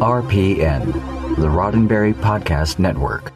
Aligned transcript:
RPN, 0.00 0.92
the 1.36 1.46
Roddenberry 1.46 2.14
Podcast 2.14 2.78
Network. 2.78 3.32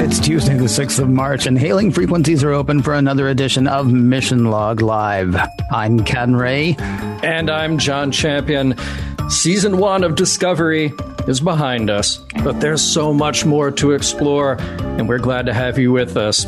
It's 0.00 0.18
Tuesday, 0.20 0.56
the 0.56 0.64
6th 0.64 0.98
of 0.98 1.08
March, 1.08 1.46
and 1.46 1.58
hailing 1.58 1.90
frequencies 1.90 2.44
are 2.44 2.52
open 2.52 2.82
for 2.82 2.92
another 2.94 3.28
edition 3.28 3.66
of 3.66 3.90
Mission 3.90 4.50
Log 4.50 4.82
Live. 4.82 5.34
I'm 5.70 6.04
Ken 6.04 6.36
Ray. 6.36 6.76
And 7.22 7.48
I'm 7.48 7.78
John 7.78 8.10
Champion. 8.10 8.74
Season 9.30 9.78
one 9.78 10.04
of 10.04 10.16
Discovery 10.16 10.92
is 11.26 11.40
behind 11.40 11.88
us, 11.88 12.18
but 12.44 12.60
there's 12.60 12.82
so 12.82 13.14
much 13.14 13.46
more 13.46 13.70
to 13.70 13.92
explore, 13.92 14.56
and 14.60 15.08
we're 15.08 15.18
glad 15.18 15.46
to 15.46 15.54
have 15.54 15.78
you 15.78 15.92
with 15.92 16.16
us. 16.18 16.44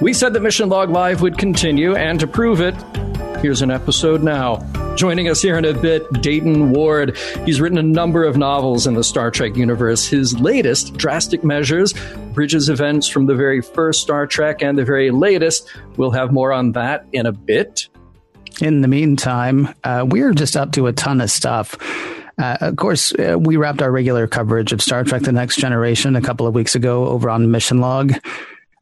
We 0.00 0.12
said 0.12 0.32
that 0.34 0.40
Mission 0.40 0.68
Log 0.68 0.90
Live 0.90 1.22
would 1.22 1.38
continue, 1.38 1.96
and 1.96 2.20
to 2.20 2.28
prove 2.28 2.60
it, 2.60 2.74
here's 3.40 3.62
an 3.62 3.72
episode 3.72 4.22
now. 4.22 4.58
Joining 4.94 5.28
us 5.28 5.42
here 5.42 5.58
in 5.58 5.64
a 5.64 5.74
bit, 5.74 6.10
Dayton 6.22 6.70
Ward. 6.70 7.16
He's 7.44 7.60
written 7.60 7.78
a 7.78 7.82
number 7.82 8.22
of 8.22 8.36
novels 8.36 8.86
in 8.86 8.94
the 8.94 9.02
Star 9.02 9.32
Trek 9.32 9.56
universe. 9.56 10.06
His 10.06 10.38
latest, 10.38 10.96
Drastic 10.96 11.42
Measures, 11.42 11.94
bridges 12.32 12.68
events 12.68 13.08
from 13.08 13.26
the 13.26 13.34
very 13.34 13.60
first 13.60 14.00
Star 14.00 14.24
Trek 14.24 14.62
and 14.62 14.78
the 14.78 14.84
very 14.84 15.10
latest. 15.10 15.68
We'll 15.96 16.12
have 16.12 16.32
more 16.32 16.52
on 16.52 16.72
that 16.72 17.04
in 17.12 17.26
a 17.26 17.32
bit. 17.32 17.88
In 18.60 18.82
the 18.82 18.88
meantime, 18.88 19.74
uh, 19.82 20.06
we're 20.08 20.32
just 20.32 20.56
up 20.56 20.70
to 20.72 20.86
a 20.86 20.92
ton 20.92 21.20
of 21.20 21.30
stuff. 21.30 21.76
Uh, 22.38 22.56
of 22.60 22.76
course, 22.76 23.12
uh, 23.14 23.36
we 23.36 23.56
wrapped 23.56 23.82
our 23.82 23.90
regular 23.90 24.28
coverage 24.28 24.72
of 24.72 24.80
Star 24.80 25.02
Trek 25.02 25.22
The 25.22 25.32
Next 25.32 25.56
Generation 25.56 26.14
a 26.14 26.20
couple 26.20 26.46
of 26.46 26.54
weeks 26.54 26.76
ago 26.76 27.08
over 27.08 27.28
on 27.28 27.50
Mission 27.50 27.80
Log. 27.80 28.12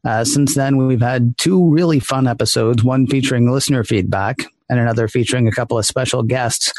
Uh, 0.07 0.23
since 0.23 0.55
then, 0.55 0.77
we've 0.77 1.01
had 1.01 1.37
two 1.37 1.69
really 1.69 1.99
fun 1.99 2.27
episodes, 2.27 2.81
one 2.81 3.05
featuring 3.07 3.51
listener 3.51 3.83
feedback 3.83 4.37
and 4.69 4.79
another 4.79 5.09
featuring 5.09 5.49
a 5.49 5.51
couple 5.51 5.77
of 5.77 5.85
special 5.85 6.23
guests. 6.23 6.71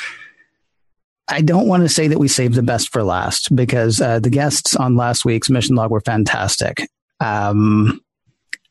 I 1.29 1.43
don't 1.43 1.69
want 1.69 1.83
to 1.83 1.91
say 1.91 2.09
that 2.09 2.19
we 2.19 2.27
saved 2.27 2.55
the 2.55 2.63
best 2.63 2.91
for 2.91 3.03
last 3.03 3.55
because 3.55 4.01
uh, 4.01 4.19
the 4.19 4.31
guests 4.31 4.75
on 4.75 4.97
last 4.97 5.27
week's 5.27 5.51
Mission 5.51 5.77
Log 5.77 5.91
were 5.91 6.01
fantastic. 6.01 6.89
Um, 7.21 8.01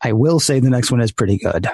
I 0.01 0.13
will 0.13 0.39
say 0.39 0.59
the 0.59 0.71
next 0.71 0.89
one 0.89 1.01
is 1.01 1.11
pretty 1.11 1.37
good. 1.37 1.67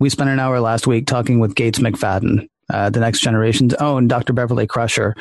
We 0.00 0.08
spent 0.08 0.30
an 0.30 0.40
hour 0.40 0.58
last 0.58 0.86
week 0.86 1.06
talking 1.06 1.38
with 1.38 1.54
Gates 1.54 1.80
McFadden, 1.80 2.48
uh, 2.70 2.88
the 2.88 3.00
next 3.00 3.20
generation's 3.20 3.74
own 3.74 4.08
Dr. 4.08 4.32
Beverly 4.32 4.66
Crusher. 4.66 5.14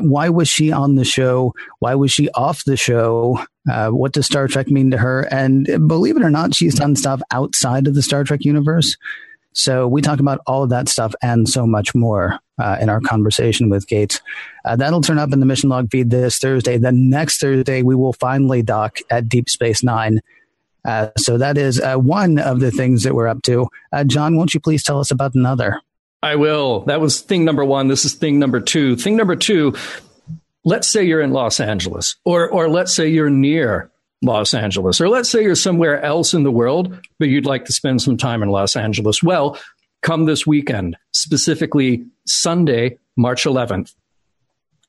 Why 0.00 0.28
was 0.28 0.48
she 0.48 0.72
on 0.72 0.94
the 0.94 1.04
show? 1.04 1.54
Why 1.80 1.94
was 1.94 2.12
she 2.12 2.30
off 2.30 2.64
the 2.64 2.76
show? 2.76 3.44
Uh, 3.70 3.88
what 3.90 4.12
does 4.12 4.26
Star 4.26 4.48
Trek 4.48 4.68
mean 4.68 4.90
to 4.90 4.98
her? 4.98 5.22
And 5.32 5.66
believe 5.88 6.16
it 6.16 6.22
or 6.22 6.30
not, 6.30 6.54
she's 6.54 6.76
done 6.76 6.96
stuff 6.96 7.20
outside 7.30 7.86
of 7.86 7.94
the 7.94 8.02
Star 8.02 8.24
Trek 8.24 8.44
universe. 8.44 8.96
So 9.52 9.88
we 9.88 10.00
talk 10.00 10.20
about 10.20 10.40
all 10.46 10.62
of 10.62 10.70
that 10.70 10.88
stuff 10.88 11.14
and 11.22 11.48
so 11.48 11.66
much 11.66 11.94
more 11.94 12.38
uh, 12.58 12.78
in 12.80 12.88
our 12.88 13.00
conversation 13.00 13.68
with 13.68 13.88
Gates. 13.88 14.20
Uh, 14.64 14.76
that'll 14.76 15.00
turn 15.00 15.18
up 15.18 15.32
in 15.32 15.40
the 15.40 15.46
mission 15.46 15.68
log 15.70 15.90
feed 15.90 16.10
this 16.10 16.38
Thursday. 16.38 16.78
Then 16.78 17.10
next 17.10 17.40
Thursday, 17.40 17.82
we 17.82 17.96
will 17.96 18.12
finally 18.12 18.62
dock 18.62 18.98
at 19.10 19.28
Deep 19.28 19.50
Space 19.50 19.82
Nine. 19.82 20.20
Uh, 20.84 21.08
so 21.18 21.36
that 21.36 21.58
is 21.58 21.80
uh, 21.80 21.96
one 21.96 22.38
of 22.38 22.60
the 22.60 22.70
things 22.70 23.02
that 23.02 23.14
we're 23.14 23.28
up 23.28 23.42
to. 23.42 23.68
Uh, 23.92 24.04
John, 24.04 24.36
won't 24.36 24.54
you 24.54 24.60
please 24.60 24.82
tell 24.82 25.00
us 25.00 25.10
about 25.10 25.34
another? 25.34 25.80
I 26.22 26.36
will. 26.36 26.80
That 26.80 27.00
was 27.00 27.20
thing 27.20 27.44
number 27.44 27.64
one. 27.64 27.88
This 27.88 28.04
is 28.04 28.14
thing 28.14 28.38
number 28.38 28.60
two. 28.60 28.96
Thing 28.96 29.16
number 29.16 29.36
two. 29.36 29.74
Let's 30.64 30.88
say 30.88 31.04
you're 31.04 31.22
in 31.22 31.32
Los 31.32 31.60
Angeles, 31.60 32.16
or 32.24 32.48
or 32.48 32.68
let's 32.68 32.94
say 32.94 33.08
you're 33.08 33.30
near 33.30 33.90
Los 34.22 34.52
Angeles, 34.52 35.00
or 35.00 35.08
let's 35.08 35.30
say 35.30 35.42
you're 35.42 35.54
somewhere 35.54 36.02
else 36.02 36.34
in 36.34 36.42
the 36.42 36.50
world, 36.50 36.98
but 37.18 37.28
you'd 37.28 37.46
like 37.46 37.64
to 37.64 37.72
spend 37.72 38.02
some 38.02 38.18
time 38.18 38.42
in 38.42 38.50
Los 38.50 38.76
Angeles. 38.76 39.22
Well, 39.22 39.58
come 40.02 40.26
this 40.26 40.46
weekend, 40.46 40.96
specifically 41.12 42.04
Sunday, 42.26 42.98
March 43.16 43.44
11th. 43.44 43.94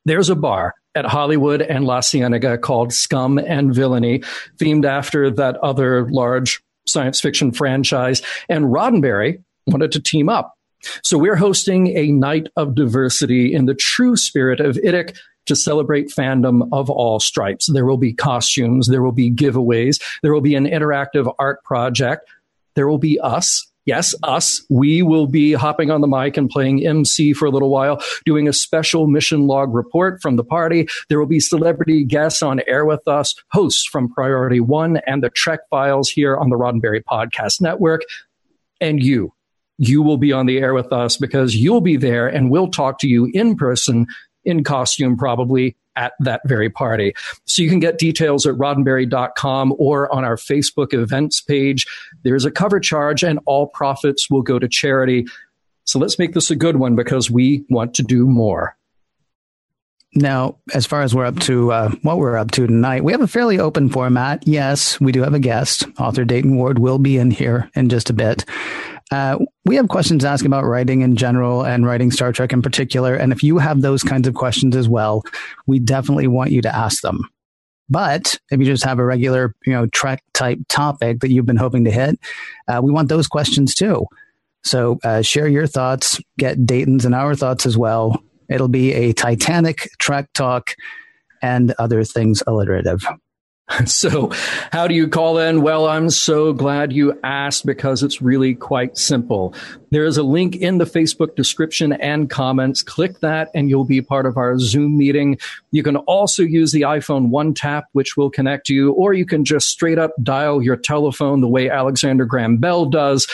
There's 0.04 0.30
a 0.30 0.36
bar 0.36 0.74
at 0.96 1.06
Hollywood 1.06 1.62
and 1.62 1.86
La 1.86 2.02
Cienega 2.02 2.58
called 2.58 2.92
Scum 2.92 3.38
and 3.38 3.74
Villainy, 3.74 4.20
themed 4.58 4.86
after 4.86 5.30
that 5.32 5.56
other 5.58 6.10
large 6.10 6.62
science 6.86 7.22
fiction 7.22 7.52
franchise. 7.52 8.22
And 8.50 8.66
Roddenberry 8.66 9.42
wanted 9.68 9.94
to 9.94 10.02
team 10.02 10.28
up. 10.28 10.58
So 11.04 11.18
we're 11.18 11.36
hosting 11.36 11.96
a 11.98 12.12
night 12.12 12.48
of 12.56 12.76
diversity 12.76 13.54
in 13.54 13.66
the 13.66 13.76
true 13.76 14.16
spirit 14.16 14.60
of 14.60 14.76
IDIC 14.78 15.16
to 15.48 15.56
celebrate 15.56 16.10
fandom 16.10 16.68
of 16.72 16.90
all 16.90 17.20
stripes. 17.20 17.72
There 17.72 17.86
will 17.86 17.98
be 17.98 18.14
costumes, 18.14 18.88
there 18.88 19.02
will 19.02 19.12
be 19.12 19.32
giveaways, 19.32 20.02
there 20.22 20.34
will 20.34 20.42
be 20.42 20.56
an 20.56 20.66
interactive 20.66 21.34
art 21.40 21.64
project, 21.64 22.30
there 22.76 22.88
will 22.88 23.00
be 23.00 23.20
us. 23.20 23.68
Yes, 23.86 24.14
us. 24.22 24.64
We 24.70 25.02
will 25.02 25.26
be 25.26 25.54
hopping 25.54 25.90
on 25.90 26.02
the 26.02 26.08
mic 26.08 26.38
and 26.38 26.48
playing 26.48 26.86
MC 26.86 27.34
for 27.34 27.48
a 27.48 27.50
little 27.50 27.72
while, 27.72 28.00
doing 28.26 28.48
a 28.48 28.54
special 28.54 29.08
mission 29.08 29.48
log 29.48 29.74
report 29.74 30.22
from 30.22 30.36
the 30.36 30.44
party. 30.44 30.88
There 31.10 31.18
will 31.18 31.26
be 31.26 31.40
celebrity 31.40 32.04
guests 32.04 32.44
on 32.44 32.62
air 32.68 32.86
with 32.86 33.08
us, 33.08 33.34
hosts 33.52 33.84
from 33.86 34.14
Priority 34.14 34.60
One 34.60 34.98
and 35.08 35.24
the 35.24 35.32
Trek 35.32 35.62
Files 35.72 36.10
here 36.10 36.38
on 36.38 36.52
the 36.52 36.58
Roddenberry 36.58 37.04
Podcast 37.04 37.60
Network, 37.60 38.02
and 38.80 39.02
you. 39.02 39.34
You 39.84 40.04
will 40.04 40.18
be 40.18 40.32
on 40.32 40.46
the 40.46 40.60
air 40.60 40.76
with 40.76 40.94
us 40.94 41.18
because 41.18 41.56
you'll 41.56 41.82
be 41.82 41.98
there 41.98 42.28
and 42.28 42.52
we'll 42.52 42.70
talk 42.70 43.00
to 43.00 43.08
you 43.08 43.32
in 43.34 43.56
person 43.56 44.06
in 44.46 44.64
costume 44.64 45.18
probably 45.18 45.76
at 45.96 46.14
that 46.20 46.42
very 46.46 46.70
party. 46.70 47.14
So 47.46 47.64
you 47.64 47.70
can 47.70 47.80
get 47.80 47.98
details 47.98 48.46
at 48.46 48.54
roddenberry.com 48.56 49.74
or 49.80 50.14
on 50.14 50.24
our 50.24 50.36
Facebook 50.36 50.94
events 50.94 51.42
page. 51.42 51.88
There's 52.24 52.46
a 52.46 52.52
cover 52.52 52.80
charge 52.80 53.24
and 53.24 53.40
all 53.46 53.68
profits 53.68 54.30
will 54.30 54.44
go 54.44 54.60
to 54.60 54.68
charity. 54.68 55.26
So 55.86 55.98
let's 55.98 56.20
make 56.20 56.34
this 56.34 56.52
a 56.52 56.56
good 56.56 56.78
one 56.78 56.96
because 56.96 57.32
we 57.32 57.66
want 57.72 57.96
to 57.96 58.04
do 58.04 58.28
more. 58.28 58.78
Now, 60.14 60.58
as 60.76 60.86
far 60.86 61.02
as 61.02 61.16
we're 61.16 61.26
up 61.26 61.40
to, 61.42 61.72
uh, 61.72 61.90
what 62.02 62.20
we're 62.20 62.38
up 62.38 62.52
to 62.52 62.68
tonight, 62.68 63.04
we 63.04 63.14
have 63.14 63.22
a 63.22 63.28
fairly 63.28 63.60
open 63.60 63.90
format. 63.90 64.46
Yes, 64.46 65.00
we 65.00 65.12
do 65.12 65.24
have 65.24 65.34
a 65.34 65.40
guest. 65.40 65.86
Author 65.98 66.26
Dayton 66.26 66.58
Ward 66.58 66.80
will 66.80 67.00
be 67.00 67.18
in 67.18 67.32
here 67.32 67.72
in 67.76 67.88
just 67.90 68.10
a 68.10 68.14
bit. 68.14 68.46
Uh, 69.12 69.38
we 69.66 69.76
have 69.76 69.90
questions 69.90 70.24
asking 70.24 70.48
about 70.48 70.64
writing 70.64 71.02
in 71.02 71.16
general 71.16 71.66
and 71.66 71.86
writing 71.86 72.12
Star 72.12 72.32
Trek 72.32 72.54
in 72.54 72.62
particular. 72.62 73.14
And 73.14 73.32
if 73.32 73.44
you 73.44 73.58
have 73.58 73.82
those 73.82 74.04
kinds 74.04 74.28
of 74.28 74.34
questions 74.34 74.76
as 74.76 74.88
well, 74.88 75.24
we 75.68 75.80
definitely 75.80 76.28
want 76.28 76.52
you 76.52 76.62
to 76.62 76.74
ask 76.74 77.02
them. 77.02 77.20
But 77.90 78.40
if 78.50 78.60
you 78.60 78.66
just 78.66 78.86
have 78.86 79.00
a 79.00 79.06
regular, 79.06 79.54
you 79.66 79.74
know, 79.74 79.86
Trek 79.88 80.24
type 80.34 80.60
topic 80.70 81.20
that 81.20 81.30
you've 81.30 81.46
been 81.46 81.58
hoping 81.58 81.84
to 81.84 81.92
hit, 81.92 82.18
uh, 82.70 82.80
we 82.82 82.92
want 82.92 83.10
those 83.10 83.28
questions 83.28 83.76
too. 83.76 84.06
So 84.64 85.00
uh, 85.04 85.22
share 85.22 85.48
your 85.48 85.68
thoughts, 85.68 86.22
get 86.38 86.66
Dayton's 86.66 87.04
and 87.04 87.14
our 87.14 87.36
thoughts 87.36 87.66
as 87.66 87.78
well. 87.78 88.24
It'll 88.50 88.70
be 88.70 88.94
a 88.94 89.12
Titanic 89.12 89.90
Trek 90.00 90.32
talk 90.34 90.76
and 91.42 91.74
other 91.80 92.04
things 92.06 92.44
alliterative. 92.48 93.06
So, 93.86 94.32
how 94.72 94.88
do 94.88 94.94
you 94.94 95.08
call 95.08 95.38
in? 95.38 95.62
Well, 95.62 95.88
I'm 95.88 96.10
so 96.10 96.54
glad 96.54 96.94
you 96.94 97.20
asked 97.24 97.66
because 97.66 98.04
it's 98.04 98.22
really 98.22 98.56
quite 98.56 98.98
simple. 98.98 99.54
There 99.90 100.06
is 100.06 100.18
a 100.18 100.24
link 100.24 100.56
in 100.56 100.78
the 100.78 100.86
Facebook 100.86 101.36
description 101.36 101.94
and 101.94 102.30
comments. 102.30 102.84
Click 102.84 103.20
that 103.20 103.50
and 103.54 103.70
you'll 103.70 103.86
be 103.86 104.02
part 104.02 104.26
of 104.26 104.38
our 104.38 104.58
Zoom 104.60 104.98
meeting. 104.98 105.38
You 105.72 105.84
can 105.84 105.98
also 105.98 106.44
use 106.44 106.72
the 106.72 106.82
iPhone 106.82 107.30
One 107.30 107.54
Tap, 107.54 107.86
which 107.92 108.16
will 108.16 108.30
connect 108.30 108.70
you, 108.70 108.92
or 108.94 109.14
you 109.14 109.26
can 109.26 109.46
just 109.46 109.68
straight 109.68 110.00
up 110.00 110.12
dial 110.22 110.62
your 110.62 110.78
telephone 110.78 111.42
the 111.42 111.48
way 111.48 111.70
Alexander 111.70 112.26
Graham 112.26 112.58
Bell 112.58 112.86
does 112.86 113.28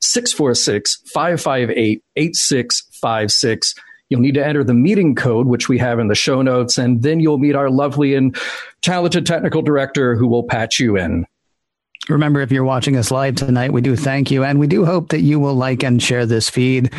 646 0.00 1.02
558 1.12 2.02
8656. 2.16 3.74
You'll 4.14 4.20
need 4.20 4.34
to 4.34 4.46
enter 4.46 4.62
the 4.62 4.74
meeting 4.74 5.16
code, 5.16 5.48
which 5.48 5.68
we 5.68 5.76
have 5.78 5.98
in 5.98 6.06
the 6.06 6.14
show 6.14 6.40
notes, 6.40 6.78
and 6.78 7.02
then 7.02 7.18
you'll 7.18 7.38
meet 7.38 7.56
our 7.56 7.68
lovely 7.68 8.14
and 8.14 8.36
talented 8.80 9.26
technical 9.26 9.60
director 9.60 10.14
who 10.14 10.28
will 10.28 10.44
patch 10.44 10.78
you 10.78 10.96
in. 10.96 11.26
Remember, 12.08 12.40
if 12.40 12.52
you're 12.52 12.62
watching 12.62 12.96
us 12.96 13.10
live 13.10 13.34
tonight, 13.34 13.72
we 13.72 13.80
do 13.80 13.96
thank 13.96 14.30
you, 14.30 14.44
and 14.44 14.60
we 14.60 14.68
do 14.68 14.84
hope 14.84 15.08
that 15.08 15.22
you 15.22 15.40
will 15.40 15.56
like 15.56 15.82
and 15.82 16.00
share 16.00 16.26
this 16.26 16.48
feed. 16.48 16.92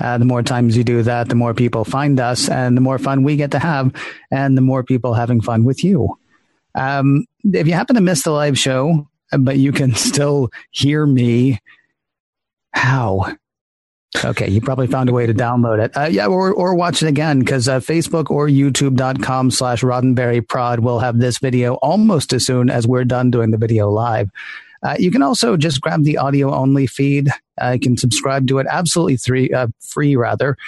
Uh, 0.00 0.16
the 0.16 0.24
more 0.24 0.42
times 0.42 0.74
you 0.74 0.82
do 0.82 1.02
that, 1.02 1.28
the 1.28 1.34
more 1.34 1.52
people 1.52 1.84
find 1.84 2.18
us, 2.18 2.48
and 2.48 2.74
the 2.74 2.80
more 2.80 2.98
fun 2.98 3.22
we 3.22 3.36
get 3.36 3.50
to 3.50 3.58
have, 3.58 3.92
and 4.30 4.56
the 4.56 4.62
more 4.62 4.82
people 4.82 5.12
having 5.12 5.42
fun 5.42 5.64
with 5.64 5.84
you. 5.84 6.16
Um, 6.74 7.26
if 7.44 7.66
you 7.66 7.74
happen 7.74 7.96
to 7.96 8.00
miss 8.00 8.22
the 8.22 8.30
live 8.30 8.58
show, 8.58 9.06
but 9.38 9.58
you 9.58 9.72
can 9.72 9.94
still 9.94 10.48
hear 10.70 11.04
me, 11.04 11.60
how? 12.72 13.36
Okay, 14.24 14.48
you 14.48 14.60
probably 14.60 14.86
found 14.86 15.08
a 15.08 15.12
way 15.12 15.26
to 15.26 15.34
download 15.34 15.82
it. 15.82 15.96
Uh, 15.96 16.08
yeah, 16.10 16.26
or, 16.26 16.52
or 16.52 16.74
watch 16.74 17.02
it 17.02 17.08
again 17.08 17.40
because 17.40 17.66
uh, 17.66 17.80
Facebook 17.80 18.30
or 18.30 18.46
YouTube.com 18.46 19.50
slash 19.50 19.82
Roddenberry 19.82 20.46
Prod 20.46 20.80
will 20.80 20.98
have 20.98 21.18
this 21.18 21.38
video 21.38 21.74
almost 21.76 22.32
as 22.32 22.46
soon 22.46 22.70
as 22.70 22.86
we're 22.86 23.04
done 23.04 23.30
doing 23.30 23.50
the 23.50 23.56
video 23.56 23.90
live. 23.90 24.30
Uh, 24.82 24.96
you 24.98 25.10
can 25.10 25.22
also 25.22 25.56
just 25.56 25.80
grab 25.80 26.04
the 26.04 26.18
audio 26.18 26.54
only 26.54 26.86
feed. 26.86 27.30
Uh, 27.60 27.70
you 27.70 27.80
can 27.80 27.96
subscribe 27.96 28.46
to 28.48 28.58
it 28.58 28.66
absolutely 28.68 29.16
free, 29.16 29.50
uh, 29.50 29.68
free 29.80 30.14
rather, 30.16 30.58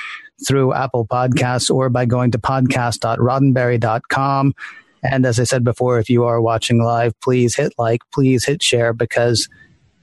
through 0.47 0.73
Apple 0.73 1.07
Podcasts 1.07 1.71
or 1.71 1.91
by 1.91 2.07
going 2.07 2.31
to 2.31 2.39
podcast.roddenberry.com. 2.39 4.55
And 5.03 5.27
as 5.27 5.39
I 5.39 5.45
said 5.45 5.65
before, 5.65 5.99
if 5.99 6.09
you 6.09 6.25
are 6.25 6.41
watching 6.41 6.83
live, 6.83 7.13
please 7.21 7.57
hit 7.57 7.75
like, 7.77 8.01
please 8.13 8.47
hit 8.47 8.63
share 8.63 8.95
because 8.95 9.51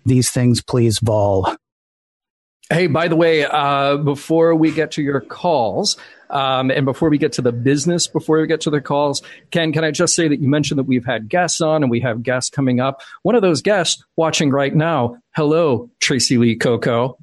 these 0.05 0.29
things 0.29 0.61
please 0.61 0.99
vol. 0.99 1.55
Hey, 2.71 2.87
by 2.87 3.09
the 3.09 3.17
way, 3.17 3.43
uh, 3.43 3.97
before 3.97 4.55
we 4.55 4.71
get 4.71 4.91
to 4.91 5.01
your 5.01 5.19
calls, 5.19 5.97
um, 6.29 6.71
and 6.71 6.85
before 6.85 7.09
we 7.09 7.17
get 7.17 7.33
to 7.33 7.41
the 7.41 7.51
business, 7.51 8.07
before 8.07 8.39
we 8.39 8.47
get 8.47 8.61
to 8.61 8.69
the 8.69 8.79
calls, 8.79 9.21
Ken, 9.51 9.73
can 9.73 9.83
I 9.83 9.91
just 9.91 10.15
say 10.15 10.29
that 10.29 10.39
you 10.39 10.47
mentioned 10.47 10.79
that 10.79 10.85
we've 10.85 11.05
had 11.05 11.27
guests 11.27 11.59
on 11.59 11.83
and 11.83 11.91
we 11.91 11.99
have 11.99 12.23
guests 12.23 12.49
coming 12.49 12.79
up. 12.79 13.01
One 13.23 13.35
of 13.35 13.41
those 13.41 13.61
guests 13.61 14.01
watching 14.15 14.51
right 14.51 14.73
now. 14.73 15.17
Hello, 15.35 15.89
Tracy 15.99 16.37
Lee 16.37 16.55
Coco. 16.55 17.17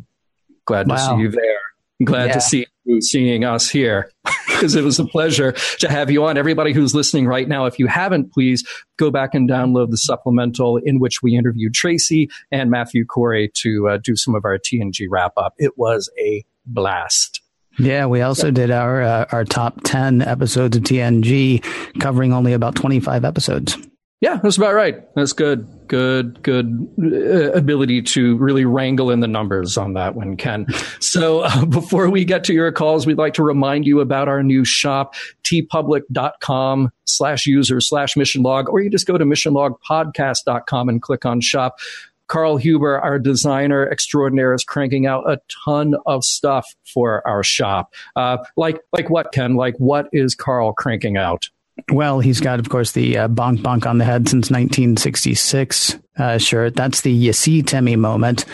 Glad 0.67 0.87
wow. 0.87 0.97
to 0.97 1.03
see 1.03 1.23
you 1.23 1.31
there. 1.31 1.61
Glad 2.05 2.27
yeah. 2.27 2.33
to 2.35 2.41
see 2.43 2.67
seeing 3.01 3.45
us 3.45 3.69
here 3.69 4.11
because 4.47 4.75
it 4.75 4.85
was 4.85 4.99
a 4.99 5.05
pleasure 5.05 5.53
to 5.79 5.89
have 5.89 6.11
you 6.11 6.25
on. 6.25 6.37
Everybody 6.37 6.73
who's 6.73 6.95
listening 6.95 7.27
right 7.27 7.49
now, 7.49 7.67
if 7.67 7.79
you 7.79 7.87
haven't, 7.87 8.33
please 8.33 8.67
go 8.97 9.11
back 9.11 9.35
and 9.35 9.49
download 9.49 9.91
the 9.91 9.97
supplemental 9.97 10.79
in 10.79 10.99
which 10.99 11.23
we 11.23 11.37
interviewed 11.37 11.75
Tracy 11.75 12.29
and 12.51 12.71
Matthew 12.71 13.05
Corey 13.05 13.51
to 13.63 13.89
uh, 13.89 13.99
do 14.03 14.17
some 14.17 14.35
of 14.35 14.45
our 14.45 14.59
TNG 14.59 15.07
wrap 15.09 15.33
up. 15.37 15.55
It 15.59 15.79
was 15.79 16.11
a 16.19 16.45
blast. 16.67 17.43
Yeah, 17.79 18.07
we 18.07 18.23
also 18.23 18.51
did 18.51 18.73
our 18.73 19.03
uh, 19.03 19.27
our 19.31 19.45
top 19.45 19.83
10 19.85 20.23
episodes 20.23 20.77
of 20.77 20.83
TNG 20.83 21.65
covering 22.01 22.33
only 22.33 22.53
about 22.53 22.75
25 22.75 23.25
episodes. 23.25 23.77
Yeah, 24.21 24.41
that's 24.43 24.57
about 24.57 24.75
right. 24.75 25.15
That's 25.15 25.33
good. 25.33 25.69
Good, 25.87 26.43
good 26.43 26.89
uh, 27.01 27.53
ability 27.53 28.03
to 28.03 28.37
really 28.37 28.65
wrangle 28.65 29.11
in 29.13 29.21
the 29.21 29.29
numbers 29.29 29.79
on 29.79 29.95
that 29.95 30.15
one, 30.15 30.37
Ken. 30.37 30.67
So 31.01 31.41
uh, 31.41 31.65
before 31.65 32.11
we 32.11 32.25
get 32.25 32.45
to 32.45 32.53
your 32.53 32.71
calls, 32.71 33.07
we'd 33.07 33.17
like 33.19 33.33
to 33.35 33.43
remind 33.43 33.87
you 33.87 34.01
about 34.01 34.29
our 34.29 34.43
new 34.43 34.65
shop, 34.65 35.15
teepublic.com 35.43 36.91
slash 37.07 37.47
user 37.47 37.81
slash 37.81 38.15
mission 38.17 38.43
log, 38.43 38.69
or 38.69 38.81
you 38.81 38.91
just 38.91 39.07
go 39.07 39.17
to 39.17 39.25
missionlogpodcast.com 39.25 40.89
and 40.89 41.01
click 41.01 41.25
on 41.25 41.41
shop. 41.41 41.79
Carl 42.27 42.59
Huber, 42.59 43.01
our 43.01 43.19
designer 43.19 43.89
extraordinaire, 43.89 44.53
is 44.53 44.65
cranking 44.65 45.07
out 45.07 45.29
a 45.31 45.41
ton 45.65 45.95
of 46.05 46.25
stuff 46.25 46.75
for 46.85 47.27
our 47.27 47.43
shop. 47.43 47.95
Uh, 48.17 48.39
like, 48.57 48.81
like 48.93 49.09
what, 49.09 49.33
Ken? 49.33 49.55
Like, 49.55 49.77
what 49.79 50.09
is 50.13 50.35
Carl 50.35 50.75
cranking 50.75 51.17
out? 51.17 51.49
Well, 51.91 52.21
he's 52.21 52.41
got, 52.41 52.59
of 52.59 52.69
course, 52.69 52.93
the 52.93 53.19
uh, 53.19 53.29
bonk 53.29 53.59
bonk 53.59 53.87
on 53.87 53.99
the 53.99 54.05
head 54.05 54.29
since 54.29 54.51
1966 54.51 55.99
uh, 56.19 56.39
shirt. 56.39 56.75
That's 56.75 57.01
the 57.03 57.13
you 57.13 57.33
see 57.33 57.63
Timmy 57.63 57.97
moment, 57.97 58.45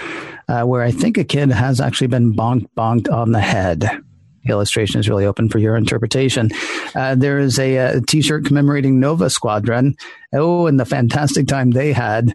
uh, 0.49 0.63
where 0.63 0.83
I 0.83 0.91
think 0.91 1.19
a 1.19 1.25
kid 1.25 1.51
has 1.51 1.81
actually 1.81 2.09
been 2.09 2.35
bonk 2.35 2.67
bonked 2.77 3.13
on 3.13 3.33
the 3.33 3.41
head. 3.41 3.81
The 4.45 4.51
illustration 4.51 5.01
is 5.01 5.09
really 5.09 5.25
open 5.25 5.49
for 5.49 5.59
your 5.59 5.75
interpretation. 5.75 6.51
Uh, 6.95 7.15
there 7.15 7.39
is 7.39 7.59
a 7.59 7.77
a 7.77 8.01
t-shirt 8.03 8.45
commemorating 8.45 9.01
Nova 9.01 9.31
Squadron. 9.31 9.97
Oh, 10.33 10.67
and 10.67 10.79
the 10.79 10.85
fantastic 10.85 11.47
time 11.47 11.71
they 11.71 11.93
had. 11.93 12.35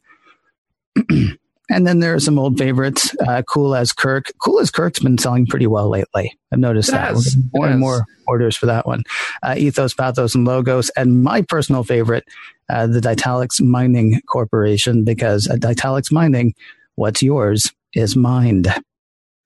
And 1.70 1.86
then 1.86 2.00
there 2.00 2.14
are 2.14 2.20
some 2.20 2.40
old 2.40 2.58
favorites. 2.58 3.16
Uh, 3.28 3.44
cool 3.44 3.76
as 3.76 3.92
Kirk. 3.94 4.32
Cool 4.42 4.60
as 4.60 4.72
Kirk's 4.72 5.00
been 5.00 5.18
selling 5.18 5.46
pretty 5.46 5.68
well 5.68 5.90
lately. 5.90 6.38
I've 6.52 6.60
noticed 6.60 6.90
that. 6.92 7.16
More 7.54 7.68
and 7.68 7.80
more 7.80 8.06
orders 8.28 8.58
for 8.58 8.66
that 8.66 8.88
one. 8.88 9.04
Uh, 9.44 9.56
Ethos, 9.58 9.94
Pathos, 9.94 10.34
and 10.34 10.46
Logos. 10.46 10.90
And 10.92 11.24
my 11.24 11.42
personal 11.44 11.84
favorite, 11.84 12.26
uh, 12.70 12.88
the 12.88 13.00
Ditalics 13.00 13.62
Mining 13.62 14.22
Corporation, 14.28 15.04
because 15.04 15.48
at 15.48 15.60
Ditalics 15.60 16.12
Mining, 16.12 16.54
what's 16.96 17.22
yours 17.22 17.72
is 17.94 18.16
mined. 18.16 18.68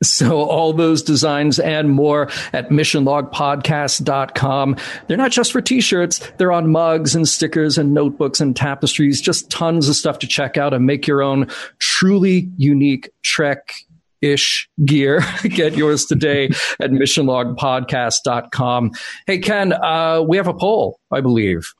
So 0.03 0.43
all 0.43 0.73
those 0.73 1.01
designs 1.01 1.59
and 1.59 1.89
more 1.89 2.29
at 2.51 2.69
missionlogpodcast.com. 2.69 4.77
They're 5.07 5.17
not 5.17 5.31
just 5.31 5.51
for 5.51 5.61
t-shirts. 5.61 6.19
They're 6.37 6.51
on 6.51 6.71
mugs 6.71 7.15
and 7.15 7.27
stickers 7.27 7.77
and 7.77 7.93
notebooks 7.93 8.39
and 8.39 8.55
tapestries. 8.55 9.21
Just 9.21 9.49
tons 9.49 9.89
of 9.89 9.95
stuff 9.95 10.19
to 10.19 10.27
check 10.27 10.57
out 10.57 10.73
and 10.73 10.85
make 10.85 11.07
your 11.07 11.21
own 11.21 11.47
truly 11.79 12.49
unique 12.57 13.09
Trek 13.23 13.73
ish 14.21 14.69
gear. 14.85 15.21
Get 15.43 15.75
yours 15.75 16.05
today 16.05 16.45
at 16.79 16.91
missionlogpodcast.com. 16.91 18.91
Hey, 19.27 19.39
Ken, 19.39 19.73
uh, 19.73 20.23
we 20.27 20.37
have 20.37 20.47
a 20.47 20.53
poll, 20.53 20.99
I 21.11 21.21
believe. 21.21 21.73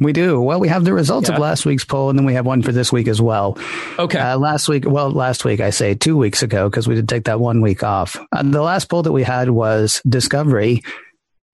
We 0.00 0.12
do. 0.12 0.40
Well, 0.40 0.60
we 0.60 0.68
have 0.68 0.84
the 0.84 0.92
results 0.92 1.28
yeah. 1.28 1.34
of 1.34 1.40
last 1.40 1.66
week's 1.66 1.84
poll, 1.84 2.10
and 2.10 2.18
then 2.18 2.26
we 2.26 2.34
have 2.34 2.46
one 2.46 2.62
for 2.62 2.72
this 2.72 2.92
week 2.92 3.08
as 3.08 3.20
well. 3.20 3.58
Okay. 3.98 4.18
Uh, 4.18 4.38
last 4.38 4.68
week, 4.68 4.84
well, 4.86 5.10
last 5.10 5.44
week, 5.44 5.60
I 5.60 5.70
say 5.70 5.94
two 5.94 6.16
weeks 6.16 6.42
ago, 6.42 6.68
because 6.68 6.86
we 6.86 6.94
did 6.94 7.08
take 7.08 7.24
that 7.24 7.40
one 7.40 7.60
week 7.60 7.82
off. 7.82 8.16
Uh, 8.32 8.42
the 8.42 8.62
last 8.62 8.88
poll 8.88 9.02
that 9.02 9.12
we 9.12 9.24
had 9.24 9.50
was 9.50 10.00
Discovery. 10.08 10.82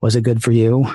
Was 0.02 0.16
it 0.16 0.22
good 0.22 0.42
for 0.42 0.52
you? 0.52 0.86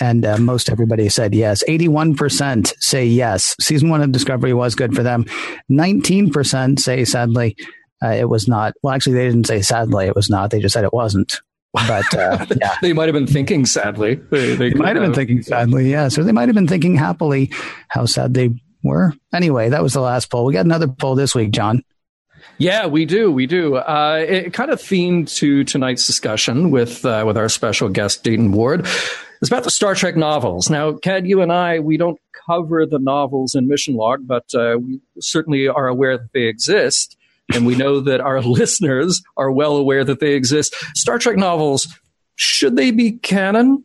And 0.00 0.24
uh, 0.26 0.38
most 0.38 0.68
everybody 0.68 1.08
said 1.08 1.34
yes. 1.34 1.62
81% 1.68 2.74
say 2.80 3.06
yes. 3.06 3.54
Season 3.60 3.88
one 3.88 4.02
of 4.02 4.12
Discovery 4.12 4.52
was 4.52 4.74
good 4.74 4.94
for 4.94 5.02
them. 5.02 5.24
19% 5.70 6.80
say, 6.80 7.04
sadly, 7.04 7.56
uh, 8.02 8.08
it 8.08 8.28
was 8.28 8.48
not. 8.48 8.74
Well, 8.82 8.92
actually, 8.92 9.14
they 9.14 9.26
didn't 9.26 9.46
say 9.46 9.62
sadly 9.62 10.06
it 10.06 10.16
was 10.16 10.28
not. 10.28 10.50
They 10.50 10.60
just 10.60 10.72
said 10.72 10.84
it 10.84 10.92
wasn't. 10.92 11.40
But 11.74 12.14
uh, 12.14 12.46
yeah. 12.60 12.76
they 12.80 12.92
might 12.92 13.06
have 13.06 13.14
been 13.14 13.26
thinking 13.26 13.66
sadly. 13.66 14.14
They, 14.14 14.54
they, 14.54 14.70
they 14.70 14.78
might 14.78 14.96
have 14.96 15.04
been 15.04 15.14
thinking 15.14 15.42
sadly, 15.42 15.90
yes. 15.90 16.16
Or 16.16 16.22
they 16.22 16.32
might 16.32 16.48
have 16.48 16.54
been 16.54 16.68
thinking 16.68 16.94
happily 16.96 17.50
how 17.88 18.06
sad 18.06 18.34
they 18.34 18.50
were. 18.82 19.12
Anyway, 19.32 19.70
that 19.70 19.82
was 19.82 19.92
the 19.92 20.00
last 20.00 20.30
poll. 20.30 20.44
We 20.44 20.52
got 20.52 20.64
another 20.64 20.86
poll 20.86 21.16
this 21.16 21.34
week, 21.34 21.50
John. 21.50 21.82
Yeah, 22.58 22.86
we 22.86 23.04
do. 23.04 23.32
We 23.32 23.46
do. 23.46 23.76
Uh, 23.76 24.24
it 24.26 24.52
kind 24.52 24.70
of 24.70 24.80
themed 24.80 25.34
to 25.36 25.64
tonight's 25.64 26.06
discussion 26.06 26.70
with 26.70 27.04
uh, 27.04 27.24
with 27.26 27.36
our 27.36 27.48
special 27.48 27.88
guest 27.88 28.22
Dayton 28.22 28.52
Ward. 28.52 28.86
It's 29.40 29.50
about 29.50 29.64
the 29.64 29.70
Star 29.70 29.94
Trek 29.94 30.16
novels. 30.16 30.70
Now, 30.70 30.92
Ken, 30.92 31.26
you 31.26 31.42
and 31.42 31.52
I, 31.52 31.80
we 31.80 31.96
don't 31.96 32.18
cover 32.46 32.86
the 32.86 33.00
novels 33.00 33.54
in 33.54 33.66
Mission 33.66 33.94
Log, 33.96 34.26
but 34.26 34.54
uh, 34.54 34.76
we 34.80 35.00
certainly 35.20 35.66
are 35.66 35.88
aware 35.88 36.16
that 36.16 36.32
they 36.32 36.42
exist 36.42 37.16
and 37.52 37.66
we 37.66 37.74
know 37.74 38.00
that 38.00 38.20
our 38.20 38.40
listeners 38.42 39.22
are 39.36 39.50
well 39.50 39.76
aware 39.76 40.04
that 40.04 40.20
they 40.20 40.34
exist. 40.34 40.74
Star 40.94 41.18
Trek 41.18 41.36
novels, 41.36 41.88
should 42.36 42.76
they 42.76 42.90
be 42.90 43.12
canon? 43.12 43.84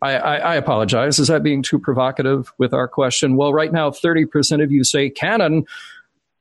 I, 0.00 0.12
I, 0.12 0.36
I, 0.36 0.54
apologize. 0.54 1.18
Is 1.18 1.26
that 1.26 1.42
being 1.42 1.60
too 1.62 1.78
provocative 1.78 2.52
with 2.56 2.72
our 2.72 2.86
question? 2.86 3.36
Well, 3.36 3.52
right 3.52 3.72
now, 3.72 3.90
30% 3.90 4.62
of 4.62 4.70
you 4.70 4.84
say 4.84 5.10
canon, 5.10 5.64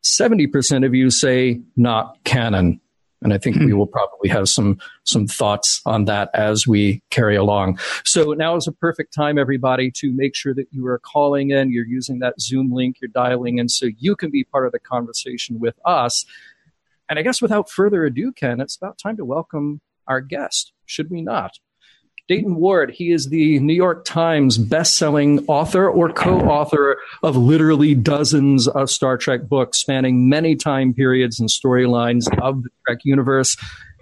70% 0.03 0.85
of 0.85 0.93
you 0.93 1.09
say 1.09 1.61
not 1.75 2.23
canon. 2.23 2.79
And 3.23 3.33
I 3.33 3.37
think 3.37 3.57
we 3.57 3.71
hmm. 3.71 3.77
will 3.77 3.87
probably 3.87 4.29
have 4.29 4.47
some 4.47 4.79
some 5.03 5.27
thoughts 5.27 5.81
on 5.85 6.05
that 6.05 6.29
as 6.33 6.67
we 6.67 7.01
carry 7.09 7.35
along. 7.35 7.79
So 8.05 8.33
now 8.33 8.55
is 8.55 8.67
a 8.67 8.71
perfect 8.71 9.13
time, 9.13 9.37
everybody, 9.37 9.91
to 9.95 10.13
make 10.13 10.35
sure 10.35 10.53
that 10.53 10.67
you 10.71 10.85
are 10.87 10.99
calling 10.99 11.49
in, 11.49 11.71
you're 11.71 11.87
using 11.87 12.19
that 12.19 12.39
Zoom 12.39 12.71
link, 12.71 12.97
you're 13.01 13.09
dialing 13.09 13.57
in, 13.57 13.69
so 13.69 13.87
you 13.97 14.15
can 14.15 14.29
be 14.29 14.43
part 14.43 14.65
of 14.65 14.71
the 14.71 14.79
conversation 14.79 15.59
with 15.59 15.79
us. 15.83 16.25
And 17.09 17.17
I 17.17 17.21
guess 17.21 17.41
without 17.41 17.69
further 17.69 18.05
ado, 18.05 18.31
Ken, 18.31 18.59
it's 18.59 18.75
about 18.75 18.97
time 18.97 19.17
to 19.17 19.25
welcome 19.25 19.81
our 20.07 20.21
guest, 20.21 20.73
should 20.85 21.09
we 21.09 21.21
not? 21.21 21.59
Dayton 22.27 22.55
Ward, 22.55 22.91
he 22.91 23.11
is 23.11 23.27
the 23.27 23.57
New 23.59 23.73
York 23.73 24.03
Times 24.03 24.57
best-selling 24.57 25.45
author 25.47 25.89
or 25.89 26.11
co-author 26.11 26.97
of 27.23 27.37
literally 27.37 27.95
dozens 27.95 28.67
of 28.67 28.89
Star 28.89 29.17
Trek 29.17 29.47
books 29.47 29.77
spanning 29.77 30.27
many 30.27 30.57
time 30.57 30.93
periods 30.93 31.39
and 31.39 31.47
storylines 31.47 32.27
of 32.41 32.63
the 32.63 32.69
Trek 32.85 32.99
universe. 33.05 33.55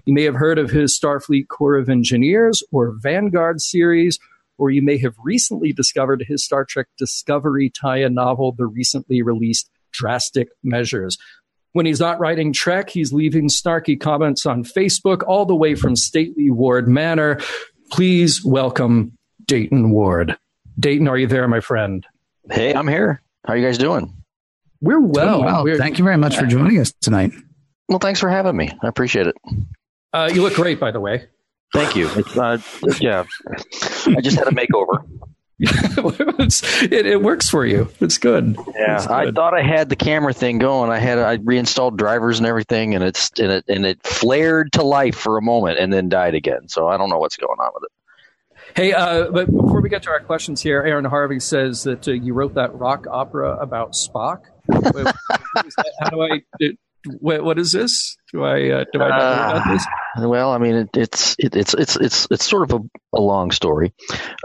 You 0.05 0.15
may 0.15 0.23
have 0.23 0.33
heard 0.33 0.57
of 0.57 0.71
his 0.71 0.97
Starfleet 0.97 1.49
Corps 1.49 1.77
of 1.77 1.87
Engineers 1.87 2.63
or 2.71 2.95
Vanguard 2.99 3.61
series, 3.61 4.17
or 4.57 4.71
you 4.71 4.81
may 4.81 4.97
have 4.97 5.13
recently 5.23 5.71
discovered 5.71 6.25
his 6.27 6.43
Star 6.43 6.65
Trek 6.65 6.87
Discovery 6.97 7.69
tie-in 7.69 8.15
novel, 8.15 8.53
the 8.53 8.65
recently 8.65 9.21
released 9.21 9.69
Drastic 9.91 10.47
Measures. 10.63 11.19
When 11.73 11.85
he's 11.85 11.99
not 11.99 12.19
writing 12.19 12.53
Trek, 12.53 12.89
he's 12.89 13.13
leaving 13.13 13.49
snarky 13.49 13.99
comments 13.99 14.47
on 14.47 14.63
Facebook 14.63 15.21
all 15.27 15.45
the 15.45 15.55
way 15.55 15.75
from 15.75 15.95
stately 15.95 16.49
Ward 16.49 16.87
Manor 16.87 17.39
Please 17.95 18.43
welcome 18.43 19.17
Dayton 19.45 19.89
Ward. 19.89 20.37
Dayton, 20.77 21.07
are 21.07 21.17
you 21.17 21.27
there, 21.27 21.47
my 21.47 21.61
friend? 21.61 22.05
Hey, 22.51 22.73
I'm 22.73 22.89
here. 22.89 23.21
How 23.45 23.53
are 23.53 23.57
you 23.57 23.65
guys 23.65 23.77
doing? 23.77 24.21
We're 24.81 24.99
well. 24.99 25.41
well. 25.41 25.63
We're, 25.63 25.77
Thank 25.77 25.97
you 25.97 26.03
very 26.03 26.17
much 26.17 26.35
for 26.35 26.45
joining 26.45 26.77
us 26.81 26.91
tonight. 26.99 27.31
Well, 27.87 27.99
thanks 27.99 28.19
for 28.19 28.29
having 28.29 28.57
me. 28.57 28.69
I 28.83 28.89
appreciate 28.89 29.27
it. 29.27 29.35
Uh, 30.11 30.29
you 30.33 30.41
look 30.41 30.55
great, 30.55 30.77
by 30.77 30.91
the 30.91 30.99
way. 30.99 31.27
Thank 31.73 31.95
you. 31.95 32.09
Uh, 32.35 32.57
yeah, 32.99 33.23
I 34.07 34.19
just 34.19 34.37
had 34.37 34.49
a 34.49 34.51
makeover. 34.51 35.07
it, 35.59 37.05
it, 37.05 37.21
works 37.21 37.49
for 37.49 37.65
you. 37.65 37.89
It's 38.01 38.17
good. 38.17 38.57
Yeah, 38.75 38.95
it's 38.95 39.07
good. 39.07 39.13
I 39.13 39.31
thought 39.31 39.53
I 39.53 39.61
had 39.61 39.87
the 39.87 39.95
camera 39.95 40.33
thing 40.33 40.57
going. 40.57 40.91
I 40.91 40.97
had 40.97 41.17
I 41.17 41.39
reinstalled 41.41 41.97
drivers 41.97 42.39
and 42.39 42.47
everything, 42.47 42.93
and 42.93 43.03
it's 43.03 43.31
and 43.39 43.51
it 43.51 43.65
and 43.69 43.85
it 43.85 44.03
flared 44.03 44.73
to 44.73 44.83
life 44.83 45.15
for 45.15 45.37
a 45.37 45.41
moment 45.41 45.79
and 45.79 45.93
then 45.93 46.09
died 46.09 46.35
again. 46.35 46.67
So 46.67 46.89
I 46.89 46.97
don't 46.97 47.09
know 47.09 47.19
what's 47.19 47.37
going 47.37 47.57
on 47.57 47.71
with 47.73 47.83
it. 47.83 47.91
Hey, 48.75 48.91
uh, 48.91 49.31
but 49.31 49.45
before 49.45 49.79
we 49.81 49.87
get 49.87 50.03
to 50.03 50.09
our 50.09 50.19
questions 50.19 50.61
here, 50.61 50.81
Aaron 50.81 51.05
Harvey 51.05 51.39
says 51.39 51.83
that 51.83 52.05
uh, 52.05 52.11
you 52.11 52.33
wrote 52.33 52.55
that 52.55 52.75
rock 52.75 53.07
opera 53.09 53.55
about 53.55 53.93
Spock. 53.93 54.41
How 54.69 56.09
do 56.09 56.21
I? 56.21 56.41
What, 57.19 57.43
what 57.43 57.59
is 57.59 57.71
this? 57.71 58.15
Do 58.31 58.43
I 58.43 58.69
uh, 58.69 58.85
do 58.91 59.01
I 59.01 59.09
know 59.09 59.15
uh, 59.15 59.49
about 59.59 59.67
this? 59.73 59.85
Well, 60.17 60.51
I 60.51 60.57
mean, 60.57 60.75
it, 60.75 60.89
it's 60.95 61.35
it, 61.39 61.55
it's 61.55 61.73
it's 61.73 61.95
it's 61.95 62.27
it's 62.31 62.45
sort 62.45 62.71
of 62.71 62.81
a, 62.81 63.17
a 63.17 63.21
long 63.21 63.51
story. 63.51 63.93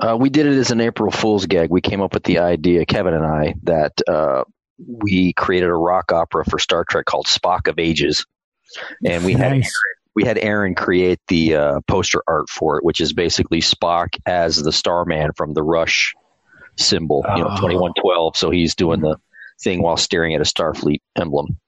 Uh, 0.00 0.16
we 0.18 0.30
did 0.30 0.46
it 0.46 0.56
as 0.58 0.70
an 0.70 0.80
April 0.80 1.10
Fool's 1.10 1.46
gag. 1.46 1.70
We 1.70 1.80
came 1.80 2.00
up 2.00 2.14
with 2.14 2.24
the 2.24 2.38
idea, 2.38 2.84
Kevin 2.86 3.14
and 3.14 3.24
I, 3.24 3.54
that 3.64 3.92
uh, 4.08 4.44
we 4.78 5.32
created 5.32 5.68
a 5.68 5.74
rock 5.74 6.12
opera 6.12 6.44
for 6.44 6.58
Star 6.58 6.84
Trek 6.84 7.04
called 7.04 7.26
Spock 7.26 7.68
of 7.68 7.78
Ages, 7.78 8.26
and 9.04 9.24
we 9.24 9.32
had 9.34 9.52
Nice. 9.52 9.72
we 10.14 10.24
had 10.24 10.38
Aaron 10.38 10.74
create 10.74 11.20
the 11.28 11.54
uh, 11.56 11.80
poster 11.86 12.22
art 12.26 12.48
for 12.48 12.78
it, 12.78 12.84
which 12.84 13.00
is 13.00 13.12
basically 13.12 13.60
Spock 13.60 14.18
as 14.26 14.56
the 14.56 14.72
Starman 14.72 15.32
from 15.36 15.54
the 15.54 15.62
Rush 15.62 16.14
symbol, 16.78 17.24
you 17.36 17.42
know, 17.42 17.50
Oh. 17.50 17.60
twenty 17.60 17.76
one 17.76 17.92
twelve. 18.00 18.36
So 18.36 18.50
he's 18.50 18.74
doing 18.74 19.00
the 19.00 19.16
thing 19.62 19.82
while 19.82 19.96
staring 19.98 20.34
at 20.34 20.40
a 20.40 20.44
Starfleet 20.44 21.00
emblem. 21.16 21.58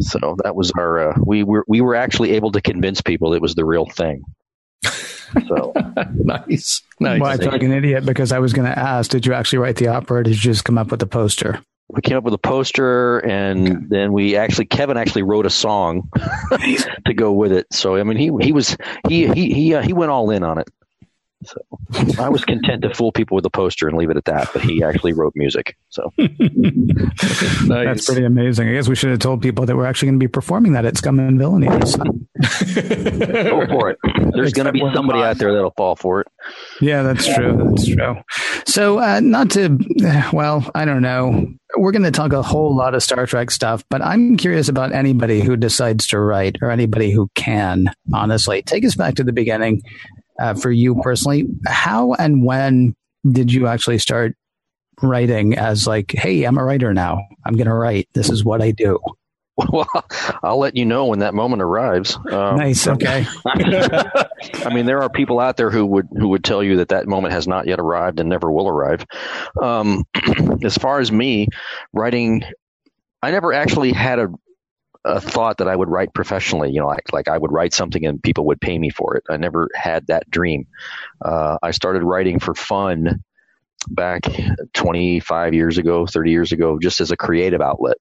So 0.00 0.36
that 0.42 0.56
was 0.56 0.72
our. 0.72 1.10
Uh, 1.10 1.18
we 1.24 1.44
were 1.44 1.64
we 1.68 1.80
were 1.80 1.94
actually 1.94 2.32
able 2.32 2.52
to 2.52 2.60
convince 2.60 3.00
people 3.00 3.34
it 3.34 3.42
was 3.42 3.54
the 3.54 3.64
real 3.64 3.86
thing. 3.86 4.24
So 5.48 5.72
nice, 6.14 6.82
nice. 7.00 7.20
Well, 7.20 7.30
I 7.30 7.36
feel 7.36 7.50
like 7.50 7.62
an 7.62 7.72
idiot 7.72 8.04
because 8.04 8.32
I 8.32 8.38
was 8.38 8.52
going 8.52 8.70
to 8.70 8.78
ask, 8.78 9.10
did 9.10 9.26
you 9.26 9.34
actually 9.34 9.58
write 9.58 9.76
the 9.76 9.88
opera 9.88 10.20
or 10.20 10.22
did 10.22 10.34
you 10.34 10.40
just 10.40 10.64
come 10.64 10.78
up 10.78 10.90
with 10.90 11.00
the 11.00 11.06
poster? 11.06 11.60
we 11.88 12.00
came 12.00 12.16
up 12.16 12.24
with 12.24 12.34
a 12.34 12.38
poster, 12.38 13.18
and 13.18 13.88
then 13.90 14.12
we 14.12 14.36
actually 14.36 14.66
Kevin 14.66 14.96
actually 14.96 15.22
wrote 15.22 15.46
a 15.46 15.50
song 15.50 16.10
to 17.06 17.14
go 17.14 17.32
with 17.32 17.52
it. 17.52 17.66
So 17.72 17.96
I 17.96 18.02
mean, 18.02 18.16
he 18.16 18.30
he 18.44 18.52
was 18.52 18.76
he 19.08 19.28
he 19.28 19.52
he 19.52 19.74
uh, 19.74 19.82
he 19.82 19.92
went 19.92 20.10
all 20.10 20.30
in 20.30 20.42
on 20.42 20.58
it. 20.58 20.68
So 21.44 21.60
I 22.18 22.28
was 22.28 22.44
content 22.44 22.82
to 22.82 22.94
fool 22.94 23.12
people 23.12 23.34
with 23.34 23.46
a 23.46 23.50
poster 23.50 23.88
and 23.88 23.96
leave 23.96 24.10
it 24.10 24.16
at 24.16 24.24
that. 24.26 24.50
But 24.52 24.62
he 24.62 24.82
actually 24.82 25.12
wrote 25.12 25.34
music. 25.36 25.76
So 25.88 26.12
nice. 26.18 27.66
That's 27.66 28.06
pretty 28.06 28.24
amazing. 28.24 28.68
I 28.68 28.72
guess 28.72 28.88
we 28.88 28.94
should 28.94 29.10
have 29.10 29.18
told 29.18 29.42
people 29.42 29.66
that 29.66 29.76
we're 29.76 29.86
actually 29.86 30.06
going 30.06 30.20
to 30.20 30.24
be 30.24 30.28
performing 30.28 30.72
that 30.72 30.84
at 30.84 30.96
Scum 30.96 31.18
and 31.20 31.38
Villainy. 31.38 31.68
this 31.68 31.96
go 31.96 33.66
for 33.66 33.90
it. 33.90 33.98
There's 34.34 34.52
going 34.52 34.66
to 34.66 34.72
be 34.72 34.80
somebody 34.94 35.20
out 35.20 35.38
there 35.38 35.52
that'll 35.52 35.74
fall 35.76 35.96
for 35.96 36.20
it. 36.20 36.28
Yeah, 36.80 37.02
that's 37.02 37.32
true. 37.32 37.70
That's 37.70 37.86
true. 37.86 38.16
So, 38.66 38.98
uh, 38.98 39.20
not 39.20 39.50
to, 39.52 39.78
well, 40.32 40.68
I 40.74 40.84
don't 40.84 41.02
know. 41.02 41.46
We're 41.76 41.92
going 41.92 42.04
to 42.04 42.10
talk 42.10 42.32
a 42.32 42.42
whole 42.42 42.74
lot 42.74 42.94
of 42.94 43.02
Star 43.02 43.26
Trek 43.26 43.50
stuff, 43.50 43.84
but 43.88 44.00
I'm 44.00 44.36
curious 44.36 44.68
about 44.68 44.92
anybody 44.92 45.40
who 45.40 45.56
decides 45.56 46.06
to 46.08 46.18
write 46.18 46.56
or 46.62 46.70
anybody 46.70 47.10
who 47.10 47.28
can, 47.34 47.86
honestly. 48.12 48.62
Take 48.62 48.84
us 48.84 48.94
back 48.94 49.14
to 49.16 49.24
the 49.24 49.32
beginning 49.32 49.82
uh, 50.38 50.54
for 50.54 50.70
you 50.70 50.96
personally. 50.96 51.46
How 51.66 52.14
and 52.14 52.44
when 52.44 52.94
did 53.30 53.52
you 53.52 53.66
actually 53.66 53.98
start 53.98 54.36
writing 55.02 55.56
as 55.56 55.86
like, 55.86 56.12
hey, 56.12 56.44
I'm 56.44 56.58
a 56.58 56.64
writer 56.64 56.92
now. 56.94 57.26
I'm 57.44 57.54
going 57.54 57.66
to 57.66 57.74
write. 57.74 58.08
This 58.14 58.30
is 58.30 58.44
what 58.44 58.62
I 58.62 58.70
do. 58.70 58.98
Well, 59.56 59.88
I'll 60.42 60.58
let 60.58 60.76
you 60.76 60.84
know 60.84 61.06
when 61.06 61.20
that 61.20 61.32
moment 61.32 61.62
arrives. 61.62 62.16
Um, 62.16 62.56
nice. 62.56 62.88
Okay. 62.88 63.24
I 63.46 64.74
mean, 64.74 64.84
there 64.84 65.00
are 65.00 65.08
people 65.08 65.38
out 65.38 65.56
there 65.56 65.70
who 65.70 65.86
would 65.86 66.08
who 66.10 66.28
would 66.30 66.42
tell 66.42 66.60
you 66.60 66.78
that 66.78 66.88
that 66.88 67.06
moment 67.06 67.34
has 67.34 67.46
not 67.46 67.68
yet 67.68 67.78
arrived 67.78 68.18
and 68.18 68.28
never 68.28 68.50
will 68.50 68.68
arrive. 68.68 69.06
Um, 69.62 70.04
as 70.64 70.76
far 70.76 70.98
as 70.98 71.12
me 71.12 71.46
writing, 71.92 72.42
I 73.22 73.30
never 73.30 73.52
actually 73.52 73.92
had 73.92 74.18
a 74.18 74.28
a 75.04 75.20
thought 75.20 75.58
that 75.58 75.68
I 75.68 75.76
would 75.76 75.90
write 75.90 76.14
professionally. 76.14 76.70
You 76.70 76.80
know, 76.80 76.86
like 76.86 77.12
like 77.12 77.28
I 77.28 77.36
would 77.36 77.52
write 77.52 77.74
something 77.74 78.04
and 78.04 78.22
people 78.22 78.46
would 78.46 78.60
pay 78.60 78.78
me 78.78 78.90
for 78.90 79.16
it. 79.16 79.24
I 79.28 79.36
never 79.36 79.68
had 79.74 80.06
that 80.08 80.30
dream. 80.30 80.66
Uh, 81.24 81.58
I 81.62 81.72
started 81.72 82.02
writing 82.02 82.38
for 82.38 82.54
fun 82.54 83.22
back 83.88 84.22
25 84.72 85.54
years 85.54 85.78
ago, 85.78 86.06
30 86.06 86.30
years 86.30 86.52
ago, 86.52 86.78
just 86.80 87.00
as 87.00 87.10
a 87.10 87.16
creative 87.16 87.60
outlet. 87.60 87.98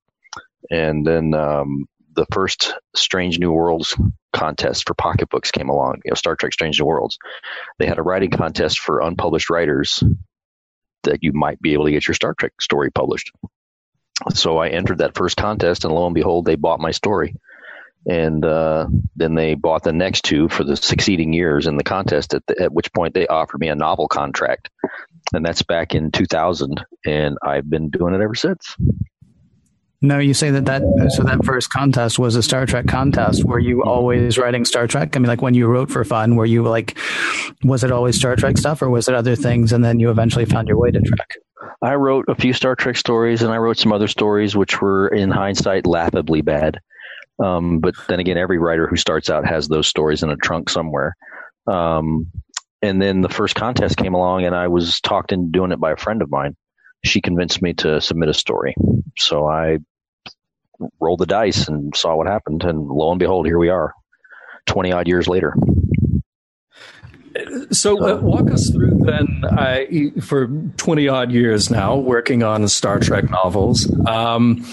And 0.71 1.05
then 1.05 1.33
um, 1.33 1.85
the 2.15 2.25
first 2.31 2.73
Strange 2.95 3.39
New 3.39 3.51
Worlds 3.51 3.95
contest 4.31 4.87
for 4.87 4.93
Pocket 4.93 5.29
Books 5.29 5.51
came 5.51 5.69
along. 5.69 6.01
You 6.05 6.11
know, 6.11 6.15
Star 6.15 6.35
Trek 6.35 6.53
Strange 6.53 6.79
New 6.79 6.85
Worlds. 6.85 7.17
They 7.79 7.85
had 7.85 7.99
a 7.99 8.03
writing 8.03 8.31
contest 8.31 8.79
for 8.79 9.01
unpublished 9.01 9.49
writers 9.49 10.03
that 11.03 11.19
you 11.21 11.33
might 11.33 11.61
be 11.61 11.73
able 11.73 11.85
to 11.85 11.91
get 11.91 12.07
your 12.07 12.15
Star 12.15 12.33
Trek 12.33 12.53
story 12.61 12.91
published. 12.91 13.31
So 14.31 14.57
I 14.57 14.69
entered 14.69 14.99
that 14.99 15.15
first 15.15 15.37
contest, 15.37 15.85
and 15.85 15.93
lo 15.93 16.05
and 16.05 16.15
behold, 16.15 16.45
they 16.45 16.55
bought 16.55 16.79
my 16.79 16.91
story. 16.91 17.35
And 18.05 18.43
uh, 18.43 18.87
then 19.15 19.35
they 19.35 19.55
bought 19.55 19.83
the 19.83 19.93
next 19.93 20.25
two 20.25 20.49
for 20.49 20.63
the 20.63 20.75
succeeding 20.75 21.31
years 21.31 21.67
in 21.67 21.77
the 21.77 21.83
contest. 21.83 22.33
At, 22.33 22.45
the, 22.47 22.61
at 22.61 22.73
which 22.73 22.91
point 22.91 23.13
they 23.13 23.27
offered 23.27 23.61
me 23.61 23.69
a 23.69 23.75
novel 23.75 24.07
contract, 24.07 24.69
and 25.33 25.45
that's 25.45 25.61
back 25.61 25.95
in 25.95 26.11
2000. 26.11 26.85
And 27.05 27.37
I've 27.41 27.69
been 27.69 27.89
doing 27.89 28.13
it 28.13 28.21
ever 28.21 28.35
since. 28.35 28.75
No, 30.03 30.19
you 30.19 30.33
say 30.33 30.51
that 30.51 30.65
that 30.65 30.81
so 31.15 31.23
that 31.23 31.45
first 31.45 31.69
contest 31.69 32.19
was 32.19 32.35
a 32.35 32.43
Star 32.43 32.65
Trek 32.65 32.87
contest. 32.87 33.45
Were 33.45 33.57
you 33.57 33.85
always 33.85 34.37
writing 34.37 34.65
Star 34.65 34.85
Trek? 34.85 35.15
I 35.15 35.19
mean, 35.19 35.29
like 35.29 35.41
when 35.41 35.53
you 35.53 35.65
wrote 35.65 35.89
for 35.89 36.03
fun, 36.03 36.35
were 36.35 36.45
you 36.45 36.61
like, 36.63 36.97
was 37.63 37.85
it 37.85 37.91
always 37.91 38.17
Star 38.17 38.35
Trek 38.35 38.57
stuff, 38.57 38.81
or 38.81 38.89
was 38.89 39.07
it 39.07 39.15
other 39.15 39.37
things? 39.37 39.71
And 39.71 39.83
then 39.83 40.01
you 40.01 40.11
eventually 40.11 40.43
found 40.43 40.67
your 40.67 40.77
way 40.77 40.91
to 40.91 40.99
Trek. 40.99 41.37
I 41.81 41.95
wrote 41.95 42.25
a 42.27 42.35
few 42.35 42.53
Star 42.53 42.75
Trek 42.75 42.97
stories, 42.97 43.41
and 43.41 43.51
I 43.51 43.57
wrote 43.57 43.77
some 43.77 43.93
other 43.93 44.07
stories 44.07 44.55
which 44.55 44.81
were, 44.81 45.07
in 45.07 45.31
hindsight, 45.31 45.85
laughably 45.85 46.41
bad. 46.41 46.79
Um, 47.43 47.79
but 47.79 47.95
then 48.07 48.19
again, 48.19 48.37
every 48.37 48.57
writer 48.59 48.87
who 48.87 48.95
starts 48.95 49.29
out 49.29 49.45
has 49.45 49.67
those 49.67 49.87
stories 49.87 50.23
in 50.23 50.29
a 50.29 50.35
trunk 50.37 50.69
somewhere. 50.69 51.15
Um, 51.67 52.27
and 52.81 53.01
then 53.01 53.21
the 53.21 53.29
first 53.29 53.55
contest 53.55 53.97
came 53.97 54.13
along, 54.13 54.45
and 54.45 54.55
I 54.55 54.67
was 54.67 54.99
talked 54.99 55.31
into 55.31 55.51
doing 55.51 55.71
it 55.71 55.79
by 55.79 55.91
a 55.91 55.97
friend 55.97 56.21
of 56.21 56.29
mine. 56.29 56.55
She 57.03 57.21
convinced 57.21 57.61
me 57.61 57.73
to 57.75 57.99
submit 57.99 58.29
a 58.29 58.33
story, 58.33 58.75
so 59.17 59.47
I 59.47 59.79
rolled 60.99 61.19
the 61.19 61.25
dice 61.25 61.67
and 61.67 61.95
saw 61.95 62.15
what 62.15 62.27
happened, 62.27 62.63
and 62.63 62.87
lo 62.87 63.11
and 63.11 63.19
behold, 63.19 63.45
here 63.45 63.59
we 63.59 63.69
are, 63.69 63.93
twenty 64.65 64.91
odd 64.91 65.07
years 65.07 65.27
later. 65.27 65.53
So 67.71 67.97
uh, 67.97 68.19
walk 68.21 68.51
us 68.51 68.69
through 68.69 68.99
then. 68.99 69.43
I 69.43 70.11
for 70.21 70.47
twenty 70.77 71.07
odd 71.07 71.31
years 71.31 71.71
now 71.71 71.95
working 71.95 72.43
on 72.43 72.67
Star 72.67 72.99
Trek 72.99 73.29
novels. 73.29 73.91
Um, 74.07 74.65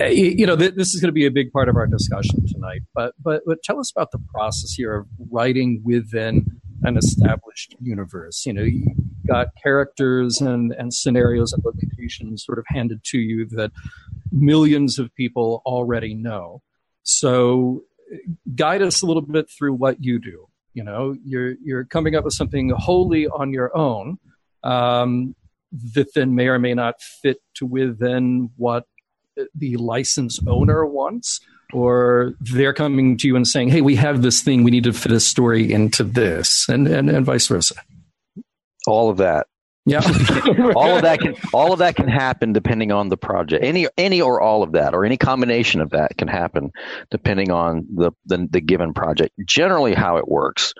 you 0.00 0.34
you 0.38 0.46
know, 0.46 0.56
th- 0.56 0.74
this 0.74 0.94
is 0.94 1.00
going 1.00 1.08
to 1.08 1.12
be 1.12 1.26
a 1.26 1.30
big 1.30 1.52
part 1.52 1.68
of 1.68 1.76
our 1.76 1.86
discussion 1.86 2.46
tonight. 2.46 2.82
But 2.94 3.14
but 3.22 3.42
but 3.46 3.62
tell 3.62 3.78
us 3.78 3.92
about 3.94 4.10
the 4.10 4.18
process 4.34 4.72
here 4.72 4.94
of 4.94 5.06
writing 5.30 5.82
within 5.84 6.46
an 6.82 6.96
established 6.96 7.76
universe. 7.80 8.44
You 8.44 8.52
know, 8.52 8.62
you 8.62 8.84
got 9.26 9.48
characters 9.62 10.40
and 10.40 10.72
and 10.72 10.92
scenarios 10.92 11.52
and 11.52 11.62
locations 11.64 12.44
sort 12.44 12.58
of 12.58 12.64
handed 12.68 13.04
to 13.04 13.18
you 13.18 13.46
that 13.50 13.70
millions 14.32 14.98
of 14.98 15.14
people 15.14 15.62
already 15.64 16.14
know. 16.14 16.62
So 17.04 17.82
guide 18.54 18.82
us 18.82 19.02
a 19.02 19.06
little 19.06 19.22
bit 19.22 19.48
through 19.48 19.74
what 19.74 20.02
you 20.02 20.18
do 20.18 20.48
you 20.76 20.84
know 20.84 21.16
you're 21.24 21.54
you're 21.64 21.84
coming 21.84 22.14
up 22.14 22.24
with 22.24 22.34
something 22.34 22.68
wholly 22.70 23.26
on 23.26 23.52
your 23.52 23.76
own 23.76 24.18
um, 24.62 25.34
that 25.94 26.12
then 26.14 26.34
may 26.34 26.48
or 26.48 26.58
may 26.58 26.74
not 26.74 27.00
fit 27.00 27.38
to 27.54 27.66
within 27.66 28.50
what 28.56 28.84
the 29.54 29.76
license 29.76 30.38
owner 30.46 30.84
wants 30.84 31.40
or 31.72 32.34
they're 32.40 32.72
coming 32.72 33.16
to 33.16 33.26
you 33.26 33.36
and 33.36 33.48
saying 33.48 33.68
hey 33.68 33.80
we 33.80 33.96
have 33.96 34.22
this 34.22 34.42
thing 34.42 34.62
we 34.62 34.70
need 34.70 34.84
to 34.84 34.92
fit 34.92 35.12
a 35.12 35.18
story 35.18 35.72
into 35.72 36.04
this 36.04 36.68
and 36.68 36.86
and, 36.86 37.08
and 37.10 37.24
vice 37.24 37.46
versa 37.46 37.74
All 38.86 39.10
of 39.10 39.16
that. 39.16 39.48
Yeah 39.86 40.00
all 40.74 40.96
of 40.96 41.02
that 41.02 41.20
can 41.20 41.34
all 41.54 41.72
of 41.72 41.78
that 41.78 41.96
can 41.96 42.08
happen 42.08 42.52
depending 42.52 42.92
on 42.92 43.08
the 43.08 43.16
project. 43.16 43.64
Any 43.64 43.86
any 43.96 44.20
or 44.20 44.40
all 44.40 44.62
of 44.62 44.72
that 44.72 44.94
or 44.94 45.04
any 45.04 45.16
combination 45.16 45.80
of 45.80 45.90
that 45.90 46.16
can 46.18 46.28
happen 46.28 46.72
depending 47.10 47.50
on 47.50 47.86
the 47.94 48.12
the, 48.26 48.46
the 48.50 48.60
given 48.60 48.92
project. 48.92 49.32
Generally, 49.44 49.94
how 49.94 50.16
it 50.16 50.28
works 50.28 50.74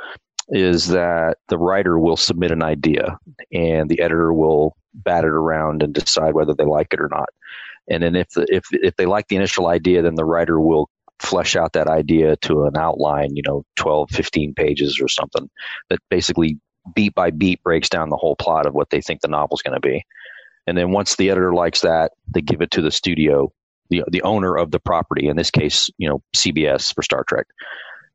is 0.48 0.88
that 0.88 1.38
the 1.48 1.58
writer 1.58 1.98
will 1.98 2.16
submit 2.16 2.50
an 2.50 2.62
idea 2.62 3.18
and 3.52 3.88
the 3.88 4.00
editor 4.00 4.32
will 4.32 4.76
bat 4.94 5.24
it 5.24 5.30
around 5.30 5.82
and 5.82 5.92
decide 5.92 6.34
whether 6.34 6.54
they 6.54 6.64
like 6.64 6.92
it 6.92 7.00
or 7.00 7.08
not. 7.10 7.28
And 7.88 8.02
then 8.02 8.16
if 8.16 8.30
the, 8.30 8.46
if 8.48 8.64
if 8.72 8.96
they 8.96 9.06
like 9.06 9.28
the 9.28 9.36
initial 9.36 9.68
idea, 9.68 10.02
then 10.02 10.14
the 10.14 10.24
writer 10.24 10.60
will 10.60 10.90
flesh 11.20 11.56
out 11.56 11.72
that 11.72 11.88
idea 11.88 12.36
to 12.36 12.64
an 12.64 12.76
outline, 12.76 13.34
you 13.34 13.42
know, 13.46 13.64
12, 13.76 14.10
15 14.10 14.54
pages 14.54 15.00
or 15.00 15.08
something 15.08 15.48
that 15.88 15.98
basically 16.10 16.58
beat 16.94 17.14
by 17.14 17.30
beat 17.30 17.62
breaks 17.62 17.88
down 17.88 18.08
the 18.08 18.16
whole 18.16 18.36
plot 18.36 18.66
of 18.66 18.74
what 18.74 18.90
they 18.90 19.00
think 19.00 19.20
the 19.20 19.28
novel's 19.28 19.62
going 19.62 19.80
to 19.80 19.86
be. 19.86 20.04
And 20.66 20.76
then 20.76 20.90
once 20.90 21.16
the 21.16 21.30
editor 21.30 21.54
likes 21.54 21.82
that, 21.82 22.12
they 22.32 22.40
give 22.40 22.60
it 22.60 22.72
to 22.72 22.82
the 22.82 22.90
studio, 22.90 23.52
the 23.88 24.04
the 24.08 24.22
owner 24.22 24.56
of 24.56 24.70
the 24.70 24.80
property. 24.80 25.28
In 25.28 25.36
this 25.36 25.50
case, 25.50 25.90
you 25.96 26.08
know, 26.08 26.22
CBS 26.34 26.94
for 26.94 27.02
Star 27.02 27.24
Trek. 27.24 27.46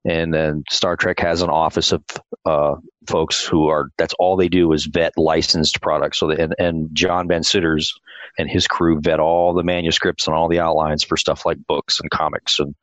And 0.04 0.34
then 0.34 0.64
Star 0.70 0.96
Trek 0.96 1.20
has 1.20 1.44
an 1.44 1.50
office 1.50 1.92
of 1.92 2.04
uh, 2.44 2.76
folks 3.08 3.46
who 3.46 3.68
are 3.68 3.90
that's 3.98 4.16
all 4.18 4.36
they 4.36 4.50
do 4.50 4.74
is 4.74 4.86
vet 4.86 5.14
licensed 5.16 5.80
products. 5.82 6.20
So 6.20 6.28
the, 6.28 6.42
and 6.42 6.56
and 6.58 6.90
John 6.94 7.28
Van 7.28 7.44
Citters 7.44 7.94
and 8.38 8.50
his 8.50 8.68
crew 8.68 9.00
vet 9.00 9.20
all 9.20 9.54
the 9.54 9.64
manuscripts 9.64 10.28
and 10.28 10.36
all 10.36 10.48
the 10.48 10.60
outlines 10.60 11.04
for 11.04 11.18
stuff 11.18 11.46
like 11.46 11.58
books 11.68 12.00
and 12.00 12.10
comics 12.10 12.60
and 12.60 12.76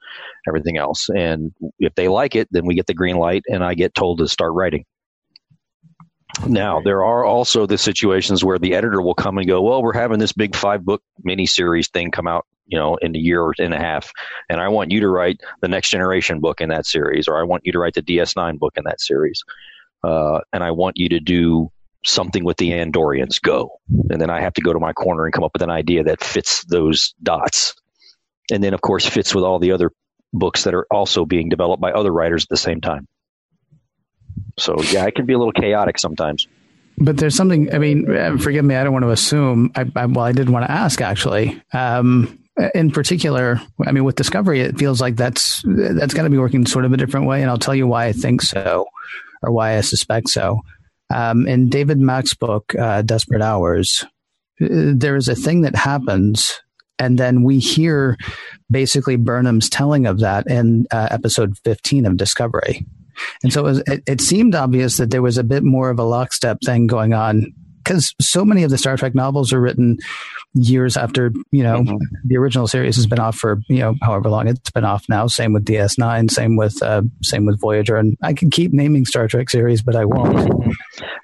everything 0.47 0.79
else. 0.79 1.09
And 1.09 1.53
if 1.79 1.95
they 1.95 2.09
like 2.09 2.37
it, 2.37 2.49
then 2.53 2.67
we 2.67 2.77
get 2.77 2.87
the 2.87 2.95
green 2.95 3.17
light, 3.17 3.43
and 3.49 3.65
I 3.65 3.75
get 3.75 3.95
told 3.95 4.19
to 4.19 4.29
start 4.29 4.53
writing. 4.55 4.85
Now, 6.47 6.81
there 6.81 7.05
are 7.05 7.25
also 7.25 7.67
the 7.67 7.79
situations 7.79 8.45
where 8.45 8.59
the 8.59 8.75
editor 8.75 9.03
will 9.03 9.15
come 9.15 9.39
and 9.39 9.47
go, 9.47 9.63
well, 9.63 9.83
we're 9.83 9.93
having 9.93 10.19
this 10.19 10.33
big 10.33 10.55
five 10.55 10.85
book 10.85 11.03
miniseries 11.27 11.91
thing 11.91 12.11
come 12.11 12.27
out, 12.27 12.47
you 12.67 12.79
know, 12.79 12.97
in 12.97 13.15
a 13.15 13.19
year 13.19 13.43
or 13.43 13.55
and 13.59 13.75
a 13.75 13.79
half. 13.79 14.13
And 14.49 14.61
I 14.61 14.69
want 14.69 14.91
you 14.91 15.01
to 15.01 15.09
write 15.09 15.41
the 15.61 15.69
next 15.69 15.91
generation 15.91 16.41
book 16.41 16.61
in 16.61 16.69
that 16.69 16.87
series, 16.87 17.29
or 17.29 17.39
I 17.39 17.43
want 17.43 17.63
you 17.65 17.73
to 17.73 17.79
write 17.79 17.95
the 17.95 18.03
DS9 18.03 18.59
book 18.59 18.75
in 18.77 18.85
that 18.85 19.01
series. 19.01 19.43
Uh, 20.05 20.41
and 20.53 20.63
I 20.63 20.71
want 20.71 20.97
you 20.97 21.09
to 21.11 21.21
do 21.21 21.71
something 22.05 22.45
with 22.45 22.57
the 22.57 22.71
Andorians. 22.71 23.41
Go. 23.41 23.81
And 24.11 24.21
then 24.21 24.31
I 24.31 24.41
have 24.41 24.55
to 24.55 24.63
go 24.63 24.73
to 24.73 24.79
my 24.79 24.93
corner 24.93 25.25
and 25.25 25.35
come 25.35 25.45
up 25.45 25.53
with 25.55 25.63
an 25.63 25.71
idea 25.71 26.05
that 26.05 26.23
fits 26.23 26.65
those 26.65 27.15
dots. 27.23 27.75
And 28.51 28.63
then, 28.63 28.75
of 28.75 28.81
course, 28.81 29.07
fits 29.07 29.35
with 29.35 29.45
all 29.45 29.59
the 29.59 29.73
other 29.73 29.91
books 30.33 30.65
that 30.65 30.75
are 30.75 30.87
also 30.91 31.25
being 31.25 31.49
developed 31.49 31.81
by 31.81 31.93
other 31.93 32.13
writers 32.13 32.45
at 32.45 32.49
the 32.49 32.57
same 32.57 32.81
time. 32.81 33.07
So 34.59 34.81
yeah, 34.83 35.07
it 35.07 35.15
can 35.15 35.27
be 35.27 35.33
a 35.33 35.39
little 35.39 35.53
chaotic 35.53 35.99
sometimes. 35.99 36.47
But 36.99 37.17
there's 37.17 37.37
something. 37.37 37.73
I 37.73 37.79
mean, 37.79 38.15
uh, 38.15 38.37
forgive 38.39 38.65
me. 38.65 38.75
I 38.75 38.83
don't 38.83 38.93
want 38.93 39.05
to 39.05 39.11
assume. 39.11 39.71
I, 39.77 39.87
I 39.95 40.07
well, 40.07 40.25
I 40.25 40.33
did 40.33 40.51
want 40.51 40.67
to 40.67 40.71
ask 40.71 41.01
actually. 41.01 41.61
Um, 41.73 42.39
in 42.75 42.91
particular, 42.91 43.61
I 43.87 43.93
mean, 43.93 44.05
with 44.05 44.17
Discovery, 44.17 44.61
it 44.61 44.79
feels 44.79 45.01
like 45.01 45.17
that's 45.17 45.63
that's 45.65 46.15
going 46.15 46.25
to 46.25 46.31
be 46.31 46.39
working 46.39 46.67
sort 46.67 46.85
of 46.85 46.93
a 46.93 46.97
different 46.97 47.27
way, 47.27 47.41
and 47.41 47.51
I'll 47.51 47.59
tell 47.59 47.75
you 47.75 47.87
why 47.87 48.07
I 48.07 48.13
think 48.13 48.43
so, 48.43 48.87
or 49.43 49.53
why 49.53 49.77
I 49.77 49.81
suspect 49.83 50.29
so. 50.29 50.61
Um, 51.11 51.47
in 51.47 51.69
David 51.69 51.99
Mack's 51.99 52.35
book, 52.35 52.75
uh, 52.75 53.03
Desperate 53.03 53.43
Hours, 53.43 54.05
uh, 54.61 54.67
there 54.69 55.17
is 55.17 55.29
a 55.29 55.37
thing 55.37 55.63
that 55.63 55.77
happens, 55.77 56.61
and 56.99 57.17
then 57.17 57.45
we 57.45 57.61
hear 57.61 58.17
basically 58.71 59.17
Burnham's 59.17 59.71
telling 59.71 60.07
of 60.07 60.19
that 60.21 60.49
in 60.49 60.87
uh, 60.91 61.09
episode 61.11 61.57
15 61.59 62.07
of 62.07 62.17
Discovery. 62.17 62.87
And 63.43 63.53
so 63.53 63.61
it, 63.61 63.65
was, 63.65 63.79
it, 63.87 64.03
it 64.07 64.21
seemed 64.21 64.55
obvious 64.55 64.97
that 64.99 65.11
there 65.11 65.23
was 65.23 65.39
a 65.39 65.45
bit 65.45 65.63
more 65.63 65.91
of 65.91 65.99
a 65.99 66.05
lockstep 66.05 66.59
thing 66.65 66.87
going 66.87 67.13
on 67.13 67.53
because 67.89 68.15
so 68.21 68.45
many 68.45 68.63
of 68.63 68.71
the 68.71 68.79
Star 68.79 68.97
Trek 68.97 69.15
novels 69.15 69.53
are 69.53 69.61
written 69.61 69.97
years 70.55 70.97
after 70.97 71.31
you 71.53 71.63
know 71.63 71.81
mm-hmm. 71.81 71.97
the 72.25 72.37
original 72.37 72.67
series 72.67 72.97
has 72.97 73.07
been 73.07 73.19
off 73.19 73.37
for 73.37 73.61
you 73.69 73.79
know 73.79 73.95
however 74.03 74.29
long 74.29 74.49
it's 74.49 74.71
been 74.71 74.85
off 74.85 75.05
now. 75.09 75.27
Same 75.27 75.53
with 75.53 75.65
DS9, 75.65 76.31
same 76.31 76.57
with 76.57 76.83
uh, 76.83 77.03
same 77.23 77.47
with 77.47 77.61
Voyager, 77.61 77.97
and 77.97 78.17
I 78.23 78.35
can 78.35 78.51
keep 78.51 78.73
naming 78.73 79.05
Star 79.05 79.27
Trek 79.27 79.49
series, 79.51 79.83
but 79.83 79.97
I 79.97 80.05
won't. 80.05 80.75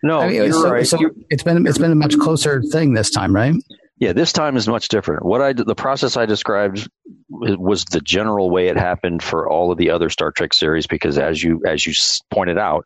No, 0.02 0.20
I 0.20 0.28
mean, 0.28 0.36
you're 0.36 0.52
so, 0.52 0.70
right. 0.70 0.86
So 0.86 0.98
it's 1.30 1.42
been 1.42 1.66
it's 1.66 1.78
been 1.78 1.92
a 1.92 1.96
much 1.96 2.18
closer 2.18 2.62
thing 2.62 2.94
this 2.94 3.10
time, 3.10 3.34
right? 3.34 3.54
Yeah, 3.98 4.12
this 4.12 4.32
time 4.32 4.56
is 4.56 4.66
much 4.66 4.88
different. 4.88 5.24
What 5.24 5.40
I 5.40 5.52
the 5.52 5.74
process 5.74 6.16
I 6.16 6.26
described 6.26 6.88
was 7.28 7.84
the 7.84 8.00
general 8.00 8.50
way 8.50 8.68
it 8.68 8.76
happened 8.76 9.22
for 9.22 9.48
all 9.48 9.70
of 9.70 9.78
the 9.78 9.90
other 9.90 10.10
Star 10.10 10.32
Trek 10.32 10.52
series 10.52 10.86
because 10.86 11.16
as 11.16 11.42
you 11.42 11.62
as 11.64 11.86
you 11.86 11.92
pointed 12.30 12.58
out, 12.58 12.84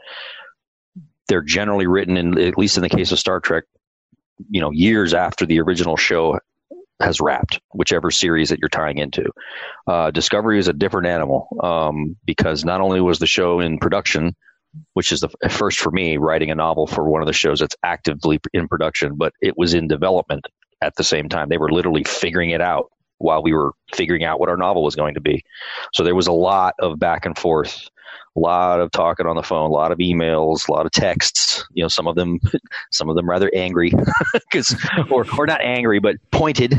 they're 1.29 1.43
generally 1.43 1.87
written 1.87 2.17
in 2.17 2.38
at 2.38 2.59
least 2.59 2.77
in 2.77 2.83
the 2.83 2.91
case 2.91 3.11
of 3.11 3.19
Star 3.19 3.41
Trek, 3.41 3.65
you 4.50 4.61
know, 4.61 4.71
years 4.71 5.15
after 5.15 5.47
the 5.47 5.61
original 5.61 5.97
show 5.97 6.38
has 7.00 7.21
wrapped, 7.21 7.61
whichever 7.73 8.11
series 8.11 8.50
that 8.50 8.59
you're 8.59 8.69
tying 8.69 8.99
into. 8.99 9.25
Uh, 9.87 10.11
Discovery 10.11 10.59
is 10.59 10.69
a 10.69 10.73
different 10.73 11.07
animal 11.07 11.49
um, 11.62 12.17
because 12.27 12.65
not 12.65 12.81
only 12.81 13.00
was 13.00 13.19
the 13.19 13.27
show 13.27 13.61
in 13.61 13.79
production, 13.79 14.35
which 14.93 15.12
is 15.12 15.21
the 15.21 15.31
first 15.49 15.79
for 15.79 15.91
me 15.91 16.19
writing 16.19 16.50
a 16.50 16.55
novel 16.55 16.87
for 16.87 17.09
one 17.09 17.23
of 17.23 17.27
the 17.27 17.33
shows 17.33 17.61
that's 17.61 17.77
actively 17.83 18.41
in 18.53 18.69
production, 18.69 19.15
but 19.17 19.33
it 19.41 19.57
was 19.57 19.73
in 19.73 19.88
development 19.88 20.45
at 20.80 20.97
the 20.97 21.04
same 21.04 21.28
time. 21.28 21.49
They 21.49 21.58
were 21.58 21.70
literally 21.70 22.04
figuring 22.04 22.50
it 22.50 22.61
out 22.61 22.90
while 23.18 23.42
we 23.42 23.52
were 23.52 23.73
figuring 23.94 24.25
out 24.25 24.40
what 24.40 24.49
our 24.49 24.56
novel 24.56 24.82
was 24.82 24.94
going 24.94 25.14
to 25.14 25.20
be. 25.20 25.44
So 25.92 26.04
there 26.04 26.14
was 26.14 26.28
a 26.28 26.32
lot 26.32 26.75
of 26.80 26.99
back 26.99 27.26
and 27.26 27.37
forth, 27.37 27.88
a 28.37 28.40
lot 28.40 28.80
of 28.80 28.90
talking 28.92 29.26
on 29.26 29.37
the 29.37 29.42
phone, 29.42 29.70
a 29.70 29.73
lot 29.73 29.92
of 29.92 29.99
emails, 29.99 30.68
a 30.68 30.73
lot 30.73 30.87
of 30.87 30.92
texts. 30.92 31.64
You 31.73 31.85
know, 31.85 31.88
some 31.88 32.06
of 32.06 32.14
them, 32.14 32.38
some 32.92 33.08
of 33.08 33.16
them 33.16 33.28
rather 33.28 33.50
angry, 33.54 33.92
because 34.32 34.75
or 35.11 35.26
or 35.37 35.47
not 35.47 35.61
angry, 35.62 35.99
but 35.99 36.16
pointed. 36.30 36.78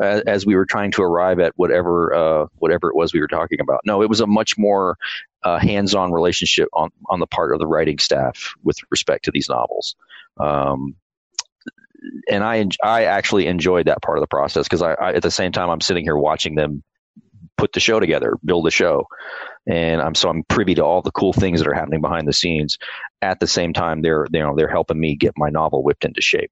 Uh, 0.00 0.20
as 0.26 0.44
we 0.44 0.54
were 0.54 0.66
trying 0.66 0.90
to 0.92 1.02
arrive 1.02 1.40
at 1.40 1.52
whatever 1.56 2.14
uh, 2.14 2.46
whatever 2.58 2.90
it 2.90 2.94
was 2.94 3.14
we 3.14 3.20
were 3.20 3.26
talking 3.26 3.60
about. 3.60 3.80
No, 3.84 4.02
it 4.02 4.10
was 4.10 4.20
a 4.20 4.26
much 4.26 4.58
more 4.58 4.98
uh, 5.42 5.58
hands-on 5.58 6.12
relationship 6.12 6.68
on 6.74 6.90
on 7.08 7.18
the 7.18 7.26
part 7.26 7.52
of 7.52 7.58
the 7.58 7.66
writing 7.66 7.98
staff 7.98 8.54
with 8.62 8.76
respect 8.90 9.24
to 9.24 9.30
these 9.30 9.48
novels. 9.48 9.96
Um, 10.38 10.96
and 12.30 12.44
I 12.44 12.66
I 12.82 13.04
actually 13.04 13.46
enjoyed 13.46 13.86
that 13.86 14.02
part 14.02 14.18
of 14.18 14.22
the 14.22 14.28
process 14.28 14.66
because 14.66 14.82
I, 14.82 14.94
I, 14.94 15.12
at 15.12 15.22
the 15.22 15.30
same 15.30 15.52
time 15.52 15.70
I'm 15.70 15.80
sitting 15.80 16.04
here 16.04 16.16
watching 16.16 16.54
them 16.54 16.82
put 17.56 17.72
the 17.72 17.80
show 17.80 18.00
together, 18.00 18.36
build 18.44 18.64
the 18.64 18.70
show, 18.70 19.06
and 19.66 20.00
I'm 20.00 20.14
so 20.14 20.28
I'm 20.28 20.44
privy 20.44 20.74
to 20.76 20.84
all 20.84 21.02
the 21.02 21.12
cool 21.12 21.32
things 21.32 21.60
that 21.60 21.68
are 21.68 21.74
happening 21.74 22.00
behind 22.00 22.26
the 22.26 22.32
scenes. 22.32 22.78
At 23.22 23.40
the 23.40 23.46
same 23.46 23.72
time, 23.72 24.02
they're 24.02 24.26
you 24.32 24.40
know 24.40 24.54
they're 24.56 24.68
helping 24.68 24.98
me 24.98 25.16
get 25.16 25.34
my 25.36 25.50
novel 25.50 25.82
whipped 25.82 26.04
into 26.04 26.20
shape. 26.20 26.50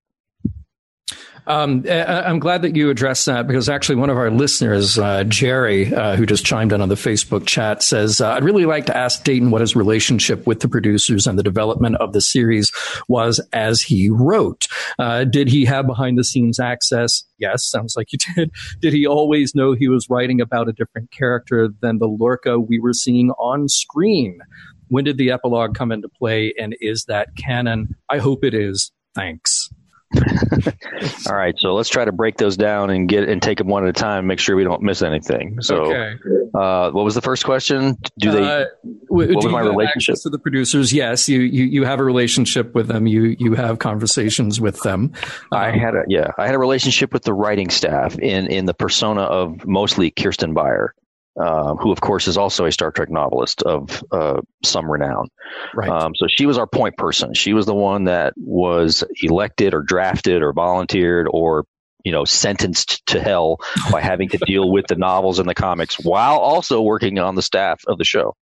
Um, 1.47 1.85
I'm 1.89 2.39
glad 2.39 2.63
that 2.63 2.77
you 2.77 2.91
addressed 2.91 3.27
that 3.27 3.47
because 3.47 3.69
actually 3.69 3.97
one 3.97 4.11
of 4.11 4.17
our 4.17 4.31
listeners, 4.31 4.99
uh, 4.99 5.25
Jerry, 5.25 5.95
uh, 5.95 6.17
who 6.17 6.27
just 6.27 6.45
chimed 6.45 6.73
in 6.73 6.81
on 6.81 6.89
the 6.89 6.95
Facebook 6.95 7.47
chat, 7.47 7.83
says, 7.83 8.21
uh, 8.21 8.33
I'd 8.33 8.45
really 8.45 8.67
like 8.67 8.87
to 8.87 8.97
ask 8.97 9.25
Dayton 9.25 9.51
what 9.51 9.61
his 9.61 9.75
relationship 9.75 10.47
with 10.47 10.61
the 10.61 10.69
producers 10.69 11.27
and 11.27 11.39
the 11.39 11.43
development 11.43 11.97
of 11.97 12.13
the 12.13 12.21
series 12.21 12.73
was 13.09 13.41
as 13.53 13.81
he 13.81 14.11
wrote. 14.11 14.69
Uh, 14.99 15.25
did 15.25 15.49
he 15.49 15.65
have 15.65 15.87
behind 15.87 16.19
the 16.19 16.25
scenes 16.25 16.61
access? 16.61 17.25
Yes, 17.39 17.65
sounds 17.65 17.95
like 17.97 18.13
you 18.13 18.19
did. 18.35 18.51
Did 18.81 18.93
he 18.93 19.07
always 19.07 19.55
know 19.55 19.73
he 19.73 19.89
was 19.89 20.09
writing 20.11 20.41
about 20.41 20.69
a 20.69 20.73
different 20.73 21.11
character 21.11 21.69
than 21.81 21.99
the 21.99 22.07
Lorca 22.07 22.59
we 22.59 22.79
were 22.79 22.93
seeing 22.93 23.31
on 23.33 23.69
screen? 23.69 24.41
When 24.89 25.05
did 25.05 25.19
the 25.19 25.31
epilogue 25.31 25.75
come 25.75 25.93
into 25.93 26.09
play 26.09 26.55
and 26.59 26.75
is 26.81 27.05
that 27.05 27.29
canon? 27.37 27.95
I 28.11 28.19
hope 28.19 28.45
it 28.45 28.55
is. 28.55 28.91
Thanks. 29.15 29.71
All 31.29 31.37
right, 31.37 31.55
so 31.59 31.75
let's 31.75 31.91
try 31.91 32.05
to 32.05 32.13
break 32.13 32.39
those 32.39 32.57
down 32.57 32.89
and 32.89 33.09
get 33.09 33.29
and 33.29 33.43
take 33.43 33.59
them 33.59 33.67
one 33.67 33.85
at 33.85 33.91
a 33.91 33.93
time. 33.93 34.27
Make 34.27 34.39
sure 34.39 34.57
we 34.57 34.65
don't 34.65 34.83
miss 34.83 35.03
anything. 35.03 35.61
So, 35.61 35.93
okay. 35.93 36.15
uh, 36.55 36.91
what 36.91 37.05
was 37.05 37.15
the 37.15 37.21
first 37.21 37.45
question? 37.45 37.99
Do 38.19 38.33
they? 38.33 38.43
Uh, 38.43 38.65
what 39.09 39.29
was 39.29 39.47
my 39.47 39.61
relationship 39.61 40.17
to 40.23 40.31
the 40.31 40.39
producers? 40.39 40.95
Yes, 40.95 41.29
you, 41.29 41.41
you 41.41 41.65
you 41.65 41.85
have 41.85 42.01
a 42.01 42.05
relationship 42.05 42.75
with 42.75 42.89
them. 42.89 43.07
You 43.07 43.37
you 43.39 43.55
have 43.55 43.81
conversations 43.81 44.61
with 44.61 44.81
them. 44.81 45.13
I 45.53 45.71
had 45.71 45.95
a 45.95 46.05
yeah, 46.09 46.31
I 46.39 46.47
had 46.47 46.55
a 46.55 46.59
relationship 46.59 47.13
with 47.13 47.25
the 47.25 47.35
writing 47.35 47.69
staff 47.69 48.19
in 48.19 48.47
in 48.47 48.65
the 48.65 48.75
persona 48.75 49.23
of 49.23 49.67
mostly 49.67 50.11
Kirsten 50.11 50.55
Beyer. 50.55 50.95
Uh, 51.41 51.77
who 51.77 51.93
of 51.93 52.01
course 52.01 52.27
is 52.27 52.37
also 52.37 52.65
a 52.65 52.73
Star 52.73 52.91
Trek 52.91 53.11
novelist 53.11 53.63
of 53.63 54.03
uh, 54.11 54.41
some 54.65 54.91
renown. 54.91 55.29
Right. 55.73 55.89
Um, 55.89 56.15
so 56.17 56.27
she 56.29 56.47
was 56.47 56.59
our 56.59 56.67
point 56.67 56.97
person. 56.97 57.33
She 57.33 57.53
was 57.53 57.65
the 57.65 57.75
one 57.75 58.05
that 58.05 58.33
was 58.37 59.05
elected 59.23 59.73
or 59.73 59.83
drafted 59.83 60.43
or 60.43 60.53
volunteered 60.53 61.29
or 61.31 61.65
you 62.05 62.11
know 62.11 62.25
sentenced 62.25 63.07
to 63.07 63.21
hell 63.21 63.59
by 63.93 64.01
having 64.01 64.29
to 64.31 64.39
deal 64.39 64.71
with 64.71 64.87
the 64.89 64.97
novels 64.97 65.39
and 65.39 65.49
the 65.49 65.55
comics 65.55 65.95
while 66.01 66.39
also 66.39 66.81
working 66.81 67.19
on 67.21 67.37
the 67.37 67.43
staff 67.43 67.83
of 67.87 67.99
the 67.99 68.05
show. 68.05 68.35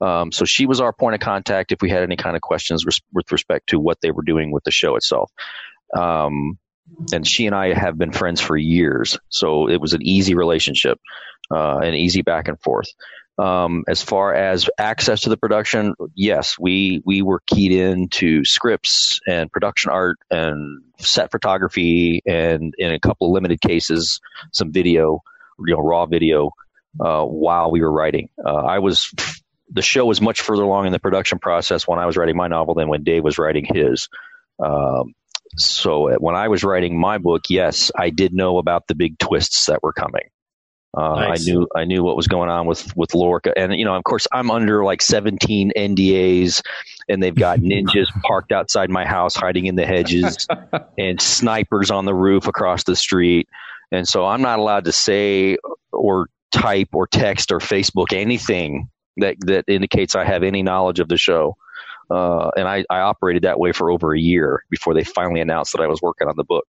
Um, 0.00 0.32
so 0.32 0.44
she 0.44 0.66
was 0.66 0.80
our 0.80 0.92
point 0.92 1.14
of 1.14 1.20
contact 1.20 1.70
if 1.70 1.82
we 1.82 1.90
had 1.90 2.02
any 2.02 2.16
kind 2.16 2.34
of 2.34 2.42
questions 2.42 2.84
res- 2.84 3.00
with 3.12 3.30
respect 3.30 3.68
to 3.68 3.78
what 3.78 3.98
they 4.02 4.10
were 4.10 4.24
doing 4.24 4.50
with 4.50 4.64
the 4.64 4.72
show 4.72 4.96
itself. 4.96 5.30
Um, 5.96 6.58
and 7.12 7.26
she 7.26 7.46
and 7.46 7.54
I 7.54 7.72
have 7.72 7.96
been 7.96 8.12
friends 8.12 8.40
for 8.40 8.56
years, 8.56 9.18
so 9.28 9.68
it 9.68 9.80
was 9.80 9.92
an 9.92 10.02
easy 10.02 10.34
relationship 10.34 10.98
uh, 11.50 11.78
an 11.78 11.94
easy 11.94 12.22
back 12.22 12.48
and 12.48 12.60
forth. 12.60 12.88
Um, 13.36 13.82
as 13.88 14.00
far 14.00 14.32
as 14.32 14.70
access 14.78 15.22
to 15.22 15.28
the 15.28 15.36
production, 15.36 15.94
yes, 16.14 16.56
we 16.58 17.02
we 17.04 17.20
were 17.20 17.40
keyed 17.46 17.72
into 17.72 18.44
scripts 18.44 19.18
and 19.26 19.50
production 19.50 19.90
art 19.90 20.18
and 20.30 20.82
set 20.98 21.32
photography 21.32 22.22
and 22.26 22.74
in 22.78 22.92
a 22.92 23.00
couple 23.00 23.26
of 23.26 23.32
limited 23.32 23.60
cases, 23.60 24.20
some 24.52 24.72
video, 24.72 25.20
you 25.58 25.74
know, 25.74 25.80
raw 25.80 26.06
video 26.06 26.52
uh, 27.00 27.24
while 27.24 27.72
we 27.72 27.80
were 27.80 27.92
writing. 27.92 28.28
Uh, 28.44 28.54
I 28.54 28.78
was 28.78 29.12
the 29.68 29.82
show 29.82 30.06
was 30.06 30.20
much 30.20 30.40
further 30.40 30.62
along 30.62 30.86
in 30.86 30.92
the 30.92 31.00
production 31.00 31.40
process 31.40 31.88
when 31.88 31.98
I 31.98 32.06
was 32.06 32.16
writing 32.16 32.36
my 32.36 32.46
novel 32.46 32.74
than 32.74 32.88
when 32.88 33.02
Dave 33.02 33.24
was 33.24 33.38
writing 33.38 33.64
his. 33.64 34.08
Um, 34.62 35.14
so 35.56 36.14
when 36.18 36.36
I 36.36 36.48
was 36.48 36.62
writing 36.62 36.98
my 36.98 37.18
book, 37.18 37.42
yes, 37.48 37.90
I 37.96 38.10
did 38.10 38.32
know 38.32 38.58
about 38.58 38.86
the 38.86 38.94
big 38.94 39.18
twists 39.18 39.66
that 39.66 39.82
were 39.82 39.92
coming. 39.92 40.30
Uh, 40.96 41.14
nice. 41.16 41.40
I 41.40 41.50
knew 41.50 41.68
I 41.74 41.84
knew 41.84 42.04
what 42.04 42.16
was 42.16 42.28
going 42.28 42.48
on 42.48 42.66
with 42.66 42.96
with 42.96 43.14
Lorca, 43.14 43.52
and 43.56 43.74
you 43.74 43.84
know, 43.84 43.94
of 43.94 44.04
course, 44.04 44.28
I'm 44.32 44.50
under 44.50 44.84
like 44.84 45.02
17 45.02 45.72
NDAs, 45.76 46.62
and 47.08 47.22
they've 47.22 47.34
got 47.34 47.58
ninjas 47.60 48.08
parked 48.22 48.52
outside 48.52 48.90
my 48.90 49.04
house, 49.04 49.34
hiding 49.34 49.66
in 49.66 49.74
the 49.74 49.86
hedges, 49.86 50.46
and 50.98 51.20
snipers 51.20 51.90
on 51.90 52.04
the 52.04 52.14
roof 52.14 52.46
across 52.46 52.84
the 52.84 52.94
street, 52.94 53.48
and 53.90 54.06
so 54.06 54.24
I'm 54.24 54.42
not 54.42 54.58
allowed 54.60 54.84
to 54.84 54.92
say 54.92 55.56
or 55.92 56.28
type 56.52 56.90
or 56.92 57.08
text 57.08 57.50
or 57.50 57.58
Facebook 57.58 58.12
anything 58.12 58.88
that 59.16 59.36
that 59.40 59.64
indicates 59.66 60.14
I 60.14 60.24
have 60.24 60.44
any 60.44 60.62
knowledge 60.62 61.00
of 61.00 61.08
the 61.08 61.16
show. 61.16 61.56
Uh, 62.10 62.50
and 62.56 62.68
I, 62.68 62.84
I 62.90 63.00
operated 63.00 63.44
that 63.44 63.58
way 63.58 63.72
for 63.72 63.90
over 63.90 64.14
a 64.14 64.20
year 64.20 64.62
before 64.70 64.92
they 64.92 65.04
finally 65.04 65.40
announced 65.40 65.72
that 65.72 65.80
I 65.80 65.86
was 65.86 66.02
working 66.02 66.28
on 66.28 66.34
the 66.36 66.44
book. 66.44 66.66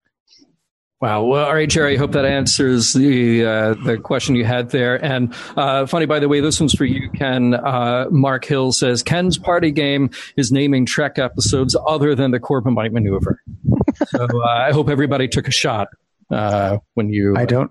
Wow. 1.05 1.23
Well, 1.25 1.45
all 1.45 1.53
right, 1.53 1.69
Jerry. 1.69 1.93
I 1.93 1.97
hope 1.99 2.13
that 2.13 2.25
answers 2.25 2.93
the 2.93 3.45
uh, 3.45 3.73
the 3.75 3.99
question 3.99 4.35
you 4.35 4.43
had 4.43 4.71
there. 4.71 4.95
And 5.05 5.35
uh, 5.55 5.85
funny, 5.85 6.07
by 6.07 6.17
the 6.17 6.27
way, 6.27 6.39
this 6.39 6.59
one's 6.59 6.73
for 6.73 6.83
you, 6.83 7.11
Ken. 7.11 7.53
Uh, 7.53 8.07
Mark 8.09 8.43
Hill 8.43 8.71
says 8.71 9.03
Ken's 9.03 9.37
party 9.37 9.69
game 9.69 10.09
is 10.35 10.51
naming 10.51 10.87
Trek 10.87 11.19
episodes 11.19 11.77
other 11.87 12.15
than 12.15 12.31
the 12.31 12.39
Corbomite 12.39 12.91
maneuver. 12.91 13.39
so 14.07 14.25
uh, 14.41 14.47
I 14.47 14.71
hope 14.71 14.89
everybody 14.89 15.27
took 15.27 15.47
a 15.47 15.51
shot 15.51 15.89
uh, 16.31 16.79
when 16.95 17.09
you. 17.09 17.35
I 17.37 17.45
don't. 17.45 17.69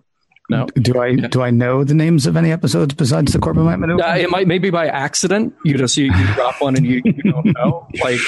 No. 0.49 0.67
Do 0.67 1.01
I 1.01 1.17
do 1.17 1.43
I 1.43 1.51
know 1.51 1.83
the 1.83 1.95
names 1.95 2.27
of 2.27 2.37
any 2.37 2.53
episodes 2.53 2.95
besides 2.95 3.33
the 3.33 3.41
Corbomite 3.41 3.81
maneuver? 3.81 4.05
Uh, 4.05 4.17
it 4.17 4.31
might 4.31 4.47
maybe 4.47 4.71
by 4.71 4.87
accident. 4.87 5.55
You 5.65 5.77
just 5.77 5.97
you, 5.97 6.05
you 6.05 6.27
drop 6.35 6.61
one 6.61 6.77
and 6.77 6.87
you, 6.87 7.03
you 7.05 7.33
don't 7.33 7.47
know. 7.47 7.89
Like 8.01 8.21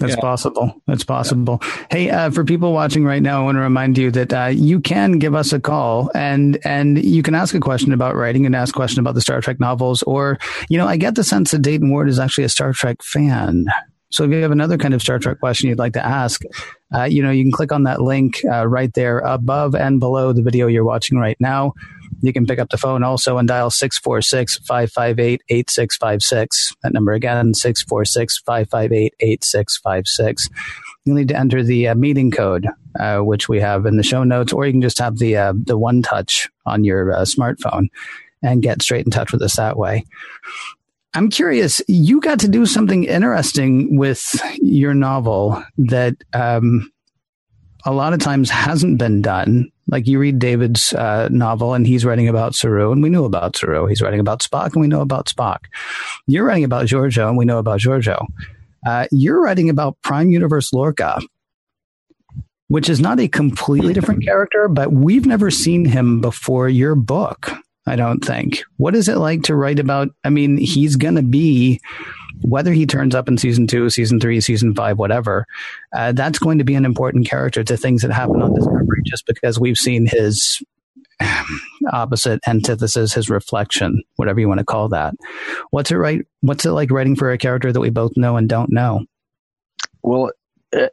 That's 0.00 0.14
yeah. 0.14 0.20
possible. 0.20 0.82
That's 0.86 1.04
possible. 1.04 1.60
Yeah. 1.62 1.86
Hey, 1.90 2.10
uh, 2.10 2.30
for 2.30 2.44
people 2.44 2.72
watching 2.72 3.04
right 3.04 3.22
now, 3.22 3.40
I 3.40 3.44
want 3.44 3.56
to 3.56 3.60
remind 3.60 3.96
you 3.96 4.10
that 4.10 4.32
uh, 4.32 4.46
you 4.46 4.80
can 4.80 5.18
give 5.18 5.34
us 5.34 5.52
a 5.52 5.60
call 5.60 6.10
and 6.14 6.58
and 6.64 7.02
you 7.02 7.22
can 7.22 7.34
ask 7.34 7.54
a 7.54 7.60
question 7.60 7.92
about 7.92 8.16
writing 8.16 8.44
and 8.44 8.56
ask 8.56 8.74
a 8.74 8.76
question 8.76 9.00
about 9.00 9.14
the 9.14 9.20
Star 9.20 9.40
Trek 9.40 9.60
novels. 9.60 10.02
Or, 10.02 10.38
you 10.68 10.78
know, 10.78 10.88
I 10.88 10.96
get 10.96 11.14
the 11.14 11.24
sense 11.24 11.52
that 11.52 11.62
Dayton 11.62 11.90
Ward 11.90 12.08
is 12.08 12.18
actually 12.18 12.44
a 12.44 12.48
Star 12.48 12.72
Trek 12.72 13.02
fan. 13.02 13.66
So 14.10 14.22
if 14.22 14.30
you 14.30 14.42
have 14.42 14.52
another 14.52 14.78
kind 14.78 14.94
of 14.94 15.02
Star 15.02 15.18
Trek 15.18 15.40
question 15.40 15.68
you'd 15.68 15.78
like 15.78 15.94
to 15.94 16.04
ask, 16.04 16.42
uh, 16.94 17.02
you 17.02 17.20
know, 17.20 17.32
you 17.32 17.42
can 17.42 17.50
click 17.50 17.72
on 17.72 17.82
that 17.82 18.00
link 18.00 18.40
uh, 18.44 18.66
right 18.66 18.92
there 18.94 19.18
above 19.18 19.74
and 19.74 19.98
below 19.98 20.32
the 20.32 20.42
video 20.42 20.68
you're 20.68 20.84
watching 20.84 21.18
right 21.18 21.36
now. 21.40 21.72
You 22.20 22.32
can 22.32 22.46
pick 22.46 22.58
up 22.58 22.70
the 22.70 22.76
phone 22.76 23.02
also 23.02 23.38
and 23.38 23.48
dial 23.48 23.70
646 23.70 24.58
558 24.58 25.42
8656. 25.48 26.74
That 26.82 26.92
number 26.92 27.12
again, 27.12 27.54
646 27.54 28.38
558 28.38 29.14
8656. 29.20 30.48
You'll 31.04 31.16
need 31.16 31.28
to 31.28 31.36
enter 31.36 31.62
the 31.62 31.88
uh, 31.88 31.94
meeting 31.94 32.30
code, 32.30 32.66
uh, 32.98 33.18
which 33.18 33.48
we 33.48 33.60
have 33.60 33.86
in 33.86 33.96
the 33.96 34.02
show 34.02 34.24
notes, 34.24 34.52
or 34.52 34.66
you 34.66 34.72
can 34.72 34.82
just 34.82 34.98
have 34.98 35.18
the, 35.18 35.36
uh, 35.36 35.52
the 35.54 35.76
one 35.76 36.02
touch 36.02 36.48
on 36.64 36.84
your 36.84 37.12
uh, 37.12 37.20
smartphone 37.20 37.88
and 38.42 38.62
get 38.62 38.82
straight 38.82 39.04
in 39.04 39.10
touch 39.10 39.32
with 39.32 39.42
us 39.42 39.56
that 39.56 39.76
way. 39.76 40.04
I'm 41.14 41.30
curious, 41.30 41.80
you 41.86 42.20
got 42.20 42.40
to 42.40 42.48
do 42.48 42.66
something 42.66 43.04
interesting 43.04 43.96
with 43.96 44.34
your 44.60 44.94
novel 44.94 45.62
that 45.78 46.16
um, 46.32 46.90
a 47.84 47.92
lot 47.92 48.12
of 48.12 48.20
times 48.20 48.50
hasn't 48.50 48.98
been 48.98 49.20
done. 49.20 49.70
Like 49.88 50.06
you 50.06 50.18
read 50.18 50.38
David's 50.38 50.92
uh, 50.94 51.28
novel 51.30 51.74
and 51.74 51.86
he's 51.86 52.04
writing 52.04 52.28
about 52.28 52.54
Saru 52.54 52.90
and 52.90 53.02
we 53.02 53.10
knew 53.10 53.24
about 53.24 53.56
Saru. 53.56 53.86
He's 53.86 54.00
writing 54.00 54.20
about 54.20 54.40
Spock 54.40 54.72
and 54.72 54.80
we 54.80 54.88
know 54.88 55.02
about 55.02 55.26
Spock. 55.26 55.66
You're 56.26 56.44
writing 56.44 56.64
about 56.64 56.86
Georgiou 56.86 57.28
and 57.28 57.36
we 57.36 57.44
know 57.44 57.58
about 57.58 57.80
Georgiou. 57.80 58.26
Uh, 58.86 59.06
you're 59.10 59.42
writing 59.42 59.68
about 59.68 60.00
Prime 60.02 60.30
Universe 60.30 60.72
Lorca, 60.72 61.20
which 62.68 62.88
is 62.88 63.00
not 63.00 63.20
a 63.20 63.28
completely 63.28 63.92
different 63.92 64.24
character, 64.24 64.68
but 64.68 64.92
we've 64.92 65.26
never 65.26 65.50
seen 65.50 65.84
him 65.84 66.20
before 66.20 66.68
your 66.68 66.94
book. 66.94 67.52
I 67.86 67.96
don't 67.96 68.24
think. 68.24 68.62
What 68.78 68.94
is 68.94 69.08
it 69.08 69.18
like 69.18 69.42
to 69.42 69.54
write 69.54 69.78
about? 69.78 70.08
I 70.24 70.30
mean, 70.30 70.56
he's 70.56 70.96
going 70.96 71.16
to 71.16 71.22
be 71.22 71.82
whether 72.42 72.72
he 72.72 72.86
turns 72.86 73.14
up 73.14 73.28
in 73.28 73.38
season 73.38 73.66
two, 73.66 73.90
season 73.90 74.20
three, 74.20 74.40
season 74.40 74.74
five, 74.74 74.98
whatever, 74.98 75.46
uh, 75.94 76.12
that's 76.12 76.38
going 76.38 76.58
to 76.58 76.64
be 76.64 76.74
an 76.74 76.84
important 76.84 77.28
character 77.28 77.64
to 77.64 77.76
things 77.76 78.02
that 78.02 78.12
happen 78.12 78.42
on 78.42 78.54
Discovery 78.54 79.02
just 79.04 79.26
because 79.26 79.58
we've 79.58 79.78
seen 79.78 80.06
his 80.06 80.62
opposite 81.92 82.40
antithesis, 82.46 83.12
his 83.12 83.30
reflection, 83.30 84.02
whatever 84.16 84.40
you 84.40 84.48
want 84.48 84.58
to 84.58 84.64
call 84.64 84.88
that. 84.88 85.14
What's 85.70 85.90
it 85.90 85.96
right? 85.96 86.24
What's 86.40 86.64
it 86.64 86.72
like 86.72 86.90
writing 86.90 87.16
for 87.16 87.30
a 87.30 87.38
character 87.38 87.72
that 87.72 87.80
we 87.80 87.90
both 87.90 88.16
know 88.16 88.36
and 88.36 88.48
don't 88.48 88.72
know? 88.72 89.04
Well, 90.02 90.32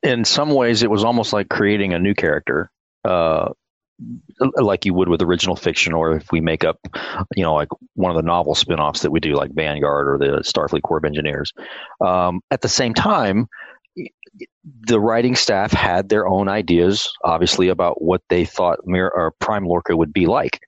in 0.03 0.25
some 0.25 0.51
ways, 0.51 0.83
it 0.83 0.91
was 0.91 1.03
almost 1.03 1.33
like 1.33 1.49
creating 1.49 1.93
a 1.93 1.99
new 1.99 2.13
character. 2.13 2.71
Uh, 3.03 3.49
like 4.57 4.85
you 4.85 4.93
would 4.93 5.09
with 5.09 5.21
original 5.21 5.55
fiction, 5.55 5.93
or 5.93 6.15
if 6.15 6.31
we 6.31 6.41
make 6.41 6.63
up, 6.63 6.79
you 7.35 7.43
know, 7.43 7.53
like 7.53 7.69
one 7.95 8.11
of 8.11 8.17
the 8.17 8.23
novel 8.23 8.55
spin-offs 8.55 9.01
that 9.01 9.11
we 9.11 9.19
do, 9.19 9.35
like 9.35 9.51
Vanguard 9.53 10.09
or 10.09 10.17
the 10.17 10.39
Starfleet 10.43 10.81
Corps 10.81 10.97
of 10.97 11.05
Engineers. 11.05 11.53
Um, 11.99 12.41
at 12.49 12.61
the 12.61 12.69
same 12.69 12.93
time, 12.93 13.47
the 14.81 14.99
writing 14.99 15.35
staff 15.35 15.71
had 15.71 16.09
their 16.09 16.27
own 16.27 16.47
ideas, 16.47 17.11
obviously, 17.23 17.67
about 17.67 18.01
what 18.01 18.21
they 18.29 18.45
thought 18.45 18.79
Mir- 18.85 19.11
or 19.13 19.33
Prime 19.39 19.65
Lorca 19.65 19.95
would 19.95 20.13
be 20.13 20.25
like. 20.25 20.59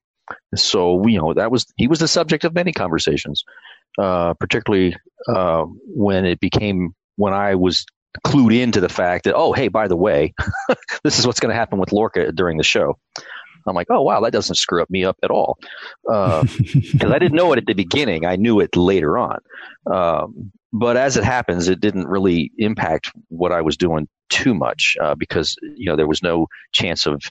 So, 0.56 1.06
you 1.08 1.20
know, 1.20 1.34
that 1.34 1.52
was 1.52 1.66
he 1.78 1.88
was 1.88 2.00
the 2.00 2.08
subject 2.08 2.44
of 2.44 2.54
many 2.54 2.72
conversations, 2.72 3.44
uh, 3.98 4.34
particularly 4.36 4.96
uh, 5.28 5.66
when 5.88 6.26
it 6.26 6.40
became 6.40 6.94
when 7.16 7.34
I 7.34 7.56
was 7.56 7.86
clued 8.26 8.54
into 8.54 8.80
the 8.80 8.90
fact 8.90 9.26
that, 9.26 9.36
oh, 9.36 9.54
hey, 9.54 9.68
by 9.68 9.88
the 9.88 9.96
way, 9.96 10.34
this 11.04 11.20
is 11.20 11.28
what's 11.28 11.40
going 11.40 11.50
to 11.50 11.56
happen 11.56 11.80
with 11.80 11.92
Lorca 11.92 12.32
during 12.32 12.58
the 12.58 12.64
show. 12.64 12.98
I'm 13.66 13.76
like, 13.76 13.88
oh, 13.90 14.02
wow, 14.02 14.20
that 14.22 14.34
doesn't 14.34 14.56
screw 14.56 14.82
up 14.82 14.90
me 14.90 15.06
up 15.06 15.18
at 15.24 15.32
all. 15.32 15.58
Because 16.04 17.02
uh, 17.02 17.10
I 17.14 17.20
didn't 17.20 17.36
know 17.36 17.54
it 17.54 17.60
at 17.60 17.66
the 17.66 17.74
beginning. 17.74 18.26
I 18.26 18.36
knew 18.36 18.60
it 18.60 18.76
later 18.76 19.18
on. 19.18 19.40
Um, 19.92 20.52
but 20.74 20.98
as 20.98 21.18
it 21.18 21.24
happens, 21.24 21.70
it 21.70 21.80
didn't 21.80 22.08
really 22.08 22.52
impact 22.58 23.12
what 23.30 23.52
I 23.52 23.62
was 23.62 23.78
doing 23.78 24.08
too 24.30 24.54
much 24.54 24.98
uh, 25.02 25.16
because, 25.16 25.56
you 25.62 25.86
know, 25.86 25.96
there 25.96 26.08
was 26.08 26.24
no 26.24 26.48
chance 26.72 27.06
of, 27.06 27.22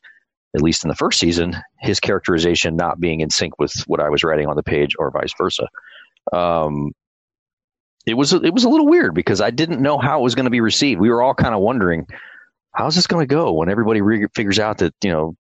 at 0.55 0.63
least 0.63 0.85
in 0.85 0.89
the 0.89 0.95
first 0.95 1.19
season, 1.19 1.57
his 1.81 1.99
characterization 1.99 2.77
not 2.77 3.01
being 3.01 3.21
in 3.21 3.31
sync 3.31 3.59
with 3.59 3.73
what 3.87 4.01
I 4.01 4.09
was 4.09 4.23
writing 4.23 4.47
on 4.47 4.57
the 4.57 4.63
page 4.63 4.95
or 4.99 5.11
vice 5.11 5.35
versa. 5.37 5.67
Um, 6.33 6.93
it 8.07 8.15
was 8.15 8.33
it 8.33 8.53
was 8.53 8.65
a 8.65 8.69
little 8.69 8.87
weird 8.87 9.15
because 9.15 9.41
I 9.41 9.51
didn't 9.51 9.81
know 9.81 9.99
how 9.99 10.21
it 10.21 10.23
was 10.23 10.35
going 10.35 10.45
to 10.45 10.51
be 10.51 10.61
received. 10.61 11.01
We 11.01 11.11
were 11.11 11.23
all 11.23 11.35
kind 11.35 11.55
of 11.55 11.61
wondering 11.61 12.07
how's 12.73 12.97
this 12.97 13.07
going 13.07 13.27
to 13.27 13.33
go 13.33 13.53
when 13.53 13.69
everybody 13.69 14.01
re- 14.01 14.27
figures 14.35 14.59
out 14.59 14.79
that 14.79 14.95
you 15.03 15.11
know 15.11 15.37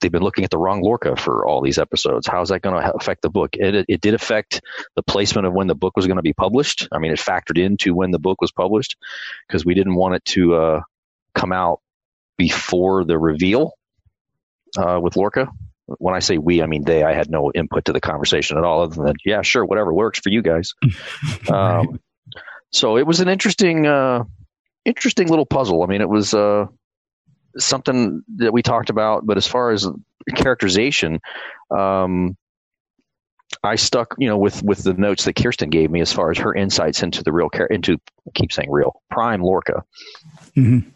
they've 0.00 0.10
been 0.10 0.22
looking 0.22 0.44
at 0.44 0.50
the 0.50 0.58
wrong 0.58 0.82
Lorca 0.82 1.16
for 1.16 1.46
all 1.46 1.60
these 1.60 1.78
episodes. 1.78 2.26
How's 2.26 2.48
that 2.48 2.60
going 2.60 2.80
to 2.80 2.94
affect 2.94 3.22
the 3.22 3.28
book? 3.28 3.50
It, 3.54 3.84
it, 3.86 4.00
did 4.00 4.14
affect 4.14 4.62
the 4.96 5.02
placement 5.02 5.46
of 5.46 5.52
when 5.52 5.66
the 5.66 5.74
book 5.74 5.94
was 5.94 6.06
going 6.06 6.16
to 6.16 6.22
be 6.22 6.32
published. 6.32 6.88
I 6.90 6.98
mean, 6.98 7.12
it 7.12 7.18
factored 7.18 7.58
into 7.58 7.94
when 7.94 8.10
the 8.10 8.18
book 8.18 8.40
was 8.40 8.50
published 8.50 8.96
because 9.46 9.66
we 9.66 9.74
didn't 9.74 9.94
want 9.94 10.14
it 10.14 10.24
to 10.26 10.54
uh, 10.54 10.80
come 11.34 11.52
out 11.52 11.80
before 12.38 13.04
the 13.04 13.18
reveal 13.18 13.72
uh, 14.78 14.98
with 15.02 15.16
Lorca 15.16 15.50
when 15.98 16.14
I 16.14 16.20
say 16.20 16.38
we, 16.38 16.62
I 16.62 16.66
mean 16.66 16.84
they. 16.84 17.02
I 17.02 17.12
had 17.12 17.30
no 17.30 17.50
input 17.52 17.84
to 17.86 17.92
the 17.92 18.00
conversation 18.00 18.56
at 18.56 18.64
all, 18.64 18.82
other 18.82 19.02
than 19.02 19.14
yeah, 19.24 19.42
sure, 19.42 19.64
whatever 19.64 19.92
works 19.92 20.18
for 20.20 20.30
you 20.30 20.42
guys. 20.42 20.74
um, 21.52 22.00
so 22.70 22.96
it 22.96 23.06
was 23.06 23.20
an 23.20 23.28
interesting, 23.28 23.86
uh, 23.86 24.24
interesting 24.84 25.28
little 25.28 25.46
puzzle. 25.46 25.82
I 25.82 25.86
mean, 25.86 26.00
it 26.00 26.08
was 26.08 26.34
uh, 26.34 26.66
something 27.58 28.22
that 28.36 28.52
we 28.52 28.62
talked 28.62 28.90
about, 28.90 29.26
but 29.26 29.36
as 29.36 29.46
far 29.46 29.70
as 29.70 29.88
characterization, 30.36 31.20
um, 31.76 32.36
I 33.64 33.74
stuck, 33.74 34.14
you 34.18 34.28
know, 34.28 34.38
with 34.38 34.62
with 34.62 34.84
the 34.84 34.94
notes 34.94 35.24
that 35.24 35.34
Kirsten 35.34 35.70
gave 35.70 35.90
me 35.90 36.00
as 36.00 36.12
far 36.12 36.30
as 36.30 36.38
her 36.38 36.54
insights 36.54 37.02
into 37.02 37.24
the 37.24 37.32
real 37.32 37.48
care 37.48 37.66
into 37.66 37.94
I 38.26 38.30
keep 38.34 38.52
saying 38.52 38.70
real 38.70 39.02
prime 39.10 39.42
Lorca. 39.42 39.82
Mm-hmm 40.56 40.90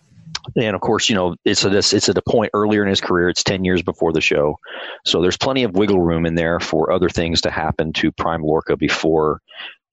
and 0.56 0.74
of 0.74 0.80
course, 0.80 1.08
you 1.08 1.14
know, 1.14 1.36
it's 1.44 1.64
a, 1.64 1.70
this, 1.70 1.92
it's 1.92 2.08
at 2.08 2.18
a 2.18 2.22
point 2.22 2.50
earlier 2.54 2.82
in 2.82 2.88
his 2.88 3.00
career. 3.00 3.28
It's 3.28 3.42
10 3.42 3.64
years 3.64 3.82
before 3.82 4.12
the 4.12 4.20
show. 4.20 4.58
So 5.04 5.22
there's 5.22 5.36
plenty 5.36 5.64
of 5.64 5.76
wiggle 5.76 6.00
room 6.00 6.26
in 6.26 6.34
there 6.34 6.60
for 6.60 6.92
other 6.92 7.08
things 7.08 7.42
to 7.42 7.50
happen 7.50 7.92
to 7.94 8.12
Prime 8.12 8.42
Lorca 8.42 8.76
before 8.76 9.40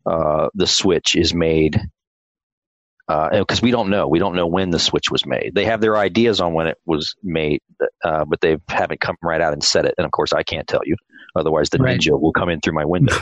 uh, 0.06 0.50
the 0.54 0.68
switch 0.68 1.16
is 1.16 1.34
made. 1.34 1.80
Because 3.08 3.60
uh, 3.60 3.64
we 3.64 3.72
don't 3.72 3.90
know. 3.90 4.08
We 4.08 4.20
don't 4.20 4.36
know 4.36 4.48
when 4.48 4.70
the 4.70 4.80
switch 4.80 5.12
was 5.12 5.26
made. 5.26 5.52
They 5.54 5.66
have 5.66 5.82
their 5.82 5.98
ideas 5.98 6.40
on 6.40 6.54
when 6.54 6.68
it 6.68 6.78
was 6.86 7.16
made, 7.22 7.62
uh, 8.06 8.24
but 8.24 8.40
they 8.40 8.58
haven't 8.70 9.02
come 9.02 9.18
right 9.22 9.42
out 9.42 9.52
and 9.52 9.64
said 9.64 9.86
it. 9.86 9.96
And 9.98 10.06
of 10.06 10.12
course, 10.12 10.32
I 10.32 10.44
can't 10.44 10.68
tell 10.68 10.82
you. 10.86 10.96
Otherwise, 11.36 11.70
the 11.70 11.80
right. 11.80 12.00
ninja 12.00 12.20
will 12.20 12.32
come 12.32 12.50
in 12.50 12.62
through 12.62 12.74
my 12.74 12.86
window. 12.86 13.16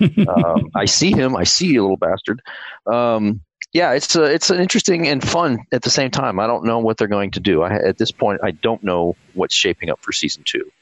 um, 0.00 0.70
I 0.74 0.86
see 0.86 1.12
him. 1.12 1.36
I 1.36 1.44
see 1.44 1.66
you, 1.66 1.82
little 1.82 1.96
bastard. 1.96 2.40
Um, 2.86 3.40
yeah, 3.76 3.92
it's 3.92 4.16
a, 4.16 4.24
it's 4.24 4.48
an 4.48 4.58
interesting 4.58 5.06
and 5.06 5.22
fun 5.22 5.66
at 5.70 5.82
the 5.82 5.90
same 5.90 6.10
time. 6.10 6.40
I 6.40 6.46
don't 6.46 6.64
know 6.64 6.78
what 6.78 6.96
they're 6.96 7.08
going 7.08 7.32
to 7.32 7.40
do. 7.40 7.60
I, 7.60 7.74
at 7.74 7.98
this 7.98 8.10
point, 8.10 8.40
I 8.42 8.52
don't 8.52 8.82
know 8.82 9.16
what's 9.34 9.54
shaping 9.54 9.90
up 9.90 10.00
for 10.00 10.12
season 10.12 10.44
two. 10.46 10.72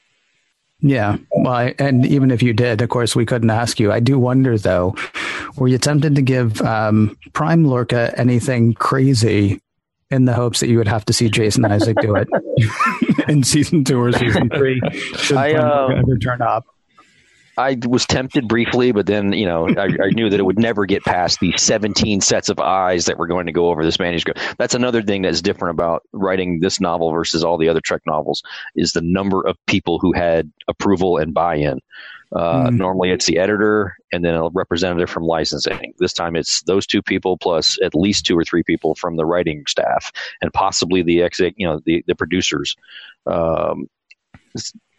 Yeah, 0.79 1.17
well, 1.31 1.53
I, 1.53 1.75
and 1.77 2.05
even 2.05 2.31
if 2.31 2.41
you 2.41 2.53
did, 2.53 2.81
of 2.81 2.87
course, 2.87 3.13
we 3.13 3.25
couldn't 3.25 3.49
ask 3.49 3.81
you. 3.81 3.91
I 3.91 3.99
do 3.99 4.17
wonder, 4.17 4.57
though, 4.57 4.95
were 5.57 5.67
you 5.67 5.77
tempted 5.77 6.15
to 6.15 6.21
give 6.21 6.61
um, 6.61 7.17
Prime 7.33 7.65
Lorca 7.65 8.13
anything 8.17 8.73
crazy 8.73 9.61
in 10.09 10.23
the 10.23 10.33
hopes 10.33 10.61
that 10.61 10.69
you 10.69 10.77
would 10.77 10.87
have 10.87 11.03
to 11.05 11.13
see 11.13 11.27
Jason 11.27 11.65
Isaac 11.65 11.97
do 11.99 12.15
it 12.15 12.29
in 13.27 13.43
season 13.43 13.83
two 13.83 13.99
or 13.99 14.13
season 14.13 14.49
three? 14.49 14.79
Should 15.17 15.37
I, 15.37 15.53
uh, 15.53 15.87
ever 15.97 16.17
turn 16.17 16.41
up? 16.41 16.65
I 17.57 17.77
was 17.87 18.05
tempted 18.05 18.47
briefly, 18.47 18.91
but 18.91 19.05
then 19.05 19.33
you 19.33 19.45
know 19.45 19.67
I, 19.69 19.85
I, 19.85 20.09
knew 20.09 20.29
that 20.29 20.39
it 20.39 20.43
would 20.43 20.59
never 20.59 20.85
get 20.85 21.03
past 21.03 21.39
the 21.39 21.53
17 21.57 22.21
sets 22.21 22.49
of 22.49 22.59
eyes 22.59 23.05
that 23.05 23.17
were 23.17 23.27
going 23.27 23.45
to 23.45 23.51
go 23.51 23.69
over 23.69 23.83
this 23.83 23.99
manuscript. 23.99 24.39
That's 24.57 24.75
another 24.75 25.01
thing 25.01 25.21
that's 25.21 25.41
different 25.41 25.75
about 25.75 26.03
writing 26.11 26.59
this 26.59 26.79
novel 26.81 27.11
versus 27.11 27.43
all 27.43 27.57
the 27.57 27.69
other 27.69 27.81
Trek 27.81 28.01
novels 28.05 28.43
is 28.75 28.91
the 28.91 29.01
number 29.01 29.45
of 29.45 29.57
people 29.67 29.99
who 29.99 30.13
had 30.13 30.51
approval 30.67 31.17
and 31.17 31.33
buy-in. 31.33 31.79
Uh, 32.35 32.67
mm. 32.67 32.77
Normally, 32.77 33.11
it's 33.11 33.25
the 33.25 33.37
editor 33.37 33.95
and 34.11 34.25
then 34.25 34.35
a 34.35 34.49
representative 34.49 35.09
from 35.09 35.23
licensing. 35.23 35.93
This 35.99 36.13
time, 36.13 36.35
it's 36.35 36.63
those 36.63 36.85
two 36.85 37.01
people 37.01 37.37
plus 37.37 37.77
at 37.83 37.95
least 37.95 38.25
two 38.25 38.37
or 38.37 38.43
three 38.43 38.63
people 38.63 38.95
from 38.95 39.15
the 39.15 39.25
writing 39.25 39.63
staff 39.67 40.11
and 40.41 40.51
possibly 40.51 41.03
the 41.03 41.21
exec, 41.21 41.53
you 41.55 41.67
know, 41.67 41.79
the 41.85 42.03
the 42.07 42.15
producers. 42.15 42.75
Um, 43.25 43.87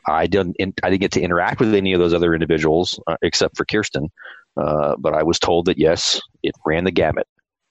I 0.09 0.27
didn't 0.27 0.57
I 0.83 0.90
didn't 0.90 1.01
get 1.01 1.12
to 1.12 1.21
interact 1.21 1.61
with 1.61 1.75
any 1.75 1.92
of 1.92 2.01
those 2.01 2.14
other 2.14 2.35
individuals 2.35 3.01
uh, 3.07 3.16
except 3.23 3.57
for 3.57 3.64
Kirsten, 3.64 4.11
uh, 4.57 4.97
but 4.99 5.14
I 5.14 5.23
was 5.23 5.38
told 5.38 5.66
that 5.66 5.79
yes, 5.79 6.21
it 6.42 6.55
ran 6.64 6.85
the 6.85 6.90
gamut, 6.90 7.27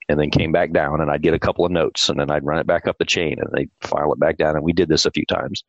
and 0.08 0.20
then 0.20 0.30
came 0.30 0.52
back 0.52 0.72
down, 0.72 1.00
and 1.00 1.10
I'd 1.10 1.22
get 1.22 1.34
a 1.34 1.38
couple 1.38 1.64
of 1.64 1.72
notes, 1.72 2.08
and 2.08 2.18
then 2.18 2.30
I'd 2.30 2.44
run 2.44 2.58
it 2.58 2.66
back 2.66 2.86
up 2.86 2.98
the 2.98 3.04
chain, 3.04 3.36
and 3.38 3.48
they'd 3.52 3.70
file 3.80 4.12
it 4.12 4.20
back 4.20 4.36
down, 4.36 4.54
and 4.54 4.64
we 4.64 4.72
did 4.72 4.88
this 4.88 5.06
a 5.06 5.10
few 5.10 5.24
times 5.26 5.64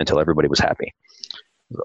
until 0.00 0.20
everybody 0.20 0.48
was 0.48 0.58
happy. 0.58 0.92
So. 1.72 1.82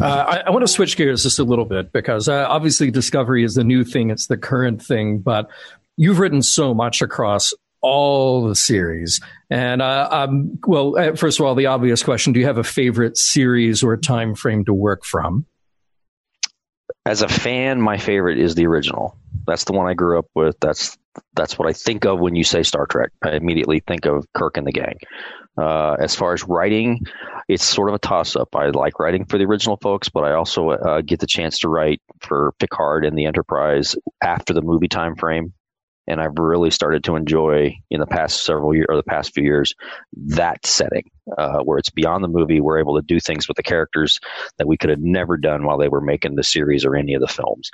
Uh, 0.00 0.04
I, 0.04 0.36
I, 0.46 0.50
want 0.50 0.62
to 0.64 0.72
switch 0.72 0.96
gears 0.96 1.22
just 1.22 1.38
a 1.38 1.44
little 1.44 1.64
bit 1.64 1.92
because 1.92 2.28
uh, 2.28 2.46
obviously 2.48 2.90
Discovery 2.90 3.44
is 3.44 3.54
the 3.54 3.62
new 3.64 3.84
thing; 3.84 4.10
it's 4.10 4.26
the 4.26 4.36
current 4.36 4.82
thing. 4.82 5.20
But 5.20 5.48
you've 5.96 6.18
written 6.18 6.42
so 6.42 6.74
much 6.74 7.00
across 7.00 7.54
all 7.80 8.48
the 8.48 8.54
series. 8.54 9.20
And 9.50 9.82
uh, 9.82 10.08
um, 10.10 10.58
well, 10.66 10.96
uh, 10.98 11.14
first 11.14 11.40
of 11.40 11.46
all, 11.46 11.54
the 11.54 11.66
obvious 11.66 12.02
question: 12.02 12.32
Do 12.32 12.40
you 12.40 12.46
have 12.46 12.58
a 12.58 12.64
favorite 12.64 13.16
series 13.16 13.82
or 13.82 13.96
time 13.96 14.34
frame 14.34 14.64
to 14.66 14.74
work 14.74 15.04
from? 15.04 15.46
As 17.06 17.22
a 17.22 17.28
fan, 17.28 17.80
my 17.80 17.96
favorite 17.96 18.38
is 18.38 18.54
the 18.54 18.66
original. 18.66 19.16
That's 19.46 19.64
the 19.64 19.72
one 19.72 19.86
I 19.86 19.94
grew 19.94 20.18
up 20.18 20.26
with. 20.34 20.56
That's 20.60 20.98
that's 21.34 21.58
what 21.58 21.68
I 21.68 21.72
think 21.72 22.04
of 22.04 22.20
when 22.20 22.36
you 22.36 22.44
say 22.44 22.62
Star 22.62 22.86
Trek. 22.86 23.10
I 23.22 23.32
immediately 23.32 23.80
think 23.86 24.06
of 24.06 24.26
Kirk 24.34 24.56
and 24.56 24.66
the 24.66 24.72
gang. 24.72 24.98
Uh, 25.58 25.96
as 25.98 26.14
far 26.14 26.34
as 26.34 26.44
writing, 26.44 27.00
it's 27.48 27.64
sort 27.64 27.88
of 27.88 27.94
a 27.94 27.98
toss 27.98 28.36
up. 28.36 28.54
I 28.54 28.68
like 28.68 29.00
writing 29.00 29.24
for 29.24 29.38
the 29.38 29.44
original 29.44 29.76
folks, 29.76 30.08
but 30.08 30.22
I 30.22 30.32
also 30.32 30.70
uh, 30.70 31.00
get 31.00 31.18
the 31.18 31.26
chance 31.26 31.60
to 31.60 31.68
write 31.68 32.00
for 32.20 32.52
Picard 32.60 33.04
and 33.04 33.18
the 33.18 33.24
Enterprise 33.24 33.96
after 34.22 34.52
the 34.52 34.62
movie 34.62 34.86
time 34.86 35.16
frame. 35.16 35.52
And 36.08 36.20
I've 36.20 36.38
really 36.38 36.70
started 36.70 37.04
to 37.04 37.16
enjoy 37.16 37.76
in 37.90 38.00
the 38.00 38.06
past 38.06 38.44
several 38.44 38.74
years 38.74 38.86
or 38.88 38.96
the 38.96 39.02
past 39.02 39.34
few 39.34 39.44
years 39.44 39.74
that 40.16 40.66
setting 40.66 41.10
uh, 41.36 41.60
where 41.60 41.78
it's 41.78 41.90
beyond 41.90 42.24
the 42.24 42.28
movie. 42.28 42.60
We're 42.60 42.80
able 42.80 42.96
to 42.96 43.02
do 43.02 43.20
things 43.20 43.46
with 43.46 43.56
the 43.56 43.62
characters 43.62 44.18
that 44.56 44.66
we 44.66 44.76
could 44.76 44.90
have 44.90 45.00
never 45.00 45.36
done 45.36 45.64
while 45.64 45.78
they 45.78 45.88
were 45.88 46.00
making 46.00 46.36
the 46.36 46.42
series 46.42 46.84
or 46.84 46.96
any 46.96 47.14
of 47.14 47.20
the 47.20 47.28
films. 47.28 47.70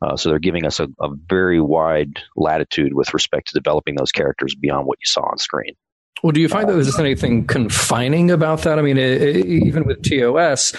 Uh, 0.00 0.16
so 0.16 0.28
they're 0.28 0.38
giving 0.38 0.64
us 0.66 0.80
a, 0.80 0.88
a, 1.00 1.08
very 1.28 1.60
wide 1.60 2.20
latitude 2.36 2.92
with 2.94 3.14
respect 3.14 3.48
to 3.48 3.54
developing 3.54 3.94
those 3.94 4.10
characters 4.10 4.54
beyond 4.54 4.86
what 4.86 4.98
you 5.00 5.06
saw 5.06 5.22
on 5.22 5.38
screen. 5.38 5.74
Well, 6.22 6.32
do 6.32 6.40
you 6.40 6.48
find 6.48 6.68
that 6.68 6.74
there's 6.74 6.98
anything 6.98 7.46
confining 7.46 8.30
about 8.30 8.62
that? 8.62 8.78
I 8.78 8.82
mean, 8.82 8.96
it, 8.96 9.22
it, 9.22 9.46
even 9.46 9.84
with 9.84 10.02
TOS, 10.02 10.72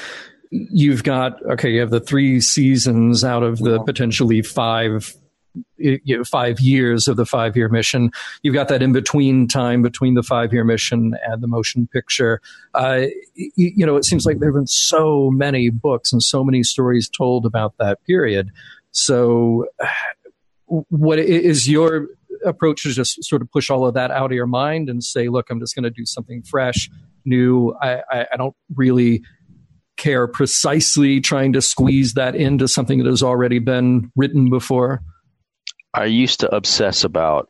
you've 0.52 1.04
got 1.04 1.42
okay, 1.52 1.72
you 1.72 1.80
have 1.82 1.90
the 1.90 2.00
three 2.00 2.40
seasons 2.40 3.24
out 3.24 3.44
of 3.44 3.60
the 3.60 3.82
potentially 3.84 4.42
five 4.42 5.14
you 5.78 6.18
know, 6.18 6.24
five 6.24 6.60
years 6.60 7.08
of 7.08 7.18
the 7.18 7.26
five 7.26 7.56
year 7.56 7.70
mission. 7.70 8.12
You've 8.42 8.54
got 8.54 8.68
that 8.70 8.82
in 8.82 8.92
between 8.94 9.48
time 9.48 9.82
between 9.82 10.14
the 10.14 10.24
five 10.24 10.54
year 10.54 10.64
mission 10.64 11.16
and 11.26 11.42
the 11.42 11.48
motion 11.48 11.88
picture. 11.88 12.42
Uh, 12.74 13.08
you, 13.36 13.72
you, 13.76 13.86
know, 13.86 13.96
it 13.96 14.06
seems 14.06 14.26
like 14.26 14.40
there 14.40 14.50
have 14.50 14.56
been 14.56 14.68
so 14.68 15.30
many 15.32 15.70
books 15.70 16.12
and 16.12 16.22
so 16.22 16.44
many 16.44 16.64
stories 16.64 17.10
told 17.10 17.46
about 17.46 17.76
that 17.80 18.04
period. 18.06 18.50
So, 18.92 19.66
what 20.68 21.20
is 21.20 21.70
your 21.70 22.08
approach 22.46 22.84
to 22.84 22.92
just 22.92 23.24
sort 23.24 23.42
of 23.42 23.52
push 23.52 23.70
all 23.70 23.86
of 23.86 23.94
that 23.94 24.12
out 24.12 24.32
of 24.32 24.36
your 24.36 24.48
mind 24.48 24.90
and 24.90 25.04
say, 25.04 25.30
look, 25.30 25.50
I'm 25.50 25.60
just 25.60 25.76
going 25.76 25.84
to 25.84 25.90
do 25.90 26.06
something 26.06 26.44
fresh, 26.44 26.90
new. 27.26 27.76
I, 27.82 28.02
I, 28.10 28.28
I 28.34 28.38
don't 28.38 28.56
really 28.76 29.24
care 29.98 30.28
precisely 30.28 31.22
trying 31.22 31.54
to 31.54 31.62
squeeze 31.62 32.14
that 32.14 32.36
into 32.36 32.68
something 32.68 33.00
that 33.00 33.10
has 33.10 33.24
already 33.24 33.60
been 33.60 34.12
written 34.16 34.50
before? 34.50 35.02
I 35.94 36.06
used 36.06 36.42
to 36.42 36.54
obsess 36.54 37.04
about 37.04 37.50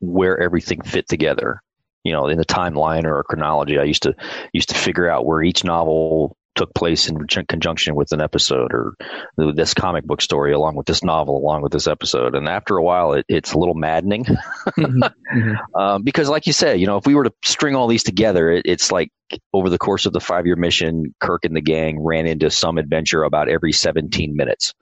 where 0.00 0.40
everything 0.40 0.82
fit 0.82 1.08
together. 1.08 1.62
You 2.04 2.12
know, 2.12 2.28
in 2.28 2.38
the 2.38 2.44
timeline 2.44 3.04
or 3.04 3.18
a 3.18 3.24
chronology, 3.24 3.78
I 3.78 3.84
used 3.84 4.04
to 4.04 4.14
used 4.52 4.68
to 4.68 4.74
figure 4.76 5.10
out 5.10 5.26
where 5.26 5.42
each 5.42 5.64
novel 5.64 6.36
took 6.56 6.74
place 6.74 7.08
in 7.08 7.26
conjunction 7.26 7.94
with 7.94 8.12
an 8.12 8.20
episode 8.20 8.72
or 8.72 8.94
this 9.36 9.74
comic 9.74 10.04
book 10.04 10.22
story 10.22 10.52
along 10.52 10.74
with 10.74 10.86
this 10.86 11.04
novel 11.04 11.36
along 11.36 11.60
with 11.60 11.70
this 11.70 11.86
episode 11.86 12.34
and 12.34 12.48
after 12.48 12.78
a 12.78 12.82
while 12.82 13.12
it, 13.12 13.26
it's 13.28 13.52
a 13.52 13.58
little 13.58 13.74
maddening 13.74 14.24
mm-hmm. 14.24 15.02
mm-hmm. 15.02 15.76
um, 15.78 16.02
because 16.02 16.30
like 16.30 16.46
you 16.46 16.54
said 16.54 16.80
you 16.80 16.86
know 16.86 16.96
if 16.96 17.06
we 17.06 17.14
were 17.14 17.24
to 17.24 17.32
string 17.44 17.74
all 17.74 17.86
these 17.86 18.02
together 18.02 18.50
it, 18.50 18.62
it's 18.64 18.90
like 18.90 19.10
over 19.52 19.68
the 19.68 19.76
course 19.76 20.06
of 20.06 20.14
the 20.14 20.20
five 20.20 20.46
year 20.46 20.56
mission 20.56 21.14
kirk 21.20 21.44
and 21.44 21.54
the 21.54 21.60
gang 21.60 22.00
ran 22.00 22.26
into 22.26 22.50
some 22.50 22.78
adventure 22.78 23.22
about 23.22 23.50
every 23.50 23.72
17 23.72 24.34
minutes 24.34 24.72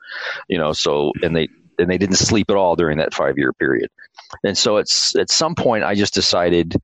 you 0.49 0.59
know 0.59 0.73
so 0.73 1.11
and 1.23 1.35
they 1.35 1.49
and 1.79 1.91
they 1.91 1.99
didn't 1.99 2.17
sleep 2.17 2.51
at 2.51 2.57
all 2.57 2.77
during 2.77 2.99
that 2.99 3.15
five 3.15 3.39
year 3.39 3.53
period 3.53 3.91
and 4.45 4.57
so 4.57 4.77
it's 4.77 5.15
at 5.17 5.31
some 5.31 5.55
point 5.55 5.85
i 5.85 5.95
just 5.95 6.15
decided 6.15 6.77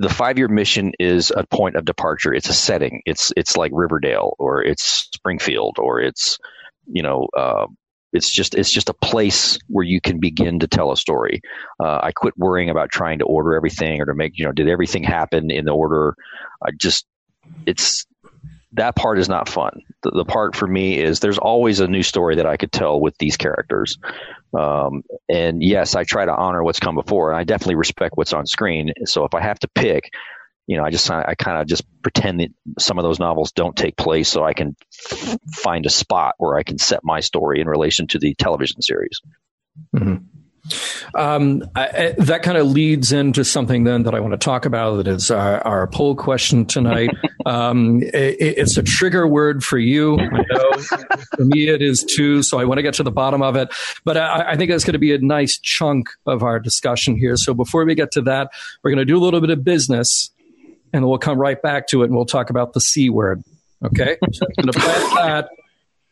the 0.00 0.08
five 0.08 0.38
year 0.38 0.48
mission 0.48 0.92
is 0.98 1.30
a 1.30 1.46
point 1.46 1.76
of 1.76 1.84
departure. 1.84 2.32
It's 2.32 2.48
a 2.48 2.54
setting. 2.54 3.02
It's 3.04 3.34
it's 3.36 3.54
like 3.54 3.70
Riverdale 3.74 4.34
or 4.38 4.64
it's 4.64 4.82
Springfield 4.82 5.76
or 5.78 6.00
it's 6.00 6.38
you 6.86 7.02
know 7.02 7.28
uh, 7.36 7.66
it's 8.14 8.32
just 8.32 8.54
it's 8.54 8.72
just 8.72 8.88
a 8.88 8.94
place 8.94 9.58
where 9.68 9.84
you 9.84 10.00
can 10.00 10.18
begin 10.18 10.60
to 10.60 10.66
tell 10.66 10.90
a 10.90 10.96
story. 10.96 11.42
Uh, 11.78 12.00
I 12.02 12.12
quit 12.12 12.32
worrying 12.38 12.70
about 12.70 12.90
trying 12.90 13.18
to 13.18 13.26
order 13.26 13.54
everything 13.54 14.00
or 14.00 14.06
to 14.06 14.14
make 14.14 14.38
you 14.38 14.46
know 14.46 14.52
did 14.52 14.70
everything 14.70 15.04
happen 15.04 15.50
in 15.50 15.66
the 15.66 15.72
order. 15.72 16.14
I 16.64 16.70
just 16.70 17.06
it's 17.66 18.06
that 18.72 18.94
part 18.94 19.18
is 19.18 19.28
not 19.28 19.48
fun. 19.48 19.82
The, 20.02 20.10
the, 20.10 20.24
part 20.24 20.54
for 20.54 20.66
me 20.66 20.98
is 20.98 21.20
there's 21.20 21.38
always 21.38 21.80
a 21.80 21.88
new 21.88 22.02
story 22.02 22.36
that 22.36 22.46
I 22.46 22.56
could 22.56 22.70
tell 22.70 23.00
with 23.00 23.16
these 23.18 23.36
characters. 23.36 23.98
Um, 24.56 25.02
and 25.28 25.62
yes, 25.62 25.94
I 25.96 26.04
try 26.04 26.24
to 26.24 26.34
honor 26.34 26.62
what's 26.62 26.80
come 26.80 26.94
before, 26.94 27.30
and 27.30 27.38
I 27.38 27.44
definitely 27.44 27.74
respect 27.76 28.16
what's 28.16 28.32
on 28.32 28.46
screen. 28.46 28.92
So 29.06 29.24
if 29.24 29.34
I 29.34 29.40
have 29.40 29.58
to 29.60 29.68
pick, 29.68 30.10
you 30.66 30.76
know, 30.76 30.84
I 30.84 30.90
just 30.90 31.10
I, 31.10 31.34
kind 31.36 31.60
of 31.60 31.66
just 31.66 31.82
pretend 32.02 32.40
that 32.40 32.50
some 32.78 32.98
of 32.98 33.02
those 33.02 33.18
novels 33.18 33.50
don't 33.52 33.76
take 33.76 33.96
place, 33.96 34.28
so 34.28 34.44
I 34.44 34.54
can 34.54 34.76
f- 35.10 35.38
find 35.56 35.84
a 35.84 35.90
spot 35.90 36.36
where 36.38 36.56
I 36.56 36.62
can 36.62 36.78
set 36.78 37.00
my 37.02 37.20
story 37.20 37.60
in 37.60 37.66
relation 37.66 38.06
to 38.08 38.18
the 38.20 38.34
television 38.34 38.80
series. 38.80 39.20
Mm-hmm. 39.96 40.24
Um, 41.14 41.68
I, 41.74 42.14
that 42.18 42.42
kind 42.42 42.56
of 42.56 42.66
leads 42.66 43.12
into 43.12 43.44
something 43.44 43.84
then 43.84 44.04
that 44.04 44.14
I 44.14 44.20
want 44.20 44.32
to 44.32 44.38
talk 44.38 44.66
about. 44.66 44.96
That 44.96 45.08
is 45.08 45.30
our, 45.30 45.60
our 45.66 45.86
poll 45.86 46.14
question 46.14 46.66
tonight. 46.66 47.10
um, 47.46 48.02
it, 48.02 48.36
it's 48.40 48.76
a 48.76 48.82
trigger 48.82 49.26
word 49.26 49.64
for 49.64 49.78
you. 49.78 50.18
for 51.36 51.44
me, 51.44 51.68
it 51.68 51.82
is 51.82 52.04
too. 52.04 52.42
So 52.42 52.58
I 52.58 52.64
want 52.64 52.78
to 52.78 52.82
get 52.82 52.94
to 52.94 53.02
the 53.02 53.10
bottom 53.10 53.42
of 53.42 53.56
it. 53.56 53.72
But 54.04 54.16
I, 54.16 54.52
I 54.52 54.56
think 54.56 54.70
it's 54.70 54.84
going 54.84 54.92
to 54.92 54.98
be 54.98 55.14
a 55.14 55.18
nice 55.18 55.58
chunk 55.58 56.10
of 56.26 56.42
our 56.42 56.60
discussion 56.60 57.16
here. 57.16 57.36
So 57.36 57.54
before 57.54 57.84
we 57.84 57.94
get 57.94 58.12
to 58.12 58.22
that, 58.22 58.50
we're 58.82 58.90
going 58.90 58.98
to 58.98 59.04
do 59.04 59.16
a 59.16 59.22
little 59.22 59.40
bit 59.40 59.50
of 59.50 59.64
business, 59.64 60.30
and 60.92 61.06
we'll 61.06 61.18
come 61.18 61.38
right 61.38 61.60
back 61.60 61.88
to 61.88 62.02
it, 62.02 62.06
and 62.06 62.14
we'll 62.14 62.26
talk 62.26 62.50
about 62.50 62.72
the 62.72 62.80
c 62.80 63.10
word. 63.10 63.42
Okay, 63.82 64.18
so 64.32 64.46
I'm 64.46 64.64
going 64.64 64.72
to 64.72 64.78
plant 64.78 65.14
that 65.14 65.48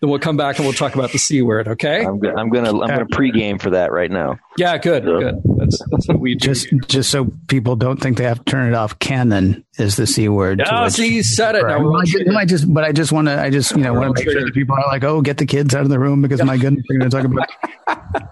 then 0.00 0.10
we'll 0.10 0.18
come 0.18 0.36
back 0.36 0.58
and 0.58 0.66
we'll 0.66 0.74
talk 0.74 0.94
about 0.94 1.10
the 1.10 1.18
c 1.18 1.42
word. 1.42 1.68
Okay. 1.68 2.04
I'm, 2.04 2.18
go- 2.18 2.34
I'm 2.36 2.50
gonna 2.50 2.70
I'm 2.70 2.88
gonna 2.88 3.06
pregame 3.06 3.60
for 3.60 3.70
that 3.70 3.92
right 3.92 4.10
now. 4.10 4.38
Yeah, 4.56 4.78
good, 4.78 5.04
so. 5.04 5.18
good. 5.18 5.42
That's, 5.56 5.82
that's 5.90 6.08
what 6.08 6.20
we 6.20 6.34
do. 6.34 6.46
Just 6.46 6.68
just 6.86 7.10
so 7.10 7.30
people 7.48 7.76
don't 7.76 8.00
think 8.00 8.16
they 8.16 8.24
have 8.24 8.38
to 8.38 8.44
turn 8.44 8.68
it 8.68 8.74
off. 8.74 8.98
Canon 8.98 9.64
is 9.78 9.96
the 9.96 10.06
c 10.06 10.28
word. 10.28 10.62
Oh, 10.68 10.84
which, 10.84 10.94
see, 10.94 11.14
you 11.14 11.22
said 11.22 11.54
it. 11.54 11.64
Now, 11.66 11.94
I, 11.94 12.04
just, 12.04 12.28
I 12.28 12.44
just, 12.44 12.72
but 12.72 12.84
I 12.84 12.92
just 12.92 13.12
want 13.12 13.28
to, 13.28 13.40
I 13.40 13.50
just, 13.50 13.72
you 13.72 13.82
know, 13.82 13.92
want 13.94 14.16
to 14.16 14.24
make 14.24 14.32
sure 14.32 14.44
that 14.44 14.54
people 14.54 14.76
are 14.76 14.86
like, 14.88 15.04
oh, 15.04 15.20
get 15.22 15.38
the 15.38 15.46
kids 15.46 15.74
out 15.74 15.82
of 15.82 15.88
the 15.88 15.98
room 15.98 16.22
because 16.22 16.42
my 16.42 16.56
goodness, 16.56 16.84
we're 16.88 16.98
going 16.98 17.10
to 17.10 17.16
talk 17.16 17.24
about, 17.24 17.48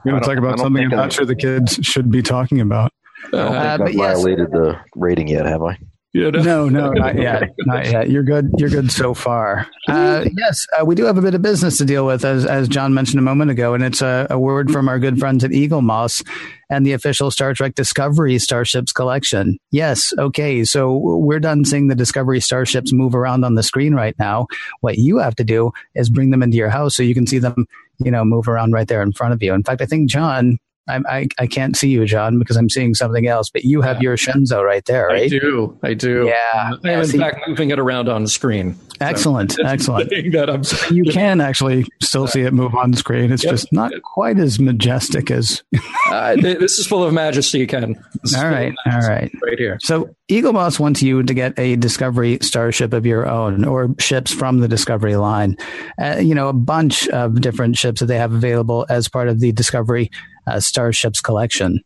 we're 0.05 0.13
going 0.13 0.23
to 0.23 0.29
talk 0.29 0.39
about 0.39 0.59
something 0.59 0.85
I'm 0.85 0.91
not 0.91 1.13
sure 1.13 1.25
the 1.25 1.35
kids 1.35 1.79
should 1.83 2.11
be 2.11 2.23
talking 2.23 2.61
about. 2.61 2.93
I 3.33 3.37
don't 3.37 3.53
think 3.87 3.99
uh, 3.99 4.03
I've 4.05 4.15
violated 4.15 4.49
yes. 4.53 4.59
the 4.59 4.81
rating 4.95 5.29
yet, 5.29 5.47
have 5.47 5.63
I? 5.63 5.79
You 6.17 6.31
know? 6.31 6.41
No, 6.41 6.69
no, 6.71 6.93
not 6.93 7.19
yet, 7.21 7.55
not 7.67 7.85
yet. 7.85 8.09
You're 8.09 8.23
good. 8.23 8.51
You're 8.57 8.71
good 8.71 8.91
so 8.91 9.13
far. 9.13 9.69
Uh, 9.87 10.25
yes, 10.39 10.67
uh, 10.81 10.83
we 10.83 10.95
do 10.95 11.05
have 11.05 11.19
a 11.19 11.21
bit 11.21 11.35
of 11.35 11.43
business 11.43 11.77
to 11.77 11.85
deal 11.85 12.07
with, 12.07 12.25
as 12.25 12.47
as 12.47 12.69
John 12.69 12.95
mentioned 12.95 13.19
a 13.19 13.23
moment 13.23 13.51
ago, 13.51 13.75
and 13.75 13.85
it's 13.85 14.01
a, 14.01 14.27
a 14.31 14.39
word 14.39 14.71
from 14.71 14.89
our 14.89 14.99
good 14.99 15.19
friends 15.19 15.45
at 15.45 15.51
Eaglemoss 15.51 16.27
and 16.71 16.87
the 16.87 16.95
official 16.95 17.31
Star 17.31 17.53
Trek 17.53 17.75
Discovery 17.75 18.39
Starships 18.39 18.93
collection. 18.93 19.59
Yes, 19.71 20.15
okay, 20.19 20.65
so 20.65 20.97
we're 20.97 21.39
done 21.39 21.67
seeing 21.67 21.89
the 21.89 21.95
Discovery 21.95 22.41
Starships 22.41 22.95
move 22.95 23.15
around 23.15 23.45
on 23.45 23.55
the 23.55 23.63
screen 23.63 23.95
right 23.95 24.15
now. 24.19 24.47
What 24.81 24.97
you 24.97 25.19
have 25.19 25.37
to 25.37 25.45
do 25.45 25.71
is 25.95 26.09
bring 26.09 26.31
them 26.31 26.43
into 26.43 26.57
your 26.57 26.71
house 26.71 26.97
so 26.97 27.03
you 27.03 27.15
can 27.15 27.27
see 27.27 27.39
them, 27.39 27.67
you 27.99 28.11
know, 28.11 28.25
move 28.25 28.49
around 28.49 28.73
right 28.73 28.89
there 28.89 29.03
in 29.03 29.13
front 29.13 29.35
of 29.35 29.43
you. 29.43 29.53
In 29.53 29.63
fact, 29.63 29.83
I 29.83 29.87
think 29.87 30.09
John 30.09 30.57
I, 30.89 31.01
I, 31.09 31.29
I 31.39 31.47
can't 31.47 31.77
see 31.77 31.89
you, 31.89 32.05
John, 32.07 32.39
because 32.39 32.57
I'm 32.57 32.69
seeing 32.69 32.95
something 32.95 33.27
else. 33.27 33.51
But 33.51 33.65
you 33.65 33.81
have 33.83 33.97
yeah. 33.97 34.03
your 34.03 34.17
Shenzhou 34.17 34.63
right 34.65 34.85
there, 34.85 35.07
right? 35.07 35.25
I 35.25 35.29
do. 35.29 35.79
I 35.83 35.95
do. 35.95 36.27
Yeah. 36.27 36.77
I 36.85 36.91
am 36.91 37.01
in 37.01 37.07
see, 37.07 37.19
fact 37.19 37.49
moving 37.49 37.71
it 37.71 37.79
around 37.79 38.09
on 38.09 38.23
the 38.23 38.29
screen. 38.29 38.79
Excellent. 39.01 39.53
So 39.53 39.63
excellent. 39.67 40.11
That 40.33 40.49
I'm 40.49 40.95
you 40.95 41.05
can 41.05 41.41
actually 41.41 41.87
still 42.01 42.27
see 42.27 42.43
it 42.43 42.55
move 42.55 42.75
on 42.75 42.93
the 42.93 42.97
screen. 42.97 43.31
It's 43.31 43.45
yep. 43.45 43.53
just 43.53 43.73
not 43.73 43.93
quite 44.03 44.39
as 44.39 44.59
majestic 44.59 45.31
as. 45.31 45.63
uh, 46.11 46.37
this 46.37 46.79
is 46.79 46.87
full 46.87 47.05
of 47.05 47.13
majesty, 47.13 47.67
Ken. 47.67 47.95
All 48.37 48.49
right. 48.49 48.75
All 48.91 49.01
right. 49.01 49.31
Right 49.43 49.59
here. 49.59 49.79
So 49.83 50.15
Eaglemoss 50.31 50.81
wants 50.81 51.03
you 51.03 51.23
to 51.23 51.35
get 51.35 51.59
a 51.59 51.77
Discovery 51.77 52.39
starship 52.41 52.93
of 52.93 53.05
your 53.05 53.29
own 53.29 53.65
or 53.65 53.95
ships 53.99 54.33
from 54.33 54.61
the 54.61 54.69
Discovery 54.69 55.17
line. 55.17 55.57
Uh, 56.01 56.17
you 56.19 56.35
know, 56.35 56.49
a 56.49 56.55
bunch 56.55 57.07
of 57.09 57.41
different 57.41 57.77
ships 57.77 58.01
that 58.01 58.07
they 58.07 58.19
have 58.19 58.33
available 58.33 58.87
as 58.89 59.09
part 59.09 59.29
of 59.29 59.41
the 59.41 59.53
Discovery 59.53 60.11
uh, 60.47 60.61
starships 60.61 61.21
collection. 61.21 61.81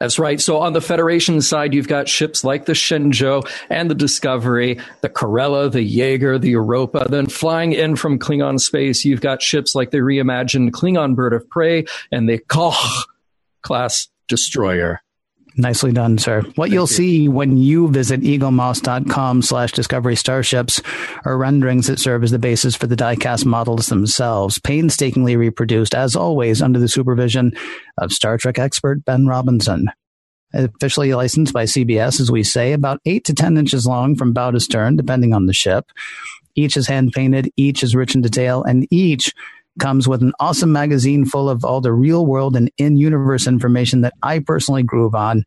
That's 0.00 0.18
right. 0.18 0.40
So 0.40 0.58
on 0.58 0.72
the 0.72 0.80
Federation 0.80 1.40
side, 1.40 1.72
you've 1.72 1.88
got 1.88 2.08
ships 2.08 2.44
like 2.44 2.66
the 2.66 2.72
Shenzhou 2.72 3.48
and 3.70 3.90
the 3.90 3.94
Discovery, 3.94 4.78
the 5.02 5.08
Kerala, 5.08 5.70
the 5.70 5.88
Yeager, 5.88 6.40
the 6.40 6.50
Europa. 6.50 7.06
Then 7.08 7.26
flying 7.26 7.72
in 7.72 7.96
from 7.96 8.18
Klingon 8.18 8.58
space, 8.60 9.04
you've 9.04 9.20
got 9.20 9.40
ships 9.40 9.74
like 9.74 9.92
the 9.92 9.98
reimagined 9.98 10.72
Klingon 10.72 11.14
Bird 11.14 11.32
of 11.32 11.48
Prey 11.48 11.84
and 12.10 12.28
the 12.28 12.38
Qugh 12.38 13.04
class 13.62 14.08
destroyer. 14.28 15.00
Nicely 15.56 15.92
done, 15.92 16.18
sir. 16.18 16.42
What 16.56 16.66
Thank 16.66 16.72
you'll 16.72 16.82
you. 16.82 16.86
see 16.86 17.28
when 17.28 17.56
you 17.56 17.88
visit 17.88 18.22
eaglemoss.com 18.22 19.42
slash 19.42 19.70
discovery 19.70 20.16
starships 20.16 20.82
are 21.24 21.38
renderings 21.38 21.86
that 21.86 22.00
serve 22.00 22.24
as 22.24 22.32
the 22.32 22.40
basis 22.40 22.74
for 22.74 22.88
the 22.88 22.96
diecast 22.96 23.46
models 23.46 23.86
themselves, 23.86 24.58
painstakingly 24.58 25.36
reproduced, 25.36 25.94
as 25.94 26.16
always, 26.16 26.60
under 26.60 26.80
the 26.80 26.88
supervision 26.88 27.52
of 27.98 28.10
Star 28.10 28.36
Trek 28.36 28.58
expert 28.58 29.04
Ben 29.04 29.26
Robinson. 29.26 29.86
officially 30.52 31.14
licensed 31.14 31.52
by 31.52 31.64
CBS, 31.64 32.20
as 32.20 32.30
we 32.30 32.42
say, 32.42 32.72
about 32.72 33.00
eight 33.06 33.24
to 33.24 33.34
10 33.34 33.56
inches 33.56 33.86
long 33.86 34.16
from 34.16 34.32
bow 34.32 34.50
to 34.50 34.60
stern, 34.60 34.96
depending 34.96 35.32
on 35.32 35.46
the 35.46 35.52
ship. 35.52 35.86
Each 36.56 36.76
is 36.76 36.86
hand 36.86 37.12
painted, 37.12 37.50
each 37.56 37.82
is 37.82 37.94
rich 37.94 38.14
in 38.14 38.22
detail, 38.22 38.62
and 38.62 38.86
each 38.90 39.32
comes 39.80 40.06
with 40.06 40.22
an 40.22 40.32
awesome 40.40 40.72
magazine 40.72 41.24
full 41.24 41.48
of 41.48 41.64
all 41.64 41.80
the 41.80 41.92
real 41.92 42.26
world 42.26 42.56
and 42.56 42.70
in 42.78 42.96
universe 42.96 43.46
information 43.46 44.02
that 44.02 44.14
I 44.22 44.38
personally 44.38 44.82
groove 44.82 45.14
on. 45.14 45.44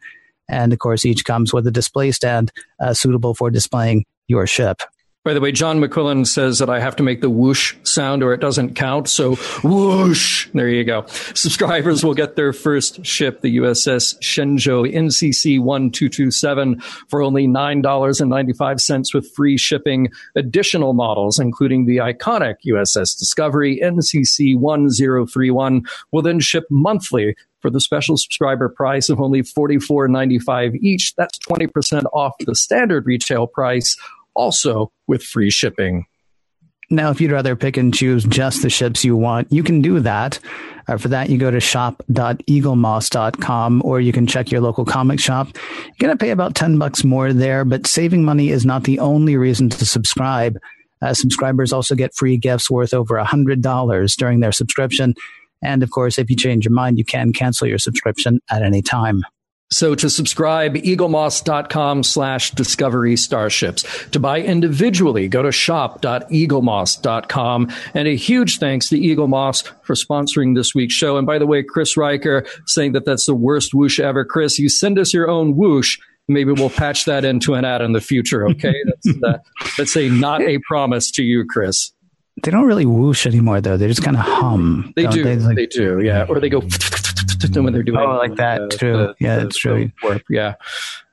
And 0.49 0.73
of 0.73 0.79
course, 0.79 1.05
each 1.05 1.25
comes 1.25 1.53
with 1.53 1.67
a 1.67 1.71
display 1.71 2.11
stand 2.11 2.51
uh, 2.79 2.93
suitable 2.93 3.33
for 3.33 3.49
displaying 3.49 4.05
your 4.27 4.47
ship. 4.47 4.81
By 5.27 5.33
the 5.33 5.41
way, 5.41 5.51
John 5.51 5.81
McQuillan 5.81 6.25
says 6.25 6.59
that 6.59 6.69
I 6.69 6.79
have 6.79 6.95
to 6.95 7.03
make 7.03 7.19
the 7.19 7.29
whoosh 7.29 7.75
sound 7.83 8.23
or 8.23 8.31
it 8.31 8.39
doesn't 8.39 8.75
count. 8.75 9.09
So 9.09 9.35
whoosh. 9.61 10.47
There 10.53 10.69
you 10.69 10.85
go. 10.85 11.05
Subscribers 11.33 12.01
will 12.01 12.13
get 12.13 12.37
their 12.37 12.53
first 12.53 13.05
ship, 13.05 13.41
the 13.41 13.57
USS 13.57 14.17
Shenzhou 14.19 14.89
NCC 14.89 15.59
1227 15.59 16.79
for 17.09 17.21
only 17.21 17.45
$9.95 17.45 19.13
with 19.13 19.29
free 19.33 19.57
shipping. 19.57 20.07
Additional 20.37 20.93
models, 20.93 21.39
including 21.39 21.87
the 21.87 21.97
iconic 21.97 22.55
USS 22.65 23.19
Discovery 23.19 23.81
NCC 23.83 24.57
1031 24.57 25.83
will 26.13 26.21
then 26.21 26.39
ship 26.39 26.63
monthly 26.69 27.35
for 27.59 27.69
the 27.69 27.81
special 27.81 28.15
subscriber 28.15 28.69
price 28.69 29.09
of 29.09 29.19
only 29.19 29.41
$44.95 29.41 30.75
each. 30.81 31.15
That's 31.15 31.37
20% 31.39 32.05
off 32.13 32.33
the 32.39 32.55
standard 32.55 33.05
retail 33.05 33.47
price 33.47 33.97
also 34.38 34.91
with 35.08 35.23
free 35.23 35.50
shipping. 35.50 36.06
Now, 36.89 37.12
if 37.12 37.19
you'd 37.19 37.32
rather 37.32 37.58
pick 37.58 37.76
and 37.76 37.93
choose 37.93 38.23
just 38.23 38.62
the 38.62 38.69
ships 38.69 39.04
you 39.04 39.17
want, 39.17 39.52
you 39.52 39.62
can 39.62 39.82
do 39.82 40.00
that. 40.00 40.39
Uh, 40.88 40.95
for 40.95 41.10
that, 41.10 41.30
you 41.30 41.38
go 41.38 41.52
to 41.52 41.60
shop.eaglemoss.com 41.60 43.82
or 43.84 44.00
you 44.00 44.13
can 44.13 44.26
check 44.26 44.50
your 44.52 44.62
local 44.62 44.86
comic 44.86 45.19
shop. 45.19 45.50
You're 45.54 46.08
going 46.08 46.17
to 46.17 46.23
pay 46.23 46.30
about 46.30 46.56
10 46.56 46.78
bucks 46.78 47.04
more 47.04 47.34
there, 47.34 47.65
but 47.65 47.88
saving 47.88 48.23
money 48.23 48.52
is 48.52 48.65
not 48.65 48.86
the 48.86 49.00
only 49.00 49.36
reason 49.36 49.67
to 49.69 49.86
subscribe. 49.86 50.58
Uh, 51.02 51.13
subscribers 51.13 51.73
also 51.73 51.93
get 51.93 52.15
free 52.15 52.38
gifts 52.38 52.71
worth 52.71 52.93
over 52.93 53.15
$100 53.15 54.15
during 54.15 54.39
their 54.39 54.54
subscription. 54.54 55.13
And 55.62 55.84
of 55.84 55.91
course, 55.91 56.17
if 56.17 56.30
you 56.30 56.38
change 56.38 56.63
your 56.63 56.73
mind, 56.73 56.97
you 56.97 57.04
can 57.04 57.34
cancel 57.34 57.67
your 57.67 57.80
subscription 57.80 58.39
at 58.50 58.62
any 58.62 58.82
time. 58.82 59.26
So 59.69 59.95
to 59.95 60.10
subscribe, 60.10 60.75
eaglemoss.com 60.75 62.03
slash 62.03 62.51
discovery 62.51 63.17
starships. 63.17 63.84
To 64.12 64.19
buy 64.19 64.39
individually, 64.41 65.27
go 65.27 65.41
to 65.41 65.51
shop.eaglemoss.com. 65.51 67.73
And 67.93 68.08
a 68.08 68.15
huge 68.15 68.60
thanks 68.60 68.88
to 68.89 68.97
Eaglemoss 68.97 69.69
for 69.82 69.95
sponsoring 69.95 70.56
this 70.56 70.73
week's 70.73 70.93
show. 70.93 71.17
And 71.17 71.27
by 71.27 71.38
the 71.38 71.45
way, 71.45 71.63
Chris 71.63 71.97
Riker 71.97 72.45
saying 72.65 72.93
that 72.93 73.03
that's 73.03 73.25
the 73.25 73.36
worst 73.36 73.73
whoosh 73.73 73.99
ever. 73.99 74.23
Chris, 74.23 74.58
you 74.58 74.69
send 74.69 74.97
us 74.97 75.13
your 75.13 75.30
own 75.30 75.58
whoosh. 75.58 75.99
Maybe 76.30 76.53
we'll 76.53 76.69
patch 76.69 77.03
that 77.06 77.25
into 77.25 77.53
an 77.53 77.65
ad 77.65 77.82
in 77.82 77.91
the 77.91 78.01
future. 78.01 78.47
Okay. 78.47 78.75
That's, 78.86 79.10
uh, 79.23 79.38
that's 79.77 79.97
a 79.97 80.08
not 80.10 80.41
a 80.41 80.60
promise 80.60 81.12
to 81.12 81.23
you, 81.23 81.45
Chris. 81.45 81.91
They 82.43 82.51
don't 82.51 82.65
really 82.65 82.86
whoosh 82.86 83.25
anymore, 83.25 83.62
though. 83.62 83.77
They 83.77 83.88
just 83.88 84.03
kind 84.03 84.15
of 84.15 84.21
hum. 84.23 84.93
They 84.95 85.08
do. 85.08 85.23
They, 85.23 85.38
like, 85.38 85.56
they 85.56 85.65
do. 85.65 86.01
Yeah. 86.01 86.27
Or 86.30 86.39
they 86.39 86.49
go 86.49 86.62
when 87.56 87.73
they're 87.73 87.84
doing. 87.84 87.97
Oh, 88.00 88.17
like 88.17 88.36
that. 88.36 88.69
the- 88.71 88.78
true. 88.78 88.93
the- 88.97 89.15
yeah, 89.19 89.36
the- 89.38 89.43
that's 89.43 89.58
true. 89.58 89.91
warp. 90.04 90.23
Yeah. 90.30 90.56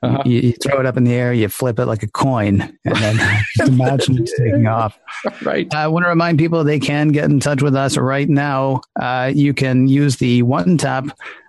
Uh-huh. 0.03 0.21
You, 0.25 0.39
you 0.39 0.53
throw 0.53 0.79
it 0.79 0.85
up 0.85 0.97
in 0.97 1.03
the 1.03 1.13
air, 1.13 1.33
you 1.33 1.47
flip 1.47 1.79
it 1.79 1.85
like 1.87 2.03
a 2.03 2.07
coin, 2.07 2.61
and 2.85 2.95
then 2.95 3.17
just 3.57 3.69
imagine 3.71 4.19
it's 4.19 4.37
taking 4.37 4.67
off. 4.79 4.97
Right. 5.41 5.73
I 5.73 5.87
want 5.87 6.05
to 6.05 6.09
remind 6.09 6.37
people 6.37 6.63
they 6.63 6.79
can 6.79 7.09
get 7.09 7.25
in 7.25 7.39
touch 7.39 7.61
with 7.63 7.75
us 7.75 7.97
right 7.97 8.29
now. 8.29 8.81
Uh, 8.99 9.31
you 9.33 9.53
can 9.53 9.87
use 9.87 10.17
the 10.17 10.43
one 10.43 10.77
tap 10.77 11.05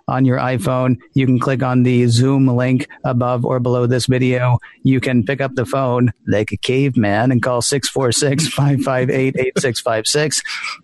on 0.09 0.23
your 0.23 0.37
iPhone. 0.39 0.95
You 1.13 1.25
can 1.25 1.37
click 1.37 1.61
on 1.61 1.83
the 1.83 2.07
Zoom 2.07 2.47
link 2.47 2.87
above 3.03 3.45
or 3.45 3.59
below 3.59 3.85
this 3.85 4.05
video. 4.05 4.57
You 4.83 5.01
can 5.01 5.23
pick 5.25 5.41
up 5.41 5.53
the 5.55 5.65
phone 5.65 6.13
like 6.25 6.51
a 6.53 6.57
caveman 6.57 7.29
and 7.31 7.43
call 7.43 7.61
646 7.61 8.47
558 8.47 9.35
8656. 9.37 10.41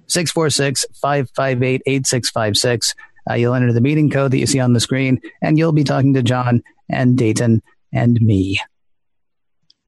646 0.08 0.86
558 1.02 1.82
8656. 1.86 2.94
Uh, 3.30 3.36
You'll 3.36 3.54
enter 3.54 3.74
the 3.74 3.82
meeting 3.82 4.10
code 4.10 4.32
that 4.32 4.38
you 4.38 4.48
see 4.48 4.60
on 4.60 4.74
the 4.74 4.80
screen, 4.80 5.22
and 5.42 5.58
you'll 5.58 5.72
be 5.72 5.84
talking 5.84 6.14
to 6.14 6.24
John 6.24 6.64
and 6.90 7.18
Dayton 7.18 7.62
and 7.92 8.20
me. 8.22 8.60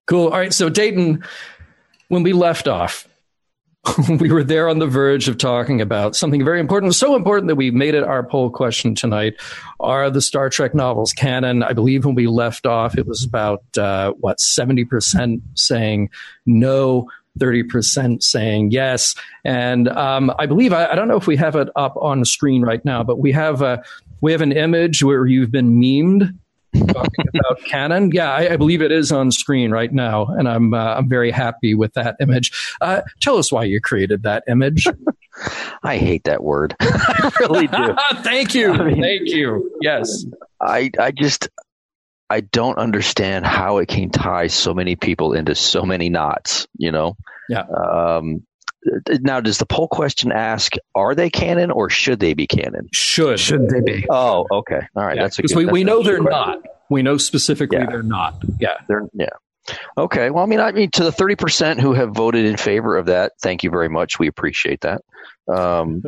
Cool. 0.07 0.25
All 0.27 0.37
right. 0.37 0.53
So, 0.53 0.69
Dayton, 0.69 1.23
when 2.09 2.23
we 2.23 2.33
left 2.33 2.67
off, 2.67 3.07
we 4.19 4.31
were 4.31 4.43
there 4.43 4.69
on 4.69 4.79
the 4.79 4.87
verge 4.87 5.27
of 5.27 5.37
talking 5.37 5.81
about 5.81 6.15
something 6.15 6.43
very 6.43 6.59
important, 6.59 6.95
so 6.95 7.15
important 7.15 7.47
that 7.47 7.55
we 7.55 7.71
made 7.71 7.95
it 7.95 8.03
our 8.03 8.23
poll 8.23 8.49
question 8.49 8.95
tonight. 8.95 9.35
Are 9.79 10.09
the 10.09 10.21
Star 10.21 10.49
Trek 10.49 10.73
novels 10.73 11.13
canon? 11.13 11.63
I 11.63 11.73
believe 11.73 12.05
when 12.05 12.15
we 12.15 12.27
left 12.27 12.65
off, 12.65 12.97
it 12.97 13.05
was 13.05 13.23
about, 13.23 13.63
uh, 13.77 14.13
what, 14.13 14.37
70% 14.39 15.41
saying 15.55 16.09
no, 16.45 17.09
30% 17.39 18.23
saying 18.23 18.71
yes. 18.71 19.15
And 19.43 19.87
um, 19.89 20.31
I 20.39 20.45
believe, 20.45 20.73
I, 20.73 20.87
I 20.87 20.95
don't 20.95 21.07
know 21.07 21.17
if 21.17 21.27
we 21.27 21.35
have 21.37 21.55
it 21.55 21.69
up 21.75 21.95
on 21.97 22.19
the 22.19 22.25
screen 22.25 22.61
right 22.61 22.83
now, 22.85 23.03
but 23.03 23.19
we 23.19 23.31
have, 23.31 23.61
a, 23.61 23.83
we 24.21 24.31
have 24.31 24.41
an 24.41 24.51
image 24.51 25.03
where 25.03 25.25
you've 25.25 25.51
been 25.51 25.79
memed 25.79 26.33
talking 26.87 27.25
about 27.35 27.63
canon. 27.65 28.11
Yeah, 28.11 28.31
I, 28.31 28.53
I, 28.53 28.57
believe 28.57 28.81
it 28.81 28.91
is 28.91 29.11
on 29.11 29.31
screen 29.31 29.71
right 29.71 29.91
now, 29.91 30.25
and 30.25 30.47
I'm 30.47 30.73
uh, 30.73 30.95
I'm 30.95 31.09
very 31.09 31.31
happy 31.31 31.73
with 31.73 31.93
that 31.93 32.15
image. 32.19 32.51
Uh, 32.81 33.01
tell 33.21 33.37
us 33.37 33.51
why 33.51 33.63
you 33.63 33.79
created 33.81 34.23
that 34.23 34.43
image. 34.47 34.87
I 35.83 35.97
hate 35.97 36.23
that 36.23 36.43
word. 36.43 36.75
I 36.81 37.31
really 37.39 37.67
do. 37.67 37.95
Thank 38.21 38.55
you. 38.55 38.71
I 38.71 38.83
mean- 38.85 39.01
Thank 39.01 39.29
you. 39.29 39.71
Yes. 39.81 40.25
I 40.61 40.91
I 40.99 41.11
just 41.11 41.49
I 42.29 42.41
don't 42.41 42.77
understand 42.77 43.45
how 43.45 43.77
it 43.77 43.87
can 43.87 44.09
tie 44.09 44.47
so 44.47 44.73
many 44.73 44.95
people 44.95 45.33
into 45.33 45.55
so 45.55 45.83
many 45.83 46.09
knots. 46.09 46.67
You 46.77 46.91
know. 46.91 47.17
Yeah. 47.49 47.61
Um, 47.61 48.45
now, 49.21 49.41
does 49.41 49.57
the 49.57 49.65
poll 49.65 49.87
question 49.87 50.31
ask, 50.31 50.73
are 50.93 51.15
they 51.15 51.29
canon 51.31 51.71
or 51.71 51.89
should 51.89 52.19
they 52.19 52.33
be 52.35 52.45
canon? 52.45 52.87
Should. 52.93 53.39
Should 53.39 53.67
they 53.69 53.81
be? 53.81 54.05
Oh, 54.09 54.45
okay. 54.51 54.79
All 54.95 55.03
right. 55.03 55.15
Yeah, 55.15 55.23
That's 55.23 55.39
a 55.39 55.41
because 55.41 55.53
good, 55.55 55.65
we, 55.67 55.71
we 55.71 55.83
know 55.83 56.03
they're 56.03 56.21
question. 56.21 56.53
not. 56.53 56.59
We 56.91 57.01
know 57.01 57.17
specifically 57.17 57.79
Yeah. 57.79 57.87
they're 57.87 58.03
not. 58.03 58.43
Yeah. 58.59 58.75
They're 58.87 59.07
yeah. 59.13 59.29
Okay. 59.97 60.29
Well, 60.29 60.43
I 60.43 60.47
mean, 60.47 60.59
I 60.59 60.71
mean, 60.71 60.91
to 60.91 61.03
the 61.03 61.11
thirty 61.11 61.35
percent 61.35 61.79
who 61.79 61.93
have 61.93 62.11
voted 62.13 62.45
in 62.45 62.57
favor 62.57 62.95
of 62.95 63.07
that, 63.07 63.31
thank 63.41 63.63
you 63.63 63.71
very 63.71 63.89
much. 63.89 64.19
We 64.19 64.27
appreciate 64.27 64.81
that. 64.81 65.01
Um, 65.51 66.03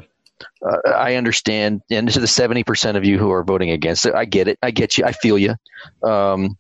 uh, 0.65 0.89
I 0.89 1.15
understand, 1.15 1.81
and 1.89 2.09
to 2.09 2.19
the 2.19 2.27
seventy 2.27 2.63
percent 2.63 2.97
of 2.97 3.05
you 3.05 3.17
who 3.17 3.31
are 3.31 3.43
voting 3.43 3.71
against 3.71 4.05
it, 4.05 4.15
I 4.15 4.25
get 4.25 4.47
it. 4.47 4.57
I 4.61 4.71
get 4.71 4.97
you. 4.97 5.05
I 5.05 5.11
feel 5.11 5.37
you. 5.37 5.55
Um, 6.03 6.57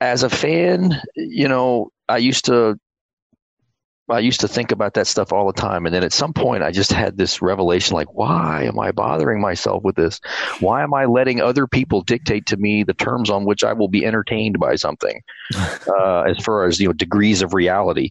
as 0.00 0.22
a 0.22 0.30
fan, 0.30 1.00
you 1.14 1.48
know, 1.48 1.90
I 2.08 2.18
used 2.18 2.46
to. 2.46 2.78
I 4.08 4.20
used 4.20 4.40
to 4.42 4.48
think 4.48 4.70
about 4.70 4.94
that 4.94 5.08
stuff 5.08 5.32
all 5.32 5.48
the 5.48 5.60
time, 5.60 5.84
and 5.84 5.92
then 5.92 6.04
at 6.04 6.12
some 6.12 6.32
point, 6.32 6.62
I 6.62 6.70
just 6.70 6.92
had 6.92 7.16
this 7.16 7.42
revelation: 7.42 7.94
like, 7.94 8.12
why 8.14 8.62
am 8.64 8.78
I 8.78 8.92
bothering 8.92 9.40
myself 9.40 9.82
with 9.82 9.96
this? 9.96 10.20
Why 10.60 10.84
am 10.84 10.94
I 10.94 11.06
letting 11.06 11.40
other 11.40 11.66
people 11.66 12.02
dictate 12.02 12.46
to 12.46 12.56
me 12.56 12.84
the 12.84 12.94
terms 12.94 13.30
on 13.30 13.44
which 13.44 13.64
I 13.64 13.72
will 13.72 13.88
be 13.88 14.06
entertained 14.06 14.60
by 14.60 14.76
something? 14.76 15.20
uh, 15.56 16.20
as 16.22 16.38
far 16.38 16.66
as 16.66 16.78
you 16.78 16.86
know 16.86 16.92
degrees 16.92 17.42
of 17.42 17.52
reality. 17.52 18.10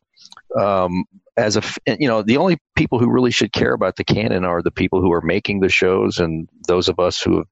Um, 0.60 1.06
as 1.38 1.58
a 1.58 1.64
you 2.00 2.08
know, 2.08 2.22
the 2.22 2.38
only 2.38 2.58
people 2.76 3.00
who 3.00 3.12
really 3.12 3.32
should 3.32 3.52
care 3.52 3.74
about 3.74 3.96
the 3.96 4.04
canon 4.04 4.46
are 4.46 4.62
the 4.62 4.72
people 4.72 5.02
who 5.02 5.12
are 5.12 5.22
making 5.22 5.60
the 5.60 5.70
shows 5.70 6.20
and 6.20 6.48
those 6.68 6.90
of 6.90 7.00
us 7.00 7.22
who 7.22 7.38
have, 7.38 7.48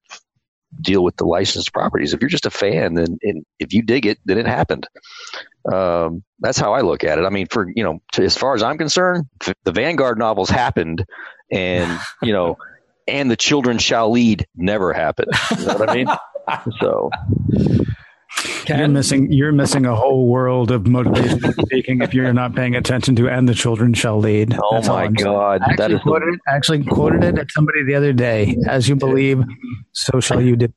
deal 0.80 1.04
with 1.04 1.16
the 1.16 1.24
licensed 1.24 1.72
properties. 1.72 2.12
If 2.12 2.20
you're 2.20 2.28
just 2.28 2.46
a 2.46 2.50
fan, 2.50 2.94
then 2.94 3.18
and 3.22 3.44
if 3.60 3.72
you 3.72 3.82
dig 3.82 4.06
it, 4.06 4.18
then 4.24 4.38
it 4.38 4.46
happened. 4.46 4.88
Um, 5.72 6.24
that's 6.40 6.58
how 6.58 6.74
I 6.74 6.80
look 6.80 7.04
at 7.04 7.18
it. 7.18 7.24
I 7.24 7.30
mean, 7.30 7.46
for 7.46 7.70
you 7.72 7.84
know, 7.84 8.00
to, 8.12 8.24
as 8.24 8.36
far 8.36 8.54
as 8.54 8.62
I'm 8.62 8.76
concerned, 8.78 9.26
the 9.64 9.72
Vanguard 9.72 10.18
novels 10.18 10.50
happened, 10.50 11.04
and 11.50 11.98
you 12.22 12.32
know. 12.32 12.58
And 13.06 13.30
the 13.30 13.36
children 13.36 13.76
shall 13.76 14.10
lead 14.10 14.46
never 14.56 14.94
happened. 14.94 15.30
You 15.58 15.66
know 15.66 15.74
what 15.74 15.90
I 15.90 15.94
mean? 15.94 16.08
So 16.80 17.10
You're 18.66 18.88
missing. 18.88 19.30
You're 19.32 19.52
missing 19.52 19.84
a 19.86 19.94
whole 19.94 20.26
world 20.26 20.70
of 20.70 20.82
motivational 20.84 21.52
speaking 21.66 22.00
if 22.02 22.14
you're 22.14 22.32
not 22.32 22.54
paying 22.54 22.74
attention 22.74 23.14
to 23.16 23.28
"and 23.28 23.48
the 23.48 23.54
children 23.54 23.92
shall 23.94 24.18
lead." 24.18 24.54
Oh 24.60 24.74
That's 24.74 24.88
my 24.88 25.04
I'm 25.04 25.16
saying. 25.16 25.24
God, 25.24 25.62
I 25.62 25.76
that 25.76 25.90
actually 25.90 25.94
is 25.94 26.00
the- 26.00 26.10
quoted, 26.10 26.38
actually 26.48 26.84
quoted 26.84 27.24
it 27.24 27.38
at 27.38 27.50
somebody 27.52 27.84
the 27.84 27.94
other 27.94 28.12
day. 28.12 28.56
As 28.68 28.88
you 28.88 28.96
believe, 28.96 29.42
so 29.92 30.20
shall 30.20 30.40
you 30.40 30.56
do. 30.56 30.68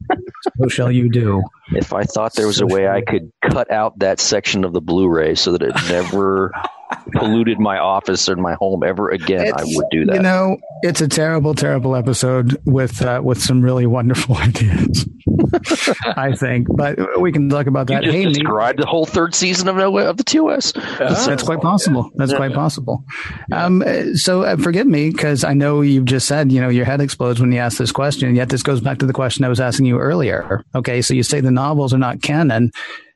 So 0.62 0.68
shall 0.68 0.92
you 0.92 1.10
do. 1.10 1.44
If 1.74 1.94
I 1.94 2.04
thought 2.04 2.34
there 2.36 2.48
was 2.48 2.62
a 2.62 2.68
way 2.68 2.88
I 2.88 3.02
could 3.02 3.32
cut 3.42 3.72
out 3.72 4.00
that 4.00 4.20
section 4.20 4.64
of 4.64 4.74
the 4.74 4.82
Blu-ray 4.82 5.36
so 5.36 5.54
that 5.54 5.62
it 5.62 5.74
never 5.90 6.52
polluted 7.14 7.60
my 7.60 7.78
office 7.78 8.30
or 8.30 8.36
my 8.36 8.54
home 8.54 8.84
ever 8.84 9.10
again, 9.10 9.52
I 9.56 9.64
would 9.64 9.86
do 9.92 10.06
that. 10.06 10.16
You 10.16 10.22
know, 10.22 10.58
it's 10.84 11.02
a 11.02 11.08
terrible, 11.08 11.54
terrible 11.54 11.96
episode 11.96 12.62
with 12.66 13.02
uh, 13.02 13.22
with 13.24 13.42
some 13.42 13.62
really 13.62 13.86
wonderful 13.86 14.36
ideas. 14.38 15.08
I 16.16 16.34
think, 16.34 16.68
but 16.76 17.20
we 17.20 17.32
can 17.32 17.50
talk 17.50 17.68
about 17.68 17.88
that. 17.88 18.04
You 18.04 18.12
just 18.12 18.18
hey, 18.18 18.26
Nate, 18.26 18.34
described 18.36 18.80
the 18.80 18.86
whole 18.86 19.06
third 19.06 19.36
season 19.36 19.68
of 19.68 19.78
of 19.78 20.18
the 20.18 20.24
TOS. 20.24 20.72
that's, 20.72 21.26
that's 21.26 21.44
quite 21.44 21.62
possible. 21.62 22.10
That's 22.16 22.34
quite 22.34 22.54
possible. 22.54 23.04
Um, 23.52 23.84
uh, 23.86 24.14
so 24.16 24.44
uh, 24.44 24.58
forgive 24.58 24.88
me 24.88 25.10
because 25.10 25.44
I 25.44 25.54
know 25.54 25.82
you've 25.82 26.06
just 26.06 26.28
said 26.28 26.52
you 26.52 26.62
know 26.62 26.70
your 26.70 26.86
head 26.86 27.02
explodes 27.02 27.40
when 27.40 27.52
you 27.52 27.60
ask 27.60 27.78
this 27.78 27.92
question. 27.92 28.36
Yet 28.36 28.50
this 28.50 28.64
goes 28.64 28.82
back 28.82 29.00
to 29.00 29.06
the 29.06 29.14
question 29.14 29.46
I 29.46 29.50
was 29.50 29.60
asking 29.60 29.86
you 29.86 30.00
earlier. 30.00 30.64
Okay, 30.76 31.02
so 31.02 31.14
you 31.14 31.24
say 31.24 31.40
the 31.40 31.52
novels 31.52 31.94
are 31.94 32.00
not 32.00 32.22
canon. 32.22 32.72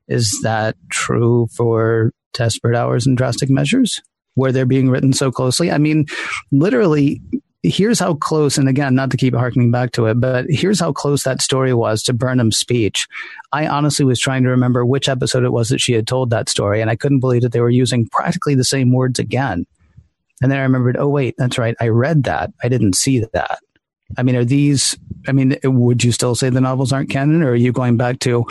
Is 0.08 0.42
that 0.44 0.76
true 0.90 1.48
for 1.56 2.12
Desperate 2.34 2.76
Hours 2.76 3.06
and 3.06 3.18
Drastic 3.18 3.50
Measures? 3.50 4.02
Where 4.36 4.52
they're 4.52 4.66
being 4.66 4.90
written 4.90 5.12
so 5.12 5.30
closely? 5.32 5.72
I 5.72 5.78
mean, 5.78 6.06
literally, 6.52 7.22
here's 7.64 8.00
how 8.00 8.14
close, 8.14 8.58
and 8.58 8.70
again, 8.70 8.96
not 8.96 9.12
to 9.12 9.18
keep 9.18 9.36
harkening 9.36 9.72
back 9.72 9.92
to 9.92 10.06
it, 10.06 10.20
but 10.20 10.46
here's 10.50 10.80
how 10.80 10.94
close 10.94 11.24
that 11.24 11.42
story 11.42 11.74
was 11.74 12.02
to 12.04 12.14
Burnham's 12.14 12.58
speech. 12.58 13.08
I 13.52 13.68
honestly 13.68 14.06
was 14.06 14.20
trying 14.20 14.44
to 14.44 14.50
remember 14.50 14.86
which 14.86 15.10
episode 15.10 15.44
it 15.44 15.52
was 15.52 15.70
that 15.70 15.82
she 15.82 15.94
had 15.94 16.08
told 16.08 16.30
that 16.30 16.50
story, 16.50 16.82
and 16.82 16.90
I 16.90 16.96
couldn't 16.96 17.20
believe 17.20 17.42
that 17.42 17.52
they 17.52 17.60
were 17.60 17.70
using 17.70 18.08
practically 18.08 18.56
the 18.56 18.64
same 18.64 18.94
words 18.94 19.20
again. 19.20 19.66
And 20.42 20.52
then 20.52 20.58
I 20.58 20.64
remembered, 20.64 20.98
oh, 20.98 21.10
wait, 21.10 21.36
that's 21.38 21.58
right. 21.58 21.76
I 21.80 21.90
read 21.90 22.24
that. 22.24 22.52
I 22.64 22.70
didn't 22.70 22.96
see 22.96 23.20
that. 23.20 23.60
I 24.18 24.24
mean, 24.24 24.36
are 24.36 24.46
these, 24.46 24.98
I 25.28 25.34
mean, 25.34 25.58
would 25.64 26.04
you 26.04 26.12
still 26.12 26.36
say 26.36 26.50
the 26.50 26.62
novels 26.62 26.92
aren't 26.92 27.12
canon, 27.12 27.44
or 27.44 27.52
are 27.52 27.56
you 27.56 27.72
going 27.72 27.96
back 27.98 28.20
to, 28.20 28.46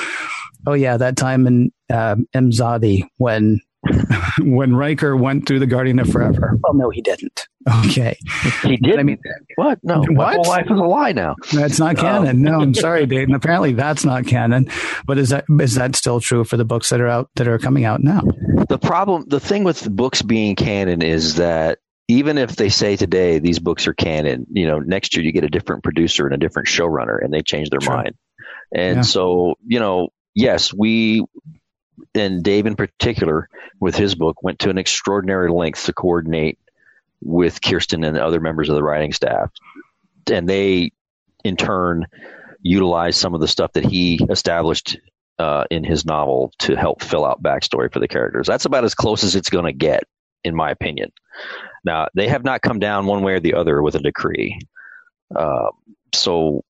oh, 0.66 0.74
yeah, 0.74 0.97
that 0.99 1.16
time 1.16 1.47
in 1.47 1.72
uh, 1.91 2.16
Imzadi 2.35 3.05
when 3.16 3.61
when 4.41 4.74
Riker 4.74 5.16
went 5.16 5.47
through 5.47 5.59
the 5.61 5.66
Guardian 5.66 5.99
of 5.99 6.09
Forever. 6.09 6.59
Well, 6.62 6.74
no, 6.74 6.91
he 6.91 7.01
didn't. 7.01 7.47
Okay. 7.87 8.16
He 8.62 8.76
did. 8.76 8.99
I 8.99 9.03
mean, 9.03 9.18
what? 9.57 9.78
No, 9.83 10.05
my 10.09 10.12
What? 10.12 10.35
whole 10.37 10.45
life 10.49 10.66
is 10.66 10.78
a 10.78 10.85
lie 10.85 11.12
now. 11.12 11.37
that's 11.53 11.78
not 11.78 11.97
canon. 11.97 12.43
No, 12.43 12.61
I'm 12.61 12.74
sorry, 12.87 13.07
Dayton. 13.07 13.35
Apparently 13.35 13.72
that's 13.72 14.05
not 14.05 14.26
canon. 14.26 14.68
But 15.07 15.18
is 15.18 15.31
that 15.31 15.45
is 15.61 15.74
that 15.76 15.97
still 15.97 16.20
true 16.20 16.45
for 16.45 16.57
the 16.57 16.64
books 16.64 16.91
that 16.91 17.01
are 17.01 17.09
out 17.09 17.31
that 17.37 17.49
are 17.49 17.59
coming 17.59 17.85
out 17.85 18.03
now? 18.03 18.22
The 18.68 18.78
problem, 18.78 19.24
the 19.28 19.41
thing 19.41 19.64
with 19.64 19.89
books 19.91 20.22
being 20.22 20.57
canon 20.57 21.03
is 21.03 21.37
that 21.37 21.78
even 22.09 22.39
if 22.39 22.57
they 22.57 22.68
say 22.70 22.97
today 22.97 23.39
these 23.39 23.59
books 23.59 23.87
are 23.87 23.95
canon, 23.95 24.47
you 24.51 24.66
know, 24.66 24.78
next 24.78 25.16
year 25.16 25.24
you 25.24 25.33
get 25.33 25.45
a 25.45 25.49
different 25.49 25.83
producer 25.85 26.26
and 26.26 26.35
a 26.35 26.39
different 26.39 26.68
showrunner, 26.68 27.18
and 27.22 27.33
they 27.33 27.43
change 27.43 27.70
their 27.70 27.81
Sure. 27.81 27.95
mind. 27.97 28.14
And 28.74 28.97
Yeah. 28.97 29.03
so, 29.03 29.55
you 29.66 29.81
know, 29.81 30.09
yes, 30.35 30.72
we 30.72 31.24
and 32.15 32.43
Dave 32.43 32.67
in 32.67 32.77
particular 32.77 33.49
with 33.81 33.97
his 33.97 34.15
book 34.15 34.43
went 34.43 34.59
to 34.61 34.71
an 34.71 34.79
extraordinary 34.79 35.51
length 35.51 35.85
to 35.87 35.93
coordinate 35.93 36.59
with 37.23 37.61
Kirsten 37.61 38.05
and 38.05 38.17
other 38.17 38.41
members 38.41 38.69
of 38.69 38.75
the 38.75 38.83
writing 38.83 39.13
staff, 39.13 39.51
and 40.31 40.49
they 40.49 40.93
in 41.45 41.57
turn 41.57 42.07
utilized 42.63 43.19
some 43.19 43.35
of 43.35 43.41
the 43.41 43.49
stuff 43.49 43.73
that 43.73 43.85
he 43.85 44.21
established 44.31 44.99
uh, 45.39 45.65
in 45.71 45.85
his 45.85 46.05
novel 46.05 46.53
to 46.59 46.77
help 46.77 47.03
fill 47.03 47.25
out 47.25 47.43
backstory 47.43 47.91
for 47.93 47.99
the 47.99 48.09
characters. 48.09 48.47
That's 48.47 48.67
about 48.67 48.85
as 48.85 48.95
close 48.95 49.25
as 49.25 49.35
it's 49.35 49.49
going 49.49 49.65
to 49.65 49.73
get, 49.73 50.05
in 50.45 50.55
my 50.55 50.71
opinion. 50.71 51.13
Now 51.85 52.09
they 52.15 52.29
have 52.29 52.45
not 52.45 52.61
come 52.63 52.79
down 52.79 53.07
one 53.07 53.23
way 53.23 53.35
or 53.35 53.41
the 53.41 53.55
other 53.55 53.83
with 53.83 53.95
a 53.95 54.01
decree, 54.01 54.59
um, 55.35 55.71
so 56.15 56.65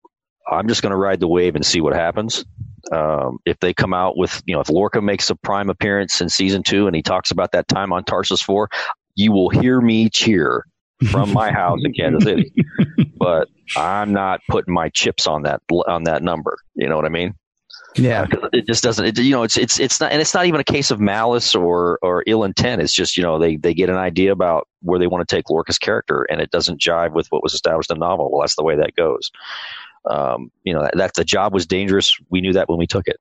I'm 0.49 0.69
just 0.69 0.83
going 0.83 0.91
to 0.91 0.97
ride 0.97 1.21
the 1.21 1.29
wave 1.29 1.57
and 1.57 1.65
see 1.65 1.81
what 1.81 1.95
happens. 1.95 2.45
Um, 2.93 3.39
if 3.47 3.59
they 3.61 3.73
come 3.75 3.93
out 3.95 4.17
with, 4.17 4.43
you 4.47 4.55
know, 4.55 4.61
if 4.61 4.69
Lorca 4.69 5.01
makes 5.01 5.31
a 5.31 5.35
prime 5.37 5.71
appearance 5.71 6.21
in 6.21 6.29
season 6.29 6.63
two 6.63 6.87
and 6.87 6.95
he 6.97 7.03
talks 7.03 7.31
about 7.31 7.53
that 7.53 7.69
time 7.69 7.93
on 7.93 8.05
Tarsus 8.05 8.43
Four, 8.43 8.69
you 9.15 9.33
will 9.33 9.49
hear 9.51 9.81
me 9.81 10.09
cheer 10.09 10.65
from 11.11 11.33
my 11.33 11.51
house 11.51 11.81
in 11.85 11.93
Kansas 11.93 12.25
City. 12.25 12.53
But 13.17 13.49
I'm 13.77 14.15
not 14.15 14.41
putting 14.49 14.73
my 14.73 14.89
chips 14.89 15.27
on 15.27 15.43
that 15.43 15.61
on 15.87 16.05
that 16.05 16.23
number. 16.23 16.57
You 16.75 16.89
know 16.89 16.97
what 16.97 17.05
I 17.05 17.11
mean? 17.11 17.35
Yeah. 17.97 18.25
'Cause 18.27 18.49
it 18.55 18.67
just 18.67 18.83
doesn't. 18.83 19.05
It, 19.05 19.19
you 19.19 19.33
know, 19.33 19.43
it's 19.43 19.59
it's 19.59 19.79
it's 19.79 20.01
not, 20.01 20.11
and 20.11 20.23
it's 20.23 20.33
not 20.33 20.47
even 20.47 20.59
a 20.59 20.65
case 20.65 20.91
of 20.91 21.01
malice 21.01 21.55
or 21.55 21.99
or 22.01 22.25
ill 22.27 22.45
intent. 22.45 22.81
It's 22.81 22.95
just 22.95 23.19
you 23.19 23.23
know 23.23 23.39
they 23.39 23.57
they 23.57 23.75
get 23.75 23.91
an 23.91 23.97
idea 23.97 24.33
about 24.33 24.69
where 24.81 24.99
they 24.99 25.07
want 25.07 25.29
to 25.29 25.37
take 25.37 25.51
Lorca's 25.51 25.79
character, 25.79 26.23
and 26.31 26.41
it 26.41 26.51
doesn't 26.51 26.81
jive 26.81 27.13
with 27.13 27.27
what 27.29 27.43
was 27.43 27.53
established 27.53 27.91
in 27.91 27.99
the 27.99 28.07
novel. 28.07 28.31
Well, 28.31 28.41
that's 28.41 28.57
the 28.57 28.65
way 28.65 28.77
that 28.77 28.95
goes. 28.97 29.31
Um, 30.09 30.51
you 30.65 30.73
know, 30.73 30.83
that, 30.83 30.97
that 30.97 31.15
the 31.15 31.25
job 31.25 31.53
was 31.53 31.67
dangerous. 31.67 32.17
We 32.31 32.41
knew 32.41 32.53
that 32.55 32.69
when 32.69 32.79
we 32.79 32.87
took 32.87 33.07
it, 33.07 33.21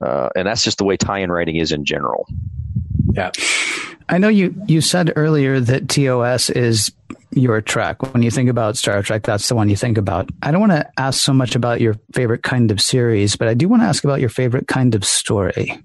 uh, 0.00 0.30
and 0.34 0.46
that's 0.46 0.64
just 0.64 0.78
the 0.78 0.84
way 0.84 0.96
tie-in 0.96 1.30
writing 1.30 1.56
is 1.56 1.72
in 1.72 1.84
general. 1.84 2.26
Yeah. 3.12 3.30
I 4.08 4.18
know 4.18 4.28
you 4.28 4.54
you 4.66 4.80
said 4.80 5.12
earlier 5.14 5.60
that 5.60 5.88
TOS 5.88 6.50
is 6.50 6.90
your 7.30 7.60
track. 7.60 8.02
When 8.12 8.22
you 8.22 8.30
think 8.30 8.50
about 8.50 8.76
Star 8.76 9.02
Trek, 9.02 9.22
that's 9.22 9.48
the 9.48 9.54
one 9.54 9.68
you 9.68 9.76
think 9.76 9.98
about. 9.98 10.30
I 10.42 10.50
don't 10.50 10.60
want 10.60 10.72
to 10.72 10.90
ask 10.98 11.20
so 11.20 11.32
much 11.32 11.54
about 11.54 11.80
your 11.80 11.94
favorite 12.12 12.42
kind 12.42 12.70
of 12.70 12.80
series, 12.80 13.36
but 13.36 13.46
I 13.46 13.54
do 13.54 13.68
want 13.68 13.82
to 13.82 13.86
ask 13.86 14.02
about 14.02 14.20
your 14.20 14.28
favorite 14.28 14.66
kind 14.66 14.94
of 14.96 15.04
story. 15.04 15.80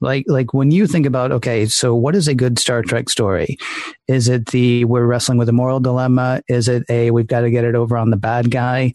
Like 0.00 0.24
like 0.28 0.54
when 0.54 0.70
you 0.70 0.86
think 0.86 1.06
about 1.06 1.32
okay, 1.32 1.66
so 1.66 1.94
what 1.94 2.14
is 2.14 2.28
a 2.28 2.34
good 2.34 2.58
Star 2.58 2.82
Trek 2.82 3.08
story? 3.08 3.58
Is 4.06 4.28
it 4.28 4.46
the 4.46 4.84
we're 4.84 5.06
wrestling 5.06 5.38
with 5.38 5.48
a 5.48 5.52
moral 5.52 5.80
dilemma? 5.80 6.42
Is 6.48 6.68
it 6.68 6.84
a 6.88 7.10
we've 7.10 7.26
got 7.26 7.40
to 7.40 7.50
get 7.50 7.64
it 7.64 7.74
over 7.74 7.96
on 7.96 8.10
the 8.10 8.16
bad 8.16 8.50
guy? 8.50 8.92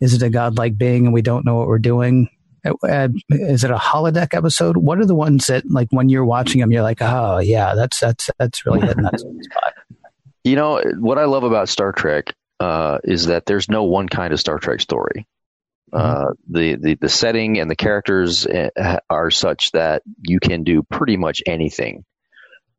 Is 0.00 0.14
it 0.14 0.22
a 0.22 0.30
godlike 0.30 0.76
being 0.76 1.06
and 1.06 1.14
we 1.14 1.22
don't 1.22 1.44
know 1.44 1.56
what 1.56 1.68
we're 1.68 1.78
doing? 1.78 2.28
Uh, 2.64 3.08
is 3.30 3.64
it 3.64 3.70
a 3.70 3.76
holodeck 3.76 4.34
episode? 4.34 4.76
What 4.76 4.98
are 4.98 5.06
the 5.06 5.14
ones 5.14 5.46
that 5.46 5.70
like 5.70 5.88
when 5.90 6.08
you're 6.08 6.24
watching 6.24 6.60
them, 6.60 6.72
you're 6.72 6.82
like, 6.82 7.00
oh 7.00 7.38
yeah, 7.38 7.74
that's 7.74 8.00
that's 8.00 8.30
that's 8.38 8.66
really 8.66 8.80
hitting 8.80 9.04
that 9.04 9.20
spot. 9.20 9.74
You 10.44 10.56
know 10.56 10.82
what 10.98 11.18
I 11.18 11.24
love 11.24 11.44
about 11.44 11.68
Star 11.68 11.92
Trek 11.92 12.34
uh, 12.60 12.98
is 13.04 13.26
that 13.26 13.46
there's 13.46 13.68
no 13.68 13.84
one 13.84 14.08
kind 14.08 14.32
of 14.32 14.40
Star 14.40 14.58
Trek 14.58 14.80
story. 14.80 15.26
Uh, 15.92 16.32
the, 16.50 16.76
the 16.76 16.94
the 16.94 17.08
setting 17.08 17.58
and 17.58 17.70
the 17.70 17.76
characters 17.76 18.46
uh, 18.46 18.98
are 19.08 19.30
such 19.30 19.70
that 19.72 20.02
you 20.22 20.40
can 20.40 20.64
do 20.64 20.82
pretty 20.82 21.16
much 21.16 21.42
anything 21.46 22.04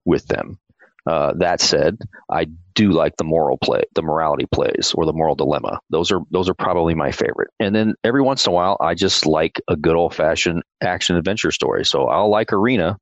with 0.06 0.28
them. 0.28 0.60
Uh, 1.08 1.34
that 1.38 1.62
said, 1.62 1.98
I 2.30 2.48
do 2.76 2.92
like 2.92 3.16
the 3.18 3.24
moral 3.24 3.58
play, 3.58 3.84
the 3.96 4.02
morality 4.02 4.46
plays, 4.52 4.94
or 4.94 5.06
the 5.06 5.14
moral 5.14 5.36
dilemma. 5.36 5.80
Those 5.90 6.12
are 6.12 6.20
those 6.32 6.50
are 6.50 6.54
probably 6.54 6.96
my 6.96 7.12
favorite. 7.12 7.50
And 7.60 7.74
then 7.74 7.96
every 8.04 8.22
once 8.22 8.46
in 8.46 8.52
a 8.52 8.54
while, 8.56 8.78
I 8.82 8.94
just 8.94 9.26
like 9.26 9.62
a 9.70 9.78
good 9.78 9.96
old 9.96 10.14
fashioned 10.14 10.64
action 10.82 11.16
adventure 11.16 11.52
story. 11.52 11.86
So 11.86 12.08
I'll 12.08 12.30
like 12.30 12.52
Arena 12.52 12.98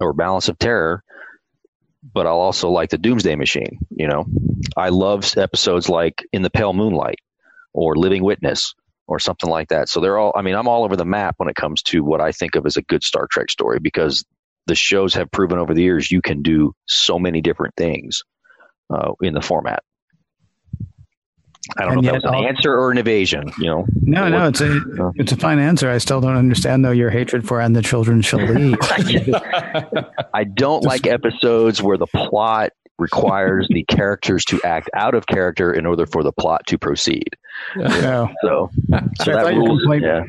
or 0.00 0.12
Balance 0.14 0.48
of 0.48 0.58
Terror, 0.58 1.04
but 2.12 2.26
I'll 2.26 2.40
also 2.40 2.70
like 2.70 2.90
the 2.90 2.98
Doomsday 2.98 3.36
Machine. 3.36 3.78
You 3.90 4.08
know, 4.08 4.24
I 4.76 4.88
love 4.88 5.38
episodes 5.38 5.88
like 5.88 6.24
In 6.32 6.42
the 6.42 6.50
Pale 6.50 6.72
Moonlight 6.72 7.20
or 7.72 7.94
Living 7.96 8.24
Witness 8.24 8.74
or 9.06 9.20
something 9.20 9.48
like 9.48 9.68
that. 9.68 9.88
So 9.88 10.00
they're 10.00 10.18
all. 10.18 10.32
I 10.34 10.42
mean, 10.42 10.56
I'm 10.56 10.66
all 10.66 10.84
over 10.84 10.96
the 10.96 11.04
map 11.04 11.36
when 11.38 11.48
it 11.48 11.54
comes 11.54 11.82
to 11.84 12.02
what 12.02 12.20
I 12.20 12.32
think 12.32 12.56
of 12.56 12.66
as 12.66 12.76
a 12.76 12.82
good 12.82 13.04
Star 13.04 13.28
Trek 13.30 13.50
story 13.50 13.78
because 13.78 14.24
the 14.66 14.74
shows 14.74 15.14
have 15.14 15.30
proven 15.30 15.58
over 15.58 15.74
the 15.74 15.82
years 15.82 16.10
you 16.10 16.22
can 16.22 16.42
do 16.42 16.72
so 16.86 17.18
many 17.18 17.40
different 17.40 17.74
things 17.76 18.22
uh, 18.90 19.12
in 19.20 19.34
the 19.34 19.42
format. 19.42 19.82
I 21.78 21.84
don't 21.86 21.92
And 21.94 22.02
know 22.02 22.12
yet 22.12 22.16
if 22.16 22.22
that 22.22 22.28
was 22.28 22.38
an 22.38 22.44
all- 22.44 22.46
answer 22.46 22.74
or 22.78 22.90
an 22.90 22.98
evasion. 22.98 23.50
You 23.58 23.66
know, 23.66 23.86
No, 24.02 24.28
no, 24.28 24.48
it's 24.48 24.60
a 24.60 24.80
it's 25.16 25.32
a 25.32 25.36
fine 25.36 25.58
answer. 25.58 25.90
I 25.90 25.98
still 25.98 26.20
don't 26.20 26.36
understand 26.36 26.84
though 26.84 26.90
your 26.90 27.08
hatred 27.10 27.46
for 27.48 27.60
and 27.60 27.74
the 27.74 27.80
children 27.82 28.20
shall 28.20 28.40
leave. 28.46 28.76
I 30.34 30.44
don't 30.44 30.84
like 30.84 31.06
episodes 31.06 31.82
where 31.82 31.96
the 31.96 32.06
plot 32.06 32.72
requires 32.98 33.66
the 33.70 33.82
characters 33.84 34.44
to 34.44 34.60
act 34.62 34.88
out 34.94 35.14
of 35.14 35.26
character 35.26 35.72
in 35.72 35.86
order 35.86 36.06
for 36.06 36.22
the 36.22 36.32
plot 36.32 36.66
to 36.68 36.78
proceed. 36.78 37.28
no. 37.76 38.30
So, 38.42 38.70
so 38.72 38.72
I 38.92 39.00
that 39.00 39.44
thought 39.44 39.54
rules. 39.54 39.80
complaint- 39.80 40.04
Yeah. 40.04 40.22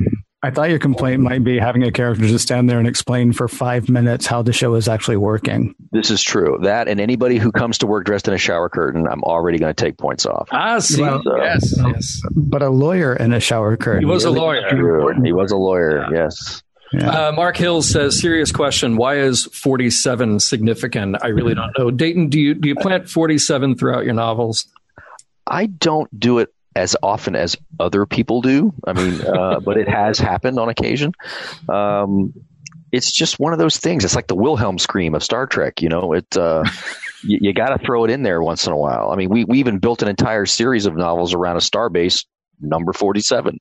I 0.46 0.52
thought 0.52 0.70
your 0.70 0.78
complaint 0.78 1.24
might 1.24 1.44
be 1.44 1.58
having 1.58 1.82
a 1.82 1.92
character 1.92 2.28
just 2.28 2.44
stand 2.46 2.70
there 2.70 2.78
and 2.78 2.88
explain 2.88 3.34
for 3.34 3.48
five 3.48 3.90
minutes 3.90 4.28
how 4.28 4.44
the 4.44 4.54
show 4.54 4.76
is 4.76 4.88
actually 4.88 5.18
working. 5.18 5.74
This 5.92 6.12
is 6.12 6.22
true. 6.22 6.60
That 6.62 6.88
and 6.88 7.02
anybody 7.02 7.40
who 7.40 7.52
comes 7.52 7.80
to 7.80 7.88
work 7.88 8.06
dressed 8.06 8.28
in 8.28 8.34
a 8.36 8.38
shower 8.38 8.70
curtain, 8.70 9.08
I'm 9.08 9.24
already 9.24 9.58
going 9.58 9.74
to 9.74 9.84
take 9.84 9.98
points 9.98 10.28
off. 10.28 10.48
Ah, 10.52 10.78
see, 10.78 11.02
Well, 11.02 11.24
yes, 11.26 11.74
yes. 11.76 12.22
But 12.36 12.62
a 12.62 12.70
lawyer 12.70 13.16
in 13.16 13.34
a 13.34 13.40
shower 13.40 13.76
curtain. 13.76 14.02
He 14.02 14.06
was 14.06 14.24
a 14.24 14.30
lawyer. 14.30 14.70
True. 14.70 15.16
He 15.24 15.34
was 15.34 15.52
a 15.52 15.58
lawyer. 15.58 16.06
Yes. 16.14 16.62
Yeah. 16.94 17.10
Uh, 17.10 17.32
Mark 17.32 17.58
Hill 17.58 17.82
says, 17.82 18.22
"Serious 18.22 18.52
question: 18.52 18.98
Why 18.98 19.18
is 19.18 19.46
forty-seven 19.46 20.40
significant? 20.40 21.18
I 21.24 21.30
really 21.30 21.56
don't 21.56 21.76
know." 21.76 21.90
Dayton, 21.90 22.30
do 22.30 22.40
you 22.40 22.54
do 22.54 22.70
you 22.70 22.76
plant 22.76 23.10
forty-seven 23.10 23.78
throughout 23.78 24.06
your 24.06 24.14
novels? 24.14 24.68
I 25.48 25.66
don't 25.66 26.20
do 26.20 26.38
it 26.38 26.55
as 26.76 26.96
often 27.02 27.36
as 27.36 27.56
other 27.80 28.06
people 28.06 28.42
do. 28.42 28.74
I 28.86 28.94
mean, 28.94 29.22
uh, 29.22 29.60
but 29.66 29.78
it 29.78 29.88
has 29.88 30.20
happened 30.20 30.60
on 30.60 30.70
occasion. 30.70 31.14
Um, 31.70 32.34
it's 32.92 33.12
just 33.12 33.40
one 33.40 33.54
of 33.54 33.60
those 33.60 33.78
things. 33.78 34.06
It's 34.06 34.16
like 34.16 34.28
the 34.28 34.36
Wilhelm 34.36 34.78
scream 34.80 35.16
of 35.16 35.24
Star 35.24 35.48
Trek. 35.48 35.82
You 35.82 35.90
know, 35.90 36.14
it. 36.14 36.38
Uh, 36.38 36.64
you, 37.24 37.40
you 37.42 37.54
got 37.54 37.76
to 37.78 37.86
throw 37.86 38.04
it 38.06 38.12
in 38.12 38.24
there 38.24 38.42
once 38.42 38.68
in 38.68 38.74
a 38.74 38.78
while. 38.78 39.10
I 39.12 39.16
mean, 39.16 39.30
we 39.30 39.44
we 39.46 39.60
even 39.60 39.80
built 39.80 40.02
an 40.02 40.08
entire 40.08 40.46
series 40.46 40.86
of 40.86 40.96
novels 40.96 41.34
around 41.34 41.58
a 41.58 41.60
starbase 41.60 42.26
number 42.62 42.94
47 42.94 43.60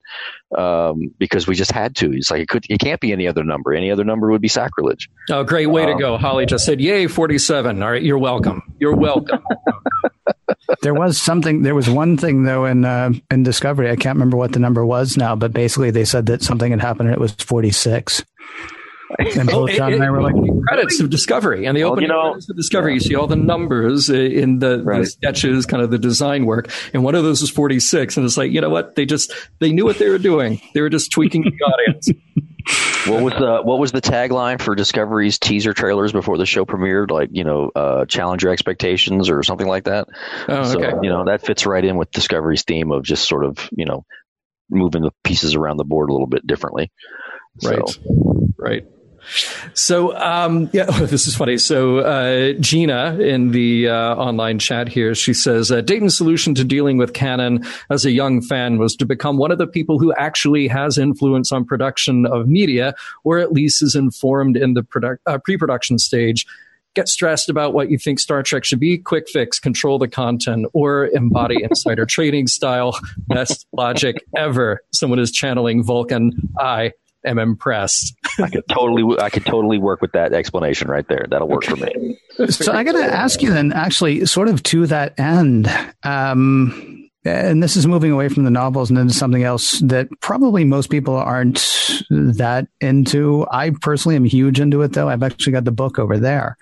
um, 0.56 1.12
because 1.18 1.48
we 1.48 1.56
just 1.56 1.72
had 1.72 1.96
to 1.96 2.12
it's 2.12 2.30
like 2.30 2.40
it 2.42 2.48
could 2.48 2.64
it 2.70 2.78
can't 2.78 3.00
be 3.00 3.10
any 3.10 3.26
other 3.26 3.42
number 3.42 3.74
any 3.74 3.90
other 3.90 4.04
number 4.04 4.30
would 4.30 4.40
be 4.40 4.46
sacrilege 4.46 5.08
Oh, 5.32 5.42
great 5.42 5.66
way 5.66 5.84
to 5.84 5.94
Um, 5.94 5.98
go! 5.98 6.16
Holly 6.16 6.46
just 6.46 6.64
said, 6.64 6.80
"Yay, 6.80 7.08
forty-seven! 7.08 7.82
All 7.82 7.90
right, 7.90 8.00
you're 8.00 8.18
welcome. 8.18 8.62
You're 8.78 8.94
welcome." 8.94 9.42
there 10.82 10.94
was 10.94 11.20
something. 11.20 11.62
There 11.62 11.74
was 11.74 11.88
one 11.88 12.16
thing 12.16 12.44
though 12.44 12.64
in 12.64 12.84
uh, 12.84 13.12
in 13.30 13.42
Discovery. 13.42 13.90
I 13.90 13.96
can't 13.96 14.16
remember 14.16 14.36
what 14.36 14.52
the 14.52 14.58
number 14.58 14.84
was 14.84 15.16
now, 15.16 15.36
but 15.36 15.52
basically 15.52 15.90
they 15.90 16.04
said 16.04 16.26
that 16.26 16.42
something 16.42 16.70
had 16.70 16.80
happened 16.80 17.08
and 17.08 17.16
it 17.16 17.20
was 17.20 17.32
forty 17.32 17.70
six. 17.70 18.24
And 19.18 19.48
both 19.48 19.70
John 19.70 19.92
and 19.92 20.02
I 20.02 20.10
were 20.10 20.22
like, 20.22 20.34
credits 20.66 21.00
of 21.00 21.10
Discovery. 21.10 21.66
And 21.66 21.76
the 21.76 21.84
well, 21.84 21.92
opening 21.92 22.10
you 22.10 22.14
know, 22.14 22.30
credits 22.30 22.50
of 22.50 22.56
Discovery, 22.56 22.92
yeah. 22.92 22.94
you 22.94 23.00
see 23.00 23.14
all 23.14 23.26
the 23.26 23.36
numbers 23.36 24.10
in 24.10 24.58
the, 24.58 24.82
right. 24.82 25.00
the, 25.00 25.06
sketches, 25.06 25.66
kind 25.66 25.82
of 25.82 25.90
the 25.90 25.98
design 25.98 26.46
work. 26.46 26.70
And 26.92 27.04
one 27.04 27.14
of 27.14 27.22
those 27.22 27.40
was 27.40 27.50
46. 27.50 28.16
And 28.16 28.26
it's 28.26 28.36
like, 28.36 28.50
you 28.50 28.60
know 28.60 28.70
what? 28.70 28.96
They 28.96 29.06
just, 29.06 29.32
they 29.60 29.72
knew 29.72 29.84
what 29.84 29.98
they 29.98 30.08
were 30.08 30.18
doing. 30.18 30.60
They 30.72 30.80
were 30.80 30.88
just 30.88 31.12
tweaking 31.12 31.42
the 31.42 31.64
audience. 31.64 32.08
what 33.06 33.22
was 33.22 33.32
the 33.34 33.60
what 33.62 33.78
was 33.78 33.92
the 33.92 34.00
tagline 34.00 34.60
for 34.60 34.74
Discovery's 34.74 35.38
teaser 35.38 35.72
trailers 35.72 36.12
before 36.12 36.38
the 36.38 36.46
show 36.46 36.64
premiered? 36.64 37.10
Like 37.10 37.30
you 37.32 37.44
know, 37.44 37.70
uh, 37.74 38.06
challenge 38.06 38.42
your 38.42 38.52
expectations 38.52 39.28
or 39.30 39.42
something 39.42 39.66
like 39.66 39.84
that. 39.84 40.08
Oh, 40.48 40.64
so, 40.64 40.82
okay. 40.82 40.96
You 41.02 41.10
know 41.10 41.24
that 41.26 41.44
fits 41.44 41.66
right 41.66 41.84
in 41.84 41.96
with 41.96 42.10
Discovery's 42.10 42.64
theme 42.64 42.90
of 42.90 43.02
just 43.02 43.28
sort 43.28 43.44
of 43.44 43.68
you 43.76 43.84
know 43.84 44.04
moving 44.70 45.02
the 45.02 45.12
pieces 45.22 45.54
around 45.54 45.76
the 45.76 45.84
board 45.84 46.08
a 46.10 46.12
little 46.12 46.26
bit 46.26 46.46
differently. 46.46 46.90
Right. 47.62 47.88
So. 47.88 48.48
Right. 48.58 48.86
So, 49.74 50.16
um, 50.16 50.70
yeah, 50.72 50.86
oh, 50.88 51.06
this 51.06 51.26
is 51.26 51.34
funny. 51.34 51.58
So, 51.58 51.98
uh, 51.98 52.52
Gina 52.60 53.16
in 53.18 53.50
the 53.50 53.88
uh, 53.88 54.14
online 54.16 54.58
chat 54.58 54.88
here, 54.88 55.14
she 55.14 55.34
says, 55.34 55.70
uh, 55.70 55.80
Dayton's 55.80 56.16
solution 56.16 56.54
to 56.54 56.64
dealing 56.64 56.98
with 56.98 57.14
Canon 57.14 57.64
as 57.90 58.04
a 58.04 58.10
young 58.10 58.40
fan 58.42 58.78
was 58.78 58.96
to 58.96 59.06
become 59.06 59.38
one 59.38 59.50
of 59.50 59.58
the 59.58 59.66
people 59.66 59.98
who 59.98 60.12
actually 60.14 60.68
has 60.68 60.98
influence 60.98 61.52
on 61.52 61.64
production 61.64 62.26
of 62.26 62.46
media, 62.46 62.94
or 63.24 63.38
at 63.38 63.52
least 63.52 63.82
is 63.82 63.94
informed 63.94 64.56
in 64.56 64.74
the 64.74 65.18
uh, 65.26 65.38
pre-production 65.38 65.98
stage. 65.98 66.46
Get 66.94 67.08
stressed 67.08 67.48
about 67.48 67.74
what 67.74 67.90
you 67.90 67.98
think 67.98 68.20
Star 68.20 68.44
Trek 68.44 68.64
should 68.64 68.78
be, 68.78 68.98
quick 68.98 69.28
fix, 69.28 69.58
control 69.58 69.98
the 69.98 70.06
content, 70.06 70.66
or 70.72 71.06
embody 71.08 71.60
insider 71.68 72.06
trading 72.06 72.46
style. 72.46 72.96
Best 73.26 73.66
logic 73.72 74.24
ever. 74.36 74.80
Someone 74.92 75.18
is 75.18 75.32
channeling 75.32 75.82
Vulcan. 75.82 76.32
I 76.56 76.92
am 77.24 77.38
impressed. 77.38 78.14
I 78.38 78.48
could 78.48 78.64
totally, 78.68 79.18
I 79.20 79.30
could 79.30 79.46
totally 79.46 79.78
work 79.78 80.00
with 80.00 80.12
that 80.12 80.32
explanation 80.32 80.88
right 80.88 81.06
there. 81.08 81.26
That'll 81.28 81.48
work 81.48 81.64
for 81.64 81.76
me. 81.76 82.18
So 82.48 82.72
I 82.72 82.84
got 82.84 82.92
to 82.92 83.04
ask 83.04 83.42
you 83.42 83.50
then, 83.50 83.72
actually, 83.72 84.26
sort 84.26 84.48
of 84.48 84.62
to 84.64 84.86
that 84.88 85.18
end, 85.18 85.68
um, 86.02 87.08
and 87.24 87.62
this 87.62 87.76
is 87.76 87.86
moving 87.86 88.12
away 88.12 88.28
from 88.28 88.44
the 88.44 88.50
novels 88.50 88.90
and 88.90 88.98
into 88.98 89.14
something 89.14 89.44
else 89.44 89.80
that 89.80 90.08
probably 90.20 90.64
most 90.64 90.90
people 90.90 91.16
aren't 91.16 91.56
that 92.10 92.66
into. 92.80 93.46
I 93.50 93.70
personally 93.70 94.16
am 94.16 94.24
huge 94.24 94.60
into 94.60 94.82
it, 94.82 94.92
though. 94.92 95.08
I've 95.08 95.22
actually 95.22 95.52
got 95.52 95.64
the 95.64 95.72
book 95.72 95.98
over 95.98 96.18
there. 96.18 96.56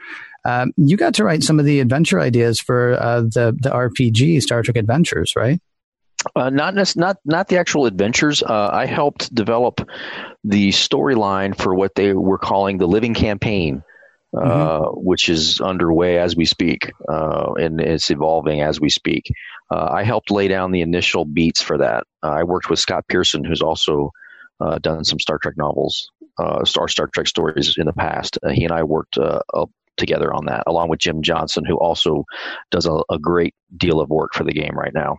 Um, 0.44 0.72
you 0.76 0.96
got 0.96 1.14
to 1.14 1.24
write 1.24 1.42
some 1.42 1.58
of 1.58 1.64
the 1.64 1.80
adventure 1.80 2.20
ideas 2.20 2.60
for 2.60 2.94
uh, 2.94 3.22
the 3.22 3.56
the 3.60 3.70
RPG 3.70 4.42
Star 4.42 4.62
Trek 4.62 4.76
Adventures, 4.76 5.32
right? 5.36 5.60
Uh, 6.36 6.50
not 6.50 6.74
not 6.96 7.16
not 7.24 7.48
the 7.48 7.58
actual 7.58 7.86
adventures. 7.86 8.42
Uh, 8.42 8.70
I 8.72 8.86
helped 8.86 9.34
develop 9.34 9.88
the 10.44 10.70
storyline 10.70 11.56
for 11.56 11.74
what 11.74 11.94
they 11.94 12.12
were 12.12 12.38
calling 12.38 12.78
the 12.78 12.86
Living 12.86 13.14
Campaign, 13.14 13.82
uh, 14.36 14.40
mm-hmm. 14.40 15.00
which 15.04 15.28
is 15.28 15.60
underway 15.60 16.18
as 16.18 16.36
we 16.36 16.44
speak, 16.44 16.92
uh, 17.08 17.52
and 17.54 17.80
it's 17.80 18.10
evolving 18.10 18.60
as 18.60 18.80
we 18.80 18.88
speak. 18.88 19.32
Uh, 19.70 19.88
I 19.90 20.04
helped 20.04 20.30
lay 20.30 20.48
down 20.48 20.70
the 20.70 20.82
initial 20.82 21.24
beats 21.24 21.62
for 21.62 21.78
that. 21.78 22.04
I 22.22 22.44
worked 22.44 22.70
with 22.70 22.78
Scott 22.78 23.04
Pearson, 23.08 23.44
who's 23.44 23.62
also 23.62 24.12
done 24.80 25.04
some 25.04 25.18
Star 25.18 25.38
Trek 25.38 25.54
novels, 25.56 26.10
Star 26.64 26.88
Star 26.88 27.08
Trek 27.12 27.26
stories 27.26 27.76
in 27.78 27.86
the 27.86 27.92
past. 27.92 28.38
he 28.52 28.64
and 28.64 28.72
I 28.72 28.84
worked 28.84 29.18
together 29.96 30.32
on 30.32 30.46
that, 30.46 30.64
along 30.66 30.88
with 30.88 31.00
Jim 31.00 31.22
Johnson, 31.22 31.64
who 31.64 31.76
also 31.76 32.24
does 32.70 32.86
a, 32.86 33.00
a 33.10 33.18
great 33.18 33.54
deal 33.76 34.00
of 34.00 34.10
work 34.10 34.34
for 34.34 34.44
the 34.44 34.52
game 34.52 34.74
right 34.74 34.94
now. 34.94 35.18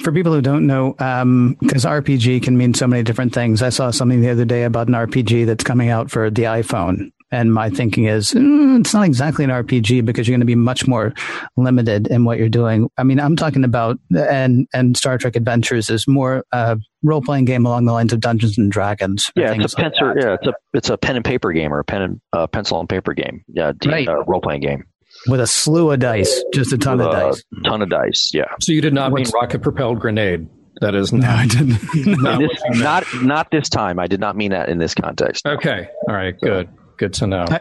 For 0.00 0.12
people 0.12 0.32
who 0.32 0.40
don't 0.40 0.66
know, 0.66 0.92
because 0.92 1.84
um, 1.84 1.92
RPG 2.02 2.42
can 2.42 2.56
mean 2.56 2.74
so 2.74 2.86
many 2.86 3.02
different 3.02 3.34
things. 3.34 3.62
I 3.62 3.68
saw 3.68 3.90
something 3.90 4.20
the 4.20 4.30
other 4.30 4.46
day 4.46 4.64
about 4.64 4.88
an 4.88 4.94
RPG 4.94 5.46
that's 5.46 5.64
coming 5.64 5.90
out 5.90 6.10
for 6.10 6.30
the 6.30 6.44
iPhone. 6.44 7.12
And 7.32 7.52
my 7.52 7.70
thinking 7.70 8.06
is, 8.06 8.32
mm, 8.32 8.80
it's 8.80 8.92
not 8.92 9.06
exactly 9.06 9.44
an 9.44 9.50
RPG 9.50 10.04
because 10.04 10.26
you're 10.26 10.32
going 10.32 10.40
to 10.40 10.46
be 10.46 10.56
much 10.56 10.86
more 10.86 11.14
limited 11.56 12.08
in 12.08 12.24
what 12.24 12.38
you're 12.38 12.48
doing. 12.48 12.90
I 12.98 13.04
mean, 13.04 13.20
I'm 13.20 13.36
talking 13.36 13.64
about, 13.64 13.98
and 14.14 14.66
and 14.74 14.96
Star 14.96 15.16
Trek 15.18 15.36
Adventures 15.36 15.90
is 15.90 16.08
more 16.08 16.44
uh, 16.52 16.76
role 17.02 17.22
playing 17.22 17.44
game 17.44 17.66
along 17.66 17.84
the 17.84 17.92
lines 17.92 18.12
of 18.12 18.20
Dungeons 18.20 18.58
and 18.58 18.70
Dragons. 18.70 19.30
Yeah, 19.36 19.52
it's 19.52 19.74
a 19.74 19.76
pencil. 19.76 20.08
Like 20.08 20.16
yeah, 20.22 20.34
it's 20.34 20.46
a 20.46 20.52
it's 20.74 20.90
a 20.90 20.98
pen 20.98 21.16
and 21.16 21.24
paper 21.24 21.52
game 21.52 21.72
or 21.72 21.78
a 21.78 21.84
pen 21.84 22.02
and 22.02 22.20
uh, 22.32 22.46
pencil 22.46 22.80
and 22.80 22.88
paper 22.88 23.14
game. 23.14 23.44
Yeah, 23.48 23.72
right. 23.86 24.08
uh, 24.08 24.24
role 24.24 24.40
playing 24.40 24.62
game 24.62 24.84
with 25.26 25.40
a 25.40 25.46
slew 25.46 25.90
of 25.90 26.00
dice, 26.00 26.42
just 26.52 26.72
a 26.72 26.78
ton 26.78 26.98
With 26.98 27.08
of 27.08 27.12
dice. 27.12 27.44
ton 27.64 27.82
of 27.82 27.90
dice. 27.90 28.30
Yeah. 28.32 28.44
So 28.60 28.72
you 28.72 28.80
did 28.80 28.94
not 28.94 29.12
What's, 29.12 29.32
mean 29.32 29.40
rocket 29.40 29.62
propelled 29.62 30.00
grenade. 30.00 30.48
That 30.80 30.94
is 30.94 31.12
not. 31.12 31.22
No, 31.22 31.30
I 31.30 31.46
didn't. 31.46 32.06
not, 32.22 32.38
this, 32.38 32.62
not, 32.70 33.04
not 33.22 33.50
this 33.50 33.68
time. 33.68 33.98
I 33.98 34.06
did 34.06 34.20
not 34.20 34.36
mean 34.36 34.52
that 34.52 34.68
in 34.68 34.78
this 34.78 34.94
context. 34.94 35.46
Okay. 35.46 35.88
All 36.08 36.14
right. 36.14 36.38
Good. 36.40 36.68
Good 37.00 37.14
to 37.14 37.26
know. 37.26 37.46
I, 37.48 37.60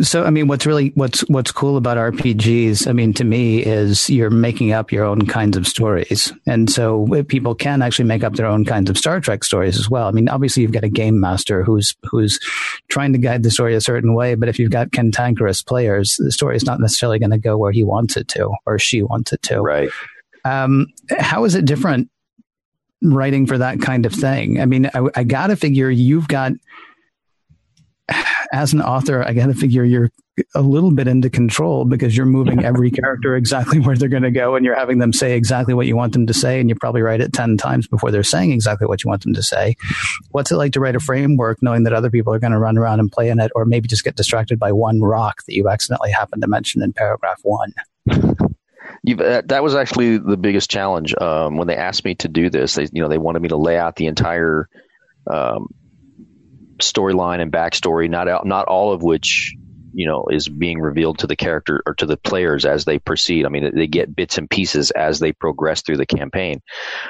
so, 0.00 0.24
I 0.24 0.30
mean, 0.30 0.48
what's 0.48 0.64
really 0.64 0.92
what's 0.94 1.20
what's 1.28 1.52
cool 1.52 1.76
about 1.76 1.98
RPGs? 1.98 2.88
I 2.88 2.94
mean, 2.94 3.12
to 3.12 3.24
me, 3.24 3.62
is 3.62 4.08
you're 4.08 4.30
making 4.30 4.72
up 4.72 4.90
your 4.90 5.04
own 5.04 5.26
kinds 5.26 5.54
of 5.58 5.66
stories, 5.66 6.32
and 6.46 6.70
so 6.70 7.06
people 7.28 7.54
can 7.54 7.82
actually 7.82 8.06
make 8.06 8.24
up 8.24 8.36
their 8.36 8.46
own 8.46 8.64
kinds 8.64 8.88
of 8.88 8.96
Star 8.96 9.20
Trek 9.20 9.44
stories 9.44 9.78
as 9.78 9.90
well. 9.90 10.08
I 10.08 10.12
mean, 10.12 10.30
obviously, 10.30 10.62
you've 10.62 10.72
got 10.72 10.82
a 10.82 10.88
game 10.88 11.20
master 11.20 11.62
who's 11.62 11.94
who's 12.04 12.40
trying 12.88 13.12
to 13.12 13.18
guide 13.18 13.42
the 13.42 13.50
story 13.50 13.74
a 13.74 13.82
certain 13.82 14.14
way, 14.14 14.34
but 14.34 14.48
if 14.48 14.58
you've 14.58 14.70
got 14.70 14.92
cantankerous 14.92 15.60
players, 15.60 16.16
the 16.18 16.32
story 16.32 16.56
is 16.56 16.64
not 16.64 16.80
necessarily 16.80 17.18
going 17.18 17.32
to 17.32 17.38
go 17.38 17.58
where 17.58 17.70
he 17.70 17.84
wants 17.84 18.16
it 18.16 18.28
to 18.28 18.50
or 18.64 18.78
she 18.78 19.02
wants 19.02 19.34
it 19.34 19.42
to. 19.42 19.60
Right. 19.60 19.90
Um, 20.46 20.86
how 21.18 21.44
is 21.44 21.54
it 21.54 21.66
different 21.66 22.08
writing 23.02 23.46
for 23.46 23.58
that 23.58 23.82
kind 23.82 24.06
of 24.06 24.14
thing? 24.14 24.58
I 24.58 24.64
mean, 24.64 24.86
I, 24.94 25.06
I 25.14 25.24
got 25.24 25.48
to 25.48 25.56
figure 25.56 25.90
you've 25.90 26.28
got 26.28 26.52
as 28.52 28.72
an 28.72 28.82
author, 28.82 29.22
I 29.22 29.32
got 29.32 29.46
to 29.46 29.54
figure 29.54 29.84
you're 29.84 30.10
a 30.54 30.62
little 30.62 30.90
bit 30.90 31.06
into 31.06 31.28
control 31.28 31.84
because 31.84 32.16
you're 32.16 32.26
moving 32.26 32.64
every 32.64 32.90
character 32.90 33.36
exactly 33.36 33.78
where 33.78 33.96
they're 33.96 34.08
going 34.08 34.22
to 34.22 34.30
go 34.30 34.56
and 34.56 34.64
you're 34.64 34.74
having 34.74 34.98
them 34.98 35.12
say 35.12 35.36
exactly 35.36 35.74
what 35.74 35.86
you 35.86 35.96
want 35.96 36.12
them 36.12 36.26
to 36.26 36.34
say. 36.34 36.60
And 36.60 36.68
you 36.68 36.74
probably 36.74 37.02
write 37.02 37.20
it 37.20 37.32
10 37.32 37.56
times 37.56 37.86
before 37.86 38.10
they're 38.10 38.22
saying 38.22 38.52
exactly 38.52 38.86
what 38.86 39.04
you 39.04 39.08
want 39.08 39.22
them 39.22 39.34
to 39.34 39.42
say. 39.42 39.76
What's 40.30 40.50
it 40.50 40.56
like 40.56 40.72
to 40.72 40.80
write 40.80 40.96
a 40.96 41.00
framework 41.00 41.58
knowing 41.62 41.84
that 41.84 41.92
other 41.92 42.10
people 42.10 42.32
are 42.32 42.38
going 42.38 42.52
to 42.52 42.58
run 42.58 42.78
around 42.78 43.00
and 43.00 43.10
play 43.10 43.28
in 43.28 43.40
it 43.40 43.52
or 43.54 43.64
maybe 43.64 43.88
just 43.88 44.04
get 44.04 44.16
distracted 44.16 44.58
by 44.58 44.72
one 44.72 45.00
rock 45.00 45.44
that 45.46 45.54
you 45.54 45.68
accidentally 45.68 46.10
happen 46.10 46.40
to 46.40 46.48
mention 46.48 46.82
in 46.82 46.92
paragraph 46.92 47.40
one? 47.42 47.72
Uh, 49.08 49.42
that 49.46 49.62
was 49.62 49.74
actually 49.74 50.18
the 50.18 50.36
biggest 50.36 50.70
challenge 50.70 51.14
um, 51.20 51.56
when 51.56 51.68
they 51.68 51.76
asked 51.76 52.04
me 52.04 52.14
to 52.16 52.28
do 52.28 52.50
this. 52.50 52.74
They, 52.74 52.88
you 52.92 53.02
know, 53.02 53.08
they 53.08 53.18
wanted 53.18 53.40
me 53.40 53.48
to 53.48 53.56
lay 53.56 53.78
out 53.78 53.96
the 53.96 54.06
entire 54.06 54.68
um, 55.26 55.68
storyline 56.80 57.40
and 57.40 57.52
backstory, 57.52 58.08
not 58.08 58.46
not 58.46 58.66
all 58.66 58.92
of 58.92 59.02
which 59.02 59.54
you 59.92 60.06
know 60.06 60.26
is 60.30 60.48
being 60.48 60.80
revealed 60.80 61.18
to 61.18 61.26
the 61.26 61.36
character 61.36 61.82
or 61.86 61.94
to 61.94 62.06
the 62.06 62.16
players 62.16 62.64
as 62.64 62.84
they 62.84 62.98
proceed. 62.98 63.46
I 63.46 63.48
mean, 63.48 63.70
they 63.74 63.86
get 63.86 64.14
bits 64.14 64.38
and 64.38 64.48
pieces 64.48 64.90
as 64.90 65.18
they 65.18 65.32
progress 65.32 65.82
through 65.82 65.96
the 65.96 66.06
campaign. 66.06 66.60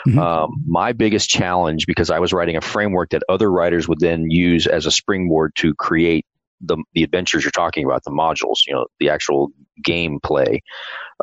Mm-hmm. 0.06 0.18
Um, 0.18 0.64
my 0.66 0.92
biggest 0.92 1.28
challenge, 1.28 1.86
because 1.86 2.10
I 2.10 2.18
was 2.18 2.32
writing 2.32 2.56
a 2.56 2.60
framework 2.60 3.10
that 3.10 3.22
other 3.28 3.50
writers 3.50 3.88
would 3.88 4.00
then 4.00 4.30
use 4.30 4.66
as 4.66 4.86
a 4.86 4.90
springboard 4.90 5.54
to 5.56 5.74
create 5.74 6.26
the 6.60 6.76
the 6.94 7.02
adventures 7.02 7.44
you're 7.44 7.50
talking 7.50 7.84
about, 7.84 8.04
the 8.04 8.10
modules, 8.10 8.58
you 8.66 8.74
know, 8.74 8.86
the 9.00 9.10
actual 9.10 9.50
gameplay, 9.86 10.60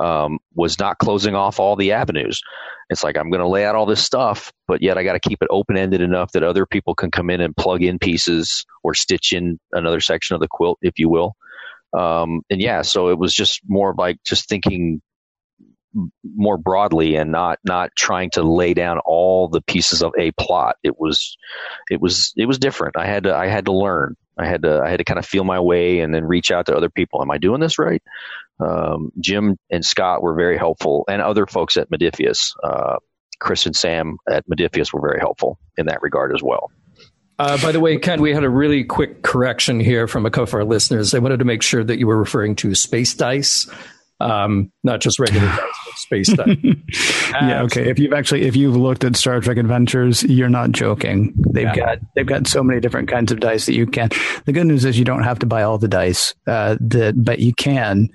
um, 0.02 0.40
was 0.56 0.80
not 0.80 0.98
closing 1.00 1.36
off 1.36 1.60
all 1.60 1.76
the 1.76 1.92
avenues. 1.94 2.42
It's 2.90 3.04
like 3.04 3.18
I'm 3.18 3.30
going 3.30 3.42
to 3.42 3.48
lay 3.50 3.66
out 3.66 3.76
all 3.76 3.86
this 3.86 4.04
stuff, 4.04 4.52
but 4.68 4.82
yet 4.82 4.98
I 4.98 5.04
got 5.04 5.14
to 5.14 5.20
keep 5.30 5.42
it 5.42 5.48
open 5.52 5.78
ended 5.78 6.02
enough 6.02 6.32
that 6.34 6.44
other 6.44 6.66
people 6.66 6.96
can 6.96 7.12
come 7.12 7.30
in 7.30 7.42
and 7.42 7.56
plug 7.56 7.84
in 7.84 8.00
pieces 8.00 8.66
or 8.84 8.94
stitch 8.94 9.34
in 9.34 9.60
another 9.74 10.00
section 10.00 10.36
of 10.36 10.42
the 10.42 10.48
quilt, 10.50 10.80
if 10.82 11.00
you 11.00 11.10
will. 11.10 11.36
Um, 11.98 12.42
and 12.50 12.62
yeah, 12.62 12.82
so 12.84 13.10
it 13.10 13.18
was 13.18 13.34
just 13.34 13.62
more 13.68 13.94
like 13.98 14.18
just 14.26 14.50
thinking 14.50 15.02
more 16.36 16.58
broadly 16.58 17.16
and 17.16 17.32
not 17.32 17.60
not 17.66 17.92
trying 17.98 18.30
to 18.32 18.44
lay 18.44 18.74
down 18.74 19.00
all 19.06 19.48
the 19.48 19.62
pieces 19.62 20.04
of 20.04 20.14
a 20.18 20.32
plot. 20.34 20.76
It 20.84 21.00
was 21.00 21.38
it 21.90 22.02
was 22.02 22.34
it 22.38 22.46
was 22.46 22.60
different. 22.60 22.98
I 22.98 23.06
had 23.06 23.24
to 23.24 23.36
I 23.36 23.48
had 23.48 23.66
to 23.66 23.74
learn. 23.74 24.16
I 24.40 24.46
had 24.46 24.64
to 24.64 24.82
I 24.84 24.90
had 24.90 24.98
to 24.98 25.04
kind 25.04 25.20
of 25.20 25.26
feel 25.26 25.44
my 25.44 25.60
way 25.60 26.00
and 26.00 26.14
then 26.14 26.26
reach 26.26 26.52
out 26.52 26.66
to 26.68 26.76
other 26.76 26.90
people. 26.90 27.22
Am 27.22 27.32
I 27.32 27.38
doing 27.38 27.60
this 27.60 27.80
right? 27.80 28.02
Um, 28.60 29.12
Jim 29.20 29.58
and 29.70 29.86
Scott 29.86 30.22
were 30.22 30.34
very 30.34 30.58
helpful, 30.58 31.06
and 31.08 31.22
other 31.22 31.46
folks 31.46 31.78
at 31.78 31.90
Modiphius, 31.90 32.52
uh, 32.64 32.98
Chris 33.40 33.66
and 33.66 33.76
Sam 33.76 34.18
at 34.30 34.48
Modiphius 34.48 34.94
were 34.94 35.02
very 35.02 35.20
helpful 35.20 35.60
in 35.78 35.86
that 35.88 36.02
regard 36.02 36.34
as 36.34 36.42
well. 36.42 36.72
Uh, 37.40 37.62
by 37.62 37.72
the 37.72 37.80
way, 37.80 37.98
Ken, 37.98 38.20
we 38.20 38.34
had 38.34 38.44
a 38.44 38.50
really 38.50 38.84
quick 38.84 39.22
correction 39.22 39.80
here 39.80 40.08
from 40.08 40.26
a 40.26 40.32
couple 40.32 40.50
of 40.50 40.54
our 40.56 40.66
listeners. 40.66 41.12
They 41.12 41.20
wanted 41.20 41.38
to 41.38 41.46
make 41.46 41.62
sure 41.62 41.84
that 41.84 42.00
you 42.00 42.08
were 42.08 42.18
referring 42.18 42.56
to 42.58 42.74
space 42.74 43.14
dice, 43.14 43.70
um, 44.20 44.72
not 44.84 45.02
just 45.02 45.20
regular 45.20 45.48
dice, 45.48 45.68
space 45.96 46.34
dice. 46.34 46.58
yeah, 47.32 47.64
okay. 47.64 47.90
If 47.90 48.00
you've 48.00 48.14
actually 48.14 48.44
if 48.44 48.56
you've 48.56 48.76
looked 48.76 49.04
at 49.04 49.16
Star 49.16 49.40
Trek 49.40 49.58
Adventures, 49.58 50.24
you're 50.24 50.50
not 50.50 50.72
joking. 50.72 51.34
They've 51.52 51.66
yeah. 51.66 51.76
got 51.76 51.98
they've 52.16 52.26
got 52.26 52.48
so 52.48 52.64
many 52.64 52.80
different 52.80 53.10
kinds 53.10 53.32
of 53.32 53.40
dice 53.40 53.66
that 53.68 53.74
you 53.74 53.86
can. 53.86 54.10
The 54.46 54.54
good 54.54 54.68
news 54.68 54.86
is 54.86 54.98
you 54.98 55.06
don't 55.06 55.24
have 55.24 55.40
to 55.40 55.46
buy 55.46 55.64
all 55.64 55.78
the 55.78 55.88
dice, 55.88 56.34
uh, 56.48 56.78
that, 56.80 57.14
but 57.24 57.40
you 57.40 57.54
can 57.54 58.10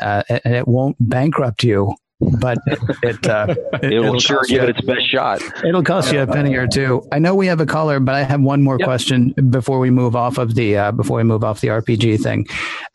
uh, 0.00 0.22
and 0.28 0.54
it 0.54 0.66
won't 0.66 0.96
bankrupt 1.00 1.62
you 1.62 1.94
but 2.40 2.58
it, 3.02 3.26
uh, 3.26 3.54
it 3.82 4.00
will 4.00 4.20
sure 4.20 4.42
give 4.46 4.64
it 4.64 4.70
its 4.70 4.80
best 4.82 5.10
shot. 5.10 5.42
It'll 5.64 5.82
cost 5.82 6.12
you 6.12 6.20
a 6.20 6.26
penny 6.26 6.54
or 6.54 6.66
two. 6.66 7.06
I 7.12 7.18
know 7.18 7.34
we 7.34 7.46
have 7.46 7.60
a 7.60 7.66
caller, 7.66 8.00
but 8.00 8.14
I 8.14 8.22
have 8.22 8.40
one 8.40 8.62
more 8.62 8.76
yep. 8.78 8.86
question 8.86 9.34
before 9.50 9.78
we 9.78 9.90
move 9.90 10.16
off 10.16 10.38
of 10.38 10.54
the 10.54 10.76
uh, 10.76 10.92
before 10.92 11.18
we 11.18 11.24
move 11.24 11.44
off 11.44 11.60
the 11.60 11.68
RPG 11.68 12.22
thing. 12.22 12.46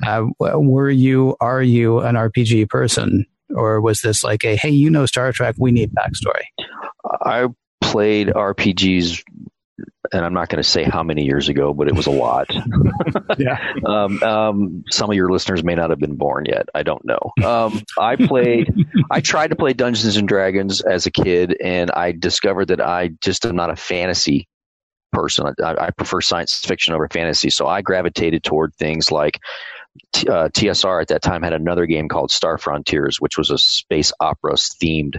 Uh, 0.05 0.27
were 0.39 0.89
you 0.89 1.35
are 1.39 1.61
you 1.61 1.99
an 1.99 2.15
RPG 2.15 2.69
person, 2.69 3.25
or 3.55 3.81
was 3.81 4.01
this 4.01 4.23
like 4.23 4.43
a 4.43 4.55
hey, 4.55 4.69
you 4.69 4.89
know 4.89 5.05
Star 5.05 5.31
Trek, 5.31 5.55
we 5.57 5.71
need 5.71 5.93
backstory? 5.93 6.45
I 7.21 7.47
played 7.81 8.27
RPGs 8.27 9.23
and 10.11 10.25
I'm 10.25 10.33
not 10.33 10.49
going 10.49 10.61
to 10.61 10.67
say 10.67 10.83
how 10.83 11.03
many 11.03 11.25
years 11.25 11.49
ago, 11.49 11.73
but 11.73 11.87
it 11.87 11.95
was 11.95 12.07
a 12.07 12.11
lot. 12.11 12.47
yeah. 13.37 13.57
Um, 13.85 14.21
um, 14.23 14.83
some 14.91 15.09
of 15.09 15.15
your 15.15 15.31
listeners 15.31 15.63
may 15.63 15.73
not 15.73 15.89
have 15.89 15.99
been 15.99 16.15
born 16.15 16.45
yet. 16.45 16.67
I 16.75 16.83
don't 16.83 17.03
know. 17.05 17.31
Um, 17.43 17.81
I 17.97 18.15
played, 18.17 18.71
I 19.11 19.21
tried 19.21 19.49
to 19.49 19.55
play 19.55 19.73
Dungeons 19.73 20.15
and 20.15 20.27
Dragons 20.27 20.81
as 20.81 21.05
a 21.05 21.11
kid, 21.11 21.57
and 21.63 21.89
I 21.89 22.11
discovered 22.11 22.67
that 22.67 22.81
I 22.81 23.09
just 23.21 23.45
am 23.45 23.55
not 23.55 23.71
a 23.71 23.75
fantasy 23.75 24.47
person. 25.11 25.53
I, 25.63 25.75
I 25.79 25.89
prefer 25.91 26.21
science 26.21 26.59
fiction 26.59 26.93
over 26.93 27.07
fantasy. 27.09 27.49
So 27.49 27.67
I 27.67 27.81
gravitated 27.81 28.43
toward 28.43 28.75
things 28.75 29.11
like 29.11 29.39
T, 30.13 30.27
uh, 30.27 30.49
TSR 30.49 31.01
at 31.01 31.07
that 31.07 31.21
time 31.21 31.41
had 31.41 31.53
another 31.53 31.85
game 31.85 32.09
called 32.09 32.31
Star 32.31 32.57
Frontiers, 32.57 33.19
which 33.19 33.37
was 33.37 33.49
a 33.49 33.57
space 33.57 34.11
opera 34.19 34.53
themed 34.53 35.17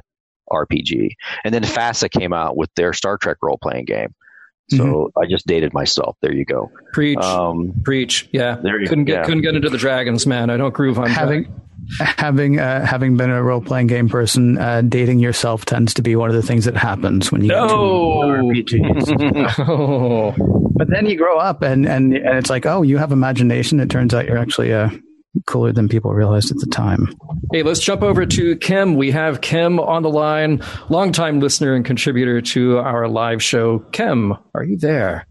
RPG. 0.50 1.12
And 1.44 1.54
then 1.54 1.62
FASA 1.62 2.10
came 2.10 2.32
out 2.32 2.56
with 2.56 2.70
their 2.74 2.92
Star 2.92 3.16
Trek 3.16 3.38
role 3.42 3.58
playing 3.60 3.86
game. 3.86 4.14
So 4.70 4.84
mm-hmm. 4.84 5.18
I 5.18 5.26
just 5.26 5.46
dated 5.46 5.74
myself. 5.74 6.16
There 6.20 6.32
you 6.32 6.44
go. 6.44 6.70
Preach, 6.92 7.18
um, 7.18 7.80
preach. 7.84 8.28
Yeah, 8.32 8.56
there 8.62 8.80
you 8.80 8.88
couldn't 8.88 9.04
get 9.04 9.14
yeah. 9.14 9.24
couldn't 9.24 9.42
get 9.42 9.54
into 9.56 9.68
the 9.68 9.78
dragons, 9.78 10.26
man. 10.26 10.50
I 10.50 10.56
don't 10.56 10.72
groove 10.72 10.98
on 10.98 11.10
having 11.10 11.52
having 11.98 12.58
uh, 12.58 12.84
having 12.84 13.16
been 13.16 13.30
a 13.30 13.42
role 13.42 13.60
playing 13.60 13.88
game 13.88 14.08
person. 14.08 14.58
Uh, 14.58 14.82
dating 14.82 15.18
yourself 15.18 15.64
tends 15.64 15.94
to 15.94 16.02
be 16.02 16.14
one 16.16 16.30
of 16.30 16.36
the 16.36 16.42
things 16.42 16.66
that 16.66 16.76
happens 16.76 17.32
when 17.32 17.42
you 17.42 17.48
no. 17.48 18.62
get 18.62 18.66
to 18.66 18.78
RPGs. 18.78 19.68
oh. 19.68 20.56
But 20.80 20.88
then 20.88 21.04
you 21.04 21.14
grow 21.18 21.36
up 21.36 21.60
and, 21.60 21.86
and 21.86 22.16
and 22.16 22.38
it's 22.38 22.48
like, 22.48 22.64
oh, 22.64 22.80
you 22.80 22.96
have 22.96 23.12
imagination. 23.12 23.80
It 23.80 23.90
turns 23.90 24.14
out 24.14 24.24
you're 24.24 24.38
actually 24.38 24.70
a 24.70 24.90
cooler 25.46 25.72
than 25.72 25.88
people 25.88 26.12
realized 26.12 26.50
at 26.50 26.58
the 26.58 26.66
time. 26.66 27.14
Hey, 27.52 27.62
let's 27.62 27.80
jump 27.80 28.02
over 28.02 28.26
to 28.26 28.56
Kim. 28.56 28.94
We 28.94 29.10
have 29.10 29.40
Kim 29.40 29.78
on 29.78 30.02
the 30.02 30.10
line, 30.10 30.62
longtime 30.88 31.40
listener 31.40 31.74
and 31.74 31.84
contributor 31.84 32.40
to 32.40 32.78
our 32.78 33.08
live 33.08 33.42
show. 33.42 33.80
Kim, 33.92 34.34
are 34.54 34.64
you 34.64 34.76
there? 34.76 35.26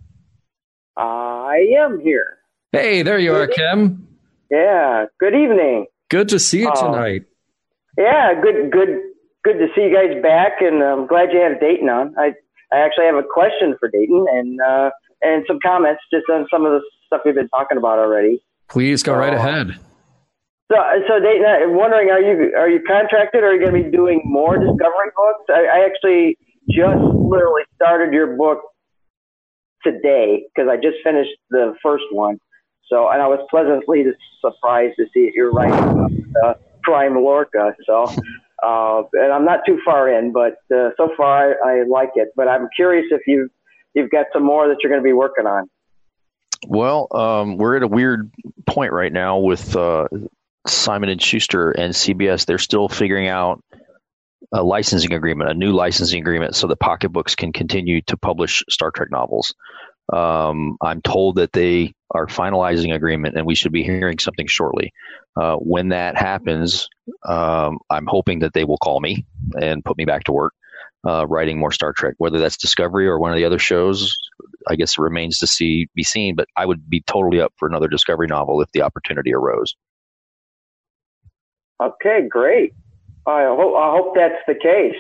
I 0.97 1.65
am 1.79 1.99
here. 1.99 2.37
Hey, 2.71 3.01
there 3.01 3.19
you 3.19 3.31
good 3.31 3.49
are, 3.49 3.53
Kim. 3.53 4.07
Yeah. 4.49 5.05
Good 5.19 5.35
evening. 5.35 5.87
Good 6.09 6.29
to 6.29 6.39
see 6.39 6.61
you 6.61 6.69
uh, 6.69 6.75
tonight. 6.75 7.23
Yeah, 7.97 8.33
good, 8.41 8.71
good, 8.71 9.01
good 9.43 9.57
to 9.59 9.67
see 9.75 9.81
you 9.81 9.93
guys 9.93 10.21
back, 10.21 10.61
and 10.61 10.81
I'm 10.81 11.07
glad 11.07 11.31
you 11.31 11.39
have 11.41 11.59
Dayton 11.59 11.89
on. 11.89 12.15
I, 12.17 12.33
I 12.71 12.79
actually 12.79 13.05
have 13.05 13.15
a 13.15 13.23
question 13.23 13.75
for 13.79 13.89
Dayton, 13.89 14.25
and 14.31 14.59
uh, 14.61 14.89
and 15.21 15.43
some 15.47 15.59
comments 15.61 16.01
just 16.11 16.25
on 16.31 16.47
some 16.51 16.65
of 16.65 16.71
the 16.71 16.81
stuff 17.07 17.21
we've 17.25 17.35
been 17.35 17.49
talking 17.49 17.77
about 17.77 17.99
already. 17.99 18.41
Please 18.69 19.03
go 19.03 19.13
right 19.13 19.33
uh, 19.33 19.37
ahead. 19.37 19.79
So, 20.71 20.77
so 21.07 21.19
Dayton, 21.19 21.45
I'm 21.45 21.75
wondering, 21.75 22.09
are 22.11 22.21
you 22.21 22.53
are 22.55 22.69
you 22.69 22.81
contracted, 22.87 23.43
or 23.43 23.47
are 23.47 23.53
you 23.53 23.59
going 23.59 23.83
to 23.83 23.89
be 23.89 23.95
doing 23.95 24.21
more 24.23 24.55
discovery 24.55 25.09
books? 25.15 25.45
I, 25.49 25.65
I 25.65 25.85
actually 25.85 26.37
just 26.69 27.01
literally 27.01 27.63
started 27.75 28.13
your 28.13 28.37
book 28.37 28.61
today 29.83 30.45
because 30.53 30.69
I 30.69 30.75
just 30.75 30.97
finished 31.03 31.31
the 31.49 31.73
first 31.81 32.05
one. 32.11 32.37
So, 32.87 33.09
and 33.09 33.19
I 33.21 33.27
was 33.27 33.39
pleasantly 33.49 34.03
surprised 34.41 34.95
to 34.97 35.05
see 35.13 35.25
that 35.25 35.31
you're 35.33 35.51
writing 35.51 35.73
about 35.73 36.11
uh, 36.43 36.53
Prime 36.83 37.15
Lorca. 37.15 37.75
So, 37.87 38.03
uh, 38.63 39.03
and 39.13 39.33
I'm 39.33 39.45
not 39.45 39.61
too 39.65 39.79
far 39.83 40.07
in, 40.11 40.31
but 40.31 40.57
uh, 40.71 40.89
so 40.97 41.09
far 41.17 41.55
I, 41.63 41.79
I 41.79 41.83
like 41.87 42.11
it. 42.13 42.29
But 42.35 42.47
I'm 42.47 42.67
curious 42.75 43.07
if 43.09 43.21
you 43.25 43.49
you've 43.95 44.11
got 44.11 44.27
some 44.31 44.43
more 44.43 44.67
that 44.67 44.77
you're 44.83 44.91
going 44.91 45.01
to 45.01 45.07
be 45.07 45.13
working 45.13 45.47
on. 45.47 45.67
Well, 46.67 47.07
um, 47.11 47.57
we're 47.57 47.77
at 47.77 47.83
a 47.83 47.87
weird 47.87 48.31
point 48.67 48.91
right 48.91 49.11
now 49.11 49.39
with 49.39 49.75
uh, 49.75 50.07
Simon 50.67 51.09
and 51.09 51.21
Schuster 51.21 51.71
and 51.71 51.93
CBS, 51.93 52.45
they're 52.45 52.57
still 52.57 52.89
figuring 52.89 53.27
out 53.27 53.63
a 54.51 54.63
licensing 54.63 55.13
agreement, 55.13 55.49
a 55.49 55.53
new 55.53 55.71
licensing 55.71 56.19
agreement, 56.19 56.55
so 56.55 56.67
that 56.67 56.79
Pocket 56.79 57.09
Books 57.09 57.35
can 57.35 57.53
continue 57.53 58.01
to 58.03 58.17
publish 58.17 58.63
Star 58.69 58.91
Trek 58.91 59.11
novels. 59.11 59.53
Um, 60.11 60.77
I'm 60.81 61.01
told 61.01 61.35
that 61.35 61.53
they 61.53 61.93
are 62.11 62.25
finalizing 62.25 62.93
agreement, 62.93 63.37
and 63.37 63.45
we 63.45 63.53
should 63.53 63.71
be 63.71 63.83
hearing 63.83 64.17
something 64.17 64.47
shortly. 64.47 64.91
Uh, 65.39 65.55
when 65.57 65.89
that 65.89 66.17
happens, 66.17 66.89
um, 67.27 67.77
I'm 67.89 68.07
hoping 68.07 68.39
that 68.39 68.53
they 68.53 68.63
will 68.63 68.79
call 68.79 68.99
me 68.99 69.25
and 69.61 69.85
put 69.85 69.97
me 69.97 70.05
back 70.05 70.23
to 70.25 70.31
work 70.31 70.53
uh, 71.07 71.25
writing 71.27 71.57
more 71.57 71.71
Star 71.71 71.93
Trek. 71.93 72.15
Whether 72.17 72.39
that's 72.39 72.57
Discovery 72.57 73.07
or 73.07 73.19
one 73.19 73.31
of 73.31 73.37
the 73.37 73.45
other 73.45 73.59
shows, 73.59 74.15
I 74.67 74.75
guess 74.75 74.97
it 74.97 75.01
remains 75.01 75.39
to 75.39 75.47
see 75.47 75.87
be 75.95 76.03
seen. 76.03 76.35
But 76.35 76.47
I 76.55 76.65
would 76.65 76.89
be 76.89 77.01
totally 77.01 77.41
up 77.41 77.53
for 77.57 77.67
another 77.67 77.87
Discovery 77.87 78.27
novel 78.27 78.61
if 78.61 78.71
the 78.71 78.81
opportunity 78.81 79.33
arose. 79.33 79.75
Okay, 81.81 82.27
great. 82.29 82.73
I 83.25 83.43
hope, 83.45 83.75
I 83.75 83.91
hope 83.95 84.15
that's 84.15 84.41
the 84.47 84.55
case. 84.55 84.99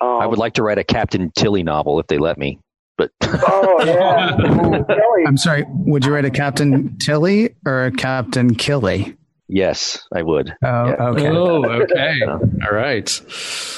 Um, 0.00 0.20
I 0.20 0.26
would 0.26 0.38
like 0.38 0.54
to 0.54 0.62
write 0.62 0.78
a 0.78 0.84
Captain 0.84 1.30
Tilly 1.36 1.62
novel 1.62 2.00
if 2.00 2.06
they 2.08 2.18
let 2.18 2.36
me. 2.38 2.58
But 2.98 3.10
oh 3.22 3.82
yeah, 3.84 4.84
I'm 5.26 5.36
sorry. 5.36 5.64
Would 5.68 6.04
you 6.04 6.12
write 6.12 6.24
a 6.24 6.30
Captain 6.30 6.96
Tilly 6.98 7.54
or 7.64 7.86
a 7.86 7.92
Captain 7.92 8.54
Killy? 8.54 9.16
Yes, 9.48 10.02
I 10.14 10.22
would. 10.22 10.54
Oh, 10.62 10.86
yeah. 10.86 11.08
okay. 11.08 11.28
Oh, 11.28 11.64
okay. 11.82 12.20
All 12.22 12.72
right. 12.72 13.20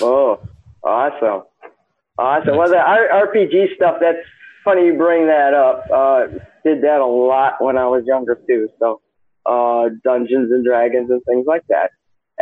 Oh, 0.00 0.40
awesome. 0.82 1.42
Awesome. 2.16 2.56
Well, 2.56 2.68
the 2.68 2.76
RPG 2.76 3.74
stuff, 3.76 3.96
that's 4.00 4.18
funny 4.64 4.86
you 4.86 4.94
bring 4.94 5.26
that 5.26 5.52
up. 5.52 5.84
Uh, 5.92 6.26
did 6.64 6.82
that 6.82 7.00
a 7.00 7.06
lot 7.06 7.54
when 7.60 7.76
I 7.76 7.86
was 7.86 8.04
younger 8.06 8.40
too. 8.46 8.68
So, 8.78 9.00
uh, 9.46 9.90
Dungeons 10.04 10.52
and 10.52 10.64
Dragons 10.64 11.10
and 11.10 11.20
things 11.28 11.44
like 11.46 11.62
that 11.68 11.90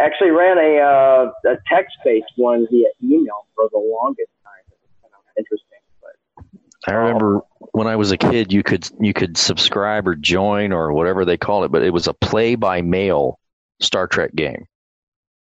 actually 0.04 0.30
ran 0.30 0.58
a, 0.58 0.78
uh, 0.78 1.32
a 1.46 1.56
text 1.68 1.96
based 2.04 2.32
one 2.36 2.66
via 2.70 2.88
email 3.02 3.46
for 3.54 3.68
the 3.72 3.78
longest 3.78 4.30
time. 4.44 4.62
It 4.70 4.78
was 4.82 4.90
kind 5.02 5.14
of 5.14 5.24
interesting. 5.38 5.78
But, 6.00 6.92
I 6.92 6.96
remember 6.96 7.36
um, 7.36 7.42
when 7.72 7.86
I 7.86 7.96
was 7.96 8.12
a 8.12 8.18
kid, 8.18 8.52
you 8.52 8.62
could 8.62 8.88
you 9.00 9.12
could 9.12 9.36
subscribe 9.36 10.06
or 10.06 10.14
join 10.14 10.72
or 10.72 10.92
whatever 10.92 11.24
they 11.24 11.36
call 11.36 11.64
it, 11.64 11.72
but 11.72 11.82
it 11.82 11.92
was 11.92 12.06
a 12.06 12.14
play 12.14 12.54
by 12.54 12.82
mail 12.82 13.38
Star 13.80 14.06
Trek 14.06 14.34
game. 14.34 14.66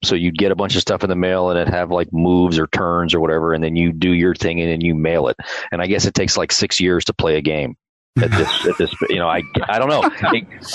So 0.04 0.16
you'd 0.16 0.38
get 0.38 0.52
a 0.52 0.56
bunch 0.56 0.76
of 0.76 0.82
stuff 0.82 1.04
in 1.04 1.10
the 1.10 1.16
mail 1.16 1.50
and 1.50 1.60
it'd 1.60 1.74
have 1.74 1.92
like 1.92 2.14
moves 2.14 2.58
or 2.58 2.68
turns 2.68 3.14
or 3.14 3.20
whatever, 3.20 3.54
and 3.54 3.64
then 3.64 3.76
you 3.76 3.92
do 3.92 4.12
your 4.12 4.34
thing 4.34 4.62
and 4.62 4.72
then 4.72 4.82
you 4.82 4.96
mail 4.96 5.28
it. 5.28 5.38
And 5.72 5.82
I 5.82 5.88
guess 5.88 6.06
it 6.06 6.14
takes 6.14 6.38
like 6.38 6.52
six 6.52 6.80
years 6.80 7.06
to 7.06 7.14
play 7.14 7.36
a 7.36 7.42
game 7.42 7.76
at 8.24 8.32
this 8.32 8.68
at 8.68 8.78
this 8.78 8.94
you 9.10 9.18
know 9.18 9.28
I 9.28 9.42
I 9.68 9.80
don't 9.80 9.90
know. 9.90 10.02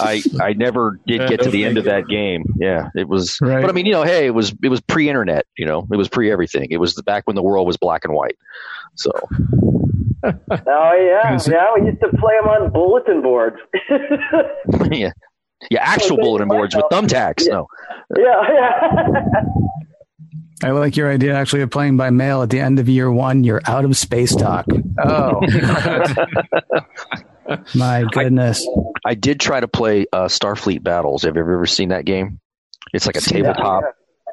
I 0.00 0.22
I 0.40 0.52
never 0.54 1.00
did 1.06 1.28
get 1.28 1.42
to 1.42 1.50
the 1.50 1.64
end 1.64 1.78
of 1.78 1.84
that 1.84 2.06
game. 2.08 2.44
Yeah 2.56 2.88
it 2.94 3.08
was 3.08 3.38
right. 3.40 3.60
but 3.60 3.70
I 3.70 3.72
mean 3.72 3.86
you 3.86 3.92
know 3.92 4.02
hey 4.02 4.26
it 4.26 4.34
was 4.34 4.54
it 4.62 4.68
was 4.68 4.80
pre 4.80 5.08
internet 5.08 5.46
you 5.56 5.66
know 5.66 5.86
it 5.90 5.96
was 5.96 6.08
pre 6.08 6.30
everything 6.30 6.68
it 6.70 6.78
was 6.78 6.94
back 7.02 7.26
when 7.26 7.36
the 7.36 7.42
world 7.42 7.66
was 7.66 7.76
black 7.76 8.04
and 8.04 8.14
white. 8.14 8.36
So. 8.94 9.10
Oh 10.26 11.10
yeah. 11.12 11.38
Yeah 11.46 11.66
we 11.78 11.86
used 11.86 12.00
to 12.00 12.08
play 12.08 12.34
them 12.40 12.48
on 12.48 12.72
bulletin 12.72 13.20
boards. 13.20 13.56
Yeah. 14.90 15.12
Yeah 15.70 15.80
actual 15.82 16.16
bulletin 16.16 16.48
boards 16.48 16.74
with 16.74 16.86
thumbtacks 16.90 17.46
yeah. 17.46 17.52
no. 17.52 17.66
Yeah 18.16 18.42
yeah. 18.50 19.42
I 20.62 20.70
like 20.70 20.96
your 20.96 21.10
idea 21.10 21.34
actually 21.34 21.60
of 21.60 21.70
playing 21.70 21.98
by 21.98 22.08
mail 22.08 22.42
at 22.42 22.48
the 22.48 22.60
end 22.60 22.78
of 22.78 22.88
year 22.88 23.10
one. 23.10 23.44
You're 23.44 23.60
out 23.66 23.84
of 23.84 23.96
space 23.96 24.34
talk. 24.34 24.66
Oh, 25.04 25.40
my 27.74 28.04
goodness. 28.10 28.66
I, 29.04 29.10
I, 29.10 29.14
did 29.14 29.40
try 29.40 29.60
to 29.60 29.68
play 29.68 30.06
uh, 30.12 30.26
Starfleet 30.26 30.82
Battles. 30.82 31.22
Have 31.22 31.36
you 31.36 31.42
ever 31.42 31.66
seen 31.66 31.90
that 31.90 32.04
game? 32.04 32.40
It's 32.92 33.06
like 33.06 33.16
a 33.16 33.20
tabletop. 33.20 33.84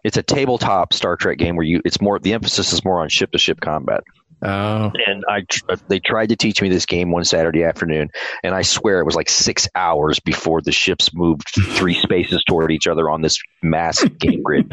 It's 0.03 0.17
a 0.17 0.23
tabletop 0.23 0.93
Star 0.93 1.15
Trek 1.15 1.37
game 1.37 1.55
where 1.55 1.65
you. 1.65 1.81
It's 1.85 2.01
more. 2.01 2.19
The 2.19 2.33
emphasis 2.33 2.73
is 2.73 2.83
more 2.83 3.01
on 3.01 3.09
ship 3.09 3.31
to 3.31 3.37
ship 3.37 3.59
combat. 3.61 4.03
Oh. 4.43 4.91
And 5.05 5.23
I 5.29 5.45
uh, 5.69 5.77
they 5.87 5.99
tried 5.99 6.29
to 6.29 6.35
teach 6.35 6.61
me 6.61 6.69
this 6.69 6.87
game 6.87 7.11
one 7.11 7.23
Saturday 7.23 7.63
afternoon, 7.63 8.09
and 8.43 8.55
I 8.55 8.63
swear 8.63 8.99
it 8.99 9.05
was 9.05 9.15
like 9.15 9.29
six 9.29 9.67
hours 9.75 10.19
before 10.19 10.61
the 10.61 10.71
ships 10.71 11.13
moved 11.13 11.49
three 11.49 11.93
spaces 11.93 12.43
toward 12.43 12.71
each 12.71 12.87
other 12.87 13.09
on 13.09 13.21
this 13.21 13.39
massive 13.61 14.17
game 14.17 14.41
grid. 14.41 14.71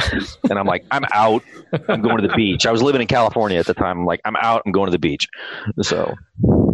And 0.48 0.58
I'm 0.58 0.66
like, 0.66 0.86
I'm 0.90 1.04
out. 1.12 1.44
I'm 1.88 2.00
going 2.00 2.16
to 2.16 2.26
the 2.26 2.34
beach. 2.34 2.64
I 2.64 2.72
was 2.72 2.82
living 2.82 3.02
in 3.02 3.08
California 3.08 3.58
at 3.58 3.66
the 3.66 3.74
time. 3.74 3.98
I'm 4.00 4.06
like, 4.06 4.20
I'm 4.24 4.36
out. 4.36 4.62
I'm 4.64 4.72
going 4.72 4.86
to 4.86 4.92
the 4.92 4.98
beach. 4.98 5.28
So 5.82 6.14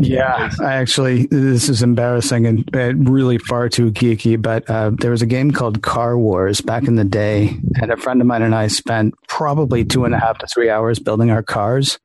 Yeah, 0.00 0.50
I 0.60 0.74
actually, 0.74 1.26
this 1.26 1.68
is 1.68 1.82
embarrassing 1.82 2.46
and 2.46 2.76
uh, 2.76 2.94
really 2.94 3.38
far 3.38 3.68
too 3.68 3.90
geeky, 3.90 4.40
but 4.40 4.68
uh, 4.68 4.90
there 4.90 5.10
was 5.10 5.22
a 5.22 5.26
game 5.26 5.50
called 5.50 5.82
Car 5.82 6.18
Wars 6.18 6.60
back 6.60 6.84
in 6.84 6.96
the 6.96 7.04
day, 7.04 7.56
and 7.80 7.90
a 7.90 7.96
friend 7.96 8.20
of 8.20 8.26
mine 8.26 8.42
and 8.42 8.54
I 8.54 8.66
spent 8.66 9.14
probably 9.28 9.84
two 9.84 10.04
and 10.04 10.14
a 10.14 10.18
half 10.18 10.38
to 10.38 10.46
three 10.46 10.68
hours 10.68 10.98
building 10.98 11.30
our 11.30 11.42
cars. 11.42 11.98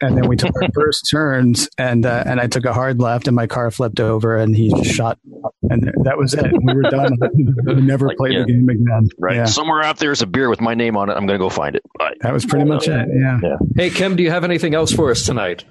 And 0.00 0.16
then 0.16 0.26
we 0.26 0.36
took 0.36 0.50
our 0.60 0.68
first 0.74 1.08
turns, 1.10 1.68
and 1.78 2.04
uh, 2.04 2.24
and 2.26 2.40
I 2.40 2.48
took 2.48 2.64
a 2.64 2.72
hard 2.72 3.00
left, 3.00 3.28
and 3.28 3.36
my 3.36 3.46
car 3.46 3.70
flipped 3.70 4.00
over, 4.00 4.36
and 4.36 4.56
he 4.56 4.70
shot, 4.82 5.18
and 5.62 5.92
that 6.04 6.18
was 6.18 6.34
it. 6.34 6.52
We 6.62 6.74
were 6.74 6.82
done. 6.82 7.16
we 7.66 7.74
never 7.74 8.08
like, 8.08 8.16
played 8.16 8.32
yeah. 8.32 8.40
the 8.40 8.46
game 8.46 8.68
again. 8.68 9.08
Right. 9.18 9.36
Yeah. 9.36 9.44
Somewhere 9.44 9.82
out 9.82 9.98
there's 9.98 10.22
a 10.22 10.26
beer 10.26 10.48
with 10.48 10.60
my 10.60 10.74
name 10.74 10.96
on 10.96 11.08
it. 11.08 11.12
I'm 11.12 11.26
going 11.26 11.38
to 11.38 11.44
go 11.44 11.50
find 11.50 11.76
it. 11.76 11.82
Bye. 11.98 12.14
That 12.22 12.32
was 12.32 12.44
pretty 12.44 12.64
much 12.64 12.88
it. 12.88 13.08
Yeah. 13.14 13.38
yeah. 13.42 13.56
Hey 13.76 13.90
Kim, 13.90 14.16
do 14.16 14.22
you 14.22 14.30
have 14.30 14.44
anything 14.44 14.74
else 14.74 14.92
for 14.92 15.10
us 15.10 15.24
tonight? 15.24 15.64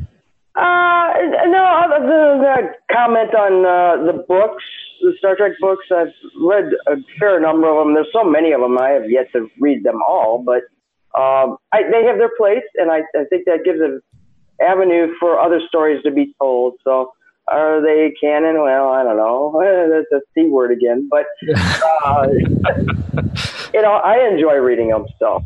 Uh, 0.54 1.14
no, 1.48 1.64
other 1.64 2.00
than 2.02 2.42
that 2.42 2.80
comment 2.92 3.34
on 3.34 3.66
uh, 3.66 4.12
the 4.12 4.26
books, 4.28 4.64
the 5.02 5.14
Star 5.18 5.36
Trek 5.36 5.54
books. 5.60 5.86
I've 5.92 6.14
read 6.42 6.72
a 6.88 6.96
fair 7.20 7.40
number 7.40 7.70
of 7.70 7.86
them. 7.86 7.94
There's 7.94 8.12
so 8.14 8.24
many 8.24 8.52
of 8.52 8.62
them. 8.62 8.78
I 8.78 8.90
have 8.90 9.10
yet 9.10 9.32
to 9.34 9.50
read 9.60 9.84
them 9.84 10.02
all, 10.08 10.44
but 10.46 10.64
um, 11.20 11.58
I, 11.72 11.84
they 11.90 12.04
have 12.06 12.18
their 12.18 12.32
place, 12.38 12.64
and 12.76 12.92
I, 12.92 13.00
I 13.16 13.26
think 13.30 13.46
that 13.46 13.64
gives 13.64 13.80
an 13.80 14.02
avenue 14.62 15.14
for 15.20 15.40
other 15.40 15.62
stories 15.68 16.04
to 16.04 16.12
be 16.12 16.34
told. 16.40 16.76
So, 16.84 17.12
are 17.48 17.82
they 17.82 18.14
canon? 18.22 18.62
Well, 18.62 18.90
I 18.90 19.04
don't 19.04 19.18
know. 19.18 19.58
That's 20.12 20.12
a 20.12 20.26
c 20.34 20.48
word 20.48 20.72
again, 20.72 21.10
but 21.10 21.26
uh, 22.06 22.28
you 23.74 23.82
know, 23.82 23.94
I 23.94 24.28
enjoy 24.32 24.56
reading 24.56 24.90
them. 24.90 25.06
So, 25.20 25.44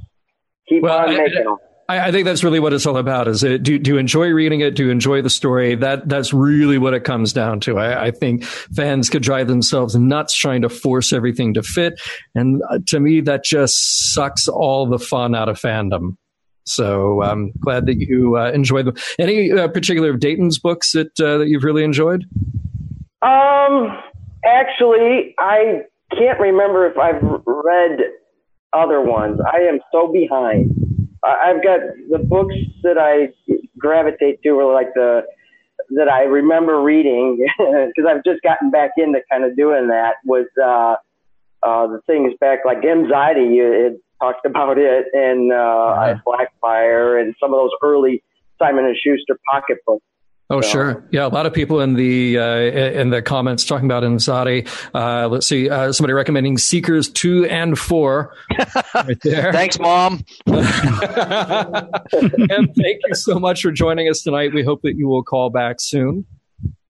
keep 0.68 0.84
well, 0.84 1.08
on 1.08 1.18
making 1.18 1.46
them. 1.46 1.58
I, 1.88 2.08
I, 2.08 2.12
think 2.12 2.26
that's 2.26 2.44
really 2.44 2.60
what 2.60 2.74
it's 2.74 2.86
all 2.86 2.98
about. 2.98 3.28
Is 3.28 3.44
it 3.44 3.62
do, 3.62 3.78
do 3.78 3.92
you 3.92 3.98
enjoy 3.98 4.30
reading 4.30 4.62
it? 4.62 4.76
Do 4.76 4.86
you 4.86 4.92
enjoy 4.92 5.22
the 5.22 5.30
story? 5.30 5.76
That 5.76 6.08
that's 6.10 6.34
really 6.34 6.78
what 6.78 6.94
it 6.94 7.04
comes 7.04 7.34
down 7.34 7.60
to. 7.62 7.78
I, 7.78 8.06
I 8.06 8.12
think 8.12 8.44
fans 8.44 9.10
could 9.10 9.22
drive 9.22 9.48
themselves 9.48 9.96
nuts 9.96 10.36
trying 10.36 10.64
to 10.64 10.70
force 10.70 11.14
everything 11.14 11.54
to 11.54 11.64
fit, 11.64 12.02
and 12.34 12.62
uh, 12.70 12.80
to 12.88 13.00
me, 13.00 13.22
that 13.22 13.44
just 13.44 14.14
sucks 14.14 14.48
all 14.48 14.88
the 14.88 15.00
fun 15.00 15.36
out 15.36 15.50
of 15.50 15.60
fandom. 15.60 16.18
So 16.66 17.22
I'm 17.22 17.30
um, 17.30 17.52
glad 17.60 17.86
that 17.86 17.98
you 18.00 18.38
uh, 18.38 18.52
enjoyed 18.52 18.88
them. 18.88 18.96
Any 19.20 19.52
uh, 19.52 19.68
particular 19.68 20.10
of 20.10 20.20
Dayton's 20.20 20.58
books 20.58 20.94
that 20.94 21.20
uh, 21.20 21.38
that 21.38 21.48
you've 21.48 21.64
really 21.64 21.84
enjoyed? 21.84 22.26
Um, 23.22 24.02
actually, 24.44 25.36
I 25.38 25.84
can't 26.18 26.40
remember 26.40 26.88
if 26.88 26.98
I've 26.98 27.22
read 27.46 28.00
other 28.74 29.02
ones. 29.02 29.40
I 29.46 29.60
am 29.60 29.80
so 29.92 30.12
behind. 30.12 30.85
I've 31.26 31.64
got 31.64 31.80
the 32.10 32.20
books 32.20 32.56
that 32.84 32.98
I 32.98 33.34
gravitate 33.78 34.42
to 34.44 34.60
are 34.60 34.74
like 34.74 34.94
the 34.94 35.24
that 35.92 36.10
I 36.10 36.24
remember 36.24 36.82
reading 36.82 37.46
because 37.58 38.06
I've 38.10 38.24
just 38.24 38.42
gotten 38.42 38.72
back 38.72 38.92
into 38.98 39.20
kind 39.32 39.44
of 39.44 39.56
doing 39.56 39.88
that 39.90 40.16
was 40.26 40.48
uh, 40.62 40.96
uh, 41.68 41.88
the 41.88 42.00
things 42.08 42.34
back 42.40 42.60
like 42.66 42.84
anxiety. 42.86 43.56
You 43.56 43.72
had 43.84 43.96
talked 44.22 44.46
about 44.46 44.78
it, 44.78 45.06
and 45.14 45.52
uh, 45.52 45.56
yeah. 45.56 46.20
Blackfire, 46.26 47.22
and 47.22 47.36
some 47.40 47.54
of 47.54 47.60
those 47.60 47.72
early 47.82 48.24
Simon 48.60 48.86
and 48.86 48.96
Schuster 48.98 49.40
Pocket 49.52 49.78
Books. 49.86 50.06
Oh, 50.50 50.62
so. 50.62 50.70
sure. 50.70 51.04
Yeah, 51.12 51.26
a 51.26 51.30
lot 51.30 51.48
of 51.48 51.54
people 51.54 51.82
in 51.82 51.96
the 51.96 52.38
uh, 52.38 52.58
in 52.58 53.10
the 53.10 53.22
comments 53.22 53.66
talking 53.66 53.86
about 53.86 54.04
Anxiety. 54.04 54.68
Uh, 54.94 55.28
let's 55.28 55.48
see, 55.48 55.70
uh, 55.70 55.92
somebody 55.92 56.14
recommending 56.14 56.58
Seekers 56.58 57.10
two 57.10 57.46
and 57.46 57.78
four. 57.78 58.34
Right 58.94 59.20
there. 59.24 59.52
Thanks, 59.52 59.78
Mom. 59.78 60.24
and 60.48 60.66
thank 62.76 63.02
you 63.06 63.14
so 63.14 63.40
much 63.40 63.62
for 63.62 63.72
joining 63.72 64.08
us 64.08 64.24
tonight. 64.24 64.54
We 64.54 64.64
hope 64.64 64.84
that 64.84 64.96
you 64.96 65.08
will 65.08 65.24
call 65.24 65.50
back 65.50 65.82
soon. 65.82 66.26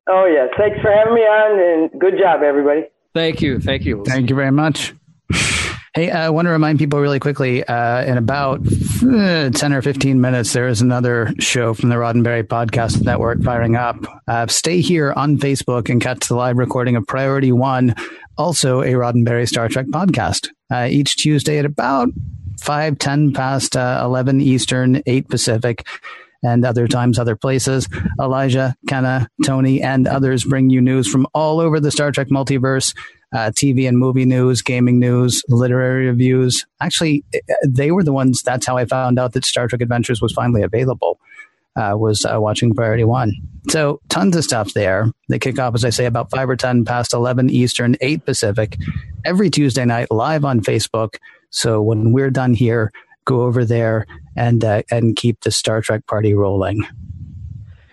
Oh 0.08 0.26
yeah, 0.26 0.46
thanks 0.56 0.80
for 0.82 0.92
having 0.92 1.16
me 1.16 1.22
on, 1.22 1.92
and 1.92 2.00
good 2.00 2.20
job, 2.20 2.44
everybody. 2.44 2.84
Thank 3.16 3.42
you, 3.42 3.60
thank 3.60 3.86
you. 3.86 4.04
Thank 4.06 4.30
you 4.30 4.36
very 4.36 4.52
much. 4.52 4.94
Hey, 5.96 6.12
I 6.12 6.30
want 6.30 6.46
to 6.48 6.50
remind 6.50 6.78
people 6.78 7.00
really 7.00 7.22
quickly 7.22 7.64
uh, 7.64 8.04
in 8.04 8.18
about 8.18 8.60
uh, 9.02 9.50
10 9.50 9.72
or 9.72 9.82
15 9.82 10.20
minutes, 10.20 10.52
there 10.52 10.68
is 10.68 10.82
another 10.82 11.34
show 11.40 11.74
from 11.74 11.88
the 11.88 11.96
Roddenberry 11.96 12.44
Podcast 12.44 13.02
Network 13.02 13.42
firing 13.42 13.78
up. 13.78 13.96
Uh, 14.28 14.46
stay 14.48 14.82
here 14.82 15.14
on 15.14 15.38
Facebook 15.38 15.90
and 15.90 16.02
catch 16.02 16.28
the 16.28 16.36
live 16.36 16.58
recording 16.58 16.98
of 16.98 17.08
Priority 17.08 17.54
One, 17.54 17.96
also 18.38 18.82
a 18.82 18.92
Roddenberry 18.92 19.48
Star 19.48 19.70
Trek 19.70 19.86
podcast, 19.86 20.50
uh, 20.70 20.86
each 20.92 21.16
Tuesday 21.16 21.60
at 21.60 21.66
about 21.66 22.10
5, 22.60 23.00
10 23.00 23.32
past 23.32 23.78
uh, 23.78 24.02
11 24.04 24.42
Eastern, 24.42 25.02
8 25.06 25.30
Pacific 25.30 25.88
and 26.46 26.64
other 26.64 26.88
times, 26.88 27.18
other 27.18 27.36
places. 27.36 27.90
Elijah, 28.22 28.76
Kenna, 28.88 29.28
Tony, 29.44 29.82
and 29.82 30.08
others 30.08 30.44
bring 30.44 30.70
you 30.70 30.80
news 30.80 31.08
from 31.08 31.26
all 31.34 31.60
over 31.60 31.80
the 31.80 31.92
Star 31.92 32.12
Trek 32.12 32.28
multiverse 32.28 32.94
uh, 33.34 33.52
TV 33.52 33.88
and 33.88 33.98
movie 33.98 34.26
news, 34.26 34.62
gaming 34.62 35.00
news, 35.00 35.44
literary 35.50 36.08
reviews. 36.08 36.66
Actually, 36.80 37.26
they 37.68 37.92
were 37.92 38.04
the 38.04 38.14
ones. 38.14 38.42
That's 38.44 38.66
how 38.66 38.78
I 38.78 38.86
found 38.86 39.20
out 39.20 39.34
that 39.34 39.44
Star 39.44 39.68
Trek 39.68 39.82
Adventures 39.82 40.22
was 40.22 40.32
finally 40.32 40.62
available. 40.62 41.20
Uh, 41.76 41.94
was 41.94 42.24
uh, 42.24 42.40
watching 42.40 42.74
Priority 42.74 43.04
One. 43.04 43.34
So 43.68 44.00
tons 44.08 44.38
of 44.38 44.46
stuff 44.46 44.74
there. 44.74 45.12
They 45.28 45.40
kick 45.40 45.60
off, 45.60 45.76
as 45.76 45.84
I 45.84 45.90
say, 45.90 46.06
about 46.06 46.32
five 46.32 46.50
or 46.50 46.56
ten 46.56 46.86
past 46.86 47.14
eleven 47.14 47.50
Eastern, 47.50 47.98
eight 48.00 48.24
Pacific, 48.24 48.78
every 49.26 49.50
Tuesday 49.50 49.84
night, 49.84 50.10
live 50.10 50.46
on 50.46 50.62
Facebook. 50.62 51.16
So 51.50 51.82
when 51.82 52.14
we're 52.14 52.32
done 52.32 52.54
here, 52.54 52.94
go 53.26 53.42
over 53.42 53.66
there 53.66 54.06
and 54.36 54.64
uh, 54.64 54.84
and 54.90 55.16
keep 55.16 55.42
the 55.42 55.52
Star 55.52 55.82
Trek 55.82 56.06
party 56.08 56.34
rolling. 56.34 56.86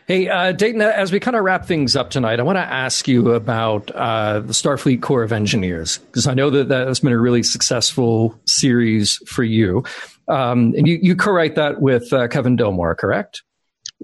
Hey, 0.09 0.29
uh, 0.29 0.53
Dayton, 0.53 0.83
as 0.83 1.13
we 1.13 1.21
kind 1.21 1.37
of 1.37 1.45
wrap 1.45 1.65
things 1.65 1.95
up 1.95 2.11
tonight, 2.11 2.41
I 2.41 2.43
want 2.43 2.57
to 2.57 2.63
ask 2.63 3.07
you 3.07 3.33
about 3.33 3.91
uh, 3.93 4.41
the 4.41 4.53
Starfleet 4.53 5.01
Corps 5.01 5.23
of 5.23 5.33
Engineers, 5.33 5.99
because 5.99 6.27
I 6.27 6.35
know 6.35 6.51
that 6.51 6.69
that's 6.69 7.01
been 7.01 7.13
a 7.13 7.19
really 7.19 7.43
successful 7.43 8.39
series 8.45 9.17
for 9.27 9.45
you. 9.45 9.85
Um, 10.29 10.75
and 10.77 10.89
you, 10.89 10.99
you 11.01 11.17
co 11.17 11.31
write 11.31 11.55
that 11.55 11.81
with 11.81 12.13
uh, 12.13 12.29
Kevin 12.29 12.57
Dilmore, 12.57 12.97
correct? 12.97 13.43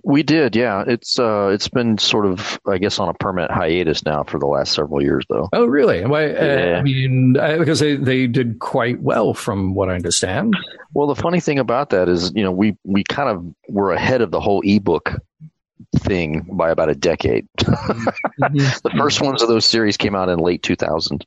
We 0.08 0.22
did, 0.22 0.56
yeah. 0.56 0.84
It's 0.86 1.18
uh, 1.18 1.50
it's 1.52 1.68
been 1.68 1.98
sort 1.98 2.24
of, 2.24 2.58
I 2.66 2.78
guess, 2.78 2.98
on 2.98 3.10
a 3.10 3.14
permanent 3.14 3.52
hiatus 3.52 4.06
now 4.06 4.24
for 4.24 4.38
the 4.38 4.46
last 4.46 4.72
several 4.72 5.02
years, 5.02 5.26
though. 5.28 5.50
Oh, 5.52 5.66
really? 5.66 6.02
Why, 6.06 6.30
uh, 6.30 6.44
yeah. 6.44 6.76
I 6.78 6.82
mean, 6.82 7.34
because 7.34 7.80
they, 7.80 7.96
they 7.96 8.26
did 8.26 8.58
quite 8.58 9.02
well, 9.02 9.34
from 9.34 9.74
what 9.74 9.90
I 9.90 9.96
understand. 9.96 10.54
Well, 10.94 11.08
the 11.08 11.14
funny 11.14 11.40
thing 11.40 11.58
about 11.58 11.90
that 11.90 12.08
is, 12.08 12.32
you 12.34 12.42
know, 12.42 12.50
we 12.50 12.74
we 12.84 13.04
kind 13.04 13.28
of 13.28 13.54
were 13.68 13.92
ahead 13.92 14.22
of 14.22 14.30
the 14.30 14.40
whole 14.40 14.62
ebook 14.64 15.12
thing 15.96 16.46
by 16.52 16.70
about 16.70 16.88
a 16.88 16.94
decade. 16.94 17.46
Mm-hmm. 18.40 18.88
the 18.88 18.94
first 18.96 19.20
ones 19.20 19.42
of 19.42 19.48
those 19.48 19.64
series 19.64 19.96
came 19.96 20.14
out 20.14 20.28
in 20.28 20.38
late 20.38 20.62
2000, 20.62 21.26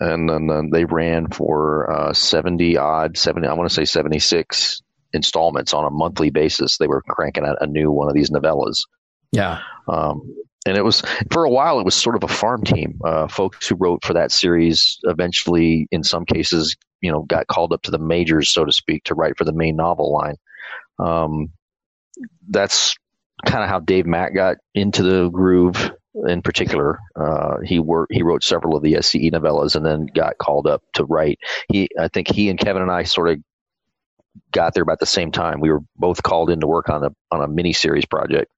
and 0.00 0.28
then, 0.30 0.46
then 0.46 0.70
they 0.70 0.86
ran 0.86 1.28
for 1.28 1.90
uh, 1.92 2.12
70 2.14 2.78
odd, 2.78 3.18
70, 3.18 3.46
I 3.46 3.52
want 3.52 3.68
to 3.68 3.74
say 3.74 3.84
76 3.84 4.82
installments 5.12 5.74
on 5.74 5.84
a 5.84 5.90
monthly 5.90 6.30
basis. 6.30 6.78
They 6.78 6.86
were 6.86 7.02
cranking 7.02 7.44
out 7.44 7.58
a 7.60 7.66
new 7.66 7.90
one 7.90 8.08
of 8.08 8.14
these 8.14 8.30
novellas. 8.30 8.80
Yeah. 9.32 9.60
Um, 9.86 10.34
and 10.66 10.76
it 10.76 10.84
was 10.84 11.02
for 11.30 11.44
a 11.44 11.50
while. 11.50 11.80
It 11.80 11.84
was 11.84 11.94
sort 11.94 12.16
of 12.16 12.24
a 12.24 12.28
farm 12.28 12.62
team. 12.62 13.00
Uh, 13.04 13.28
folks 13.28 13.66
who 13.66 13.76
wrote 13.76 14.04
for 14.04 14.14
that 14.14 14.32
series 14.32 14.98
eventually, 15.04 15.88
in 15.90 16.04
some 16.04 16.24
cases, 16.24 16.76
you 17.00 17.10
know, 17.10 17.22
got 17.22 17.46
called 17.46 17.72
up 17.72 17.82
to 17.82 17.90
the 17.90 17.98
majors, 17.98 18.50
so 18.50 18.64
to 18.64 18.72
speak, 18.72 19.04
to 19.04 19.14
write 19.14 19.38
for 19.38 19.44
the 19.44 19.52
main 19.52 19.76
novel 19.76 20.12
line. 20.12 20.36
Um, 20.98 21.50
that's 22.48 22.96
kind 23.46 23.62
of 23.62 23.70
how 23.70 23.80
Dave 23.80 24.06
Mack 24.06 24.34
got 24.34 24.56
into 24.74 25.02
the 25.02 25.28
groove 25.28 25.92
in 26.26 26.42
particular. 26.42 26.98
Uh, 27.14 27.58
he 27.64 27.78
worked, 27.78 28.12
he 28.12 28.22
wrote 28.22 28.42
several 28.42 28.76
of 28.76 28.82
the 28.82 28.94
SCE 28.94 29.30
novellas 29.32 29.76
and 29.76 29.86
then 29.86 30.06
got 30.12 30.38
called 30.38 30.66
up 30.66 30.82
to 30.94 31.04
write. 31.04 31.38
He, 31.70 31.88
I 31.98 32.08
think 32.08 32.28
he 32.28 32.48
and 32.48 32.58
Kevin 32.58 32.82
and 32.82 32.90
I 32.90 33.04
sort 33.04 33.28
of 33.28 33.38
got 34.52 34.74
there 34.74 34.82
about 34.82 35.00
the 35.00 35.06
same 35.06 35.32
time. 35.32 35.60
We 35.60 35.70
were 35.70 35.80
both 35.96 36.22
called 36.22 36.50
in 36.50 36.60
to 36.60 36.66
work 36.66 36.88
on 36.88 37.04
a, 37.04 37.10
on 37.30 37.42
a 37.42 37.48
mini 37.48 37.72
series 37.72 38.06
project. 38.06 38.52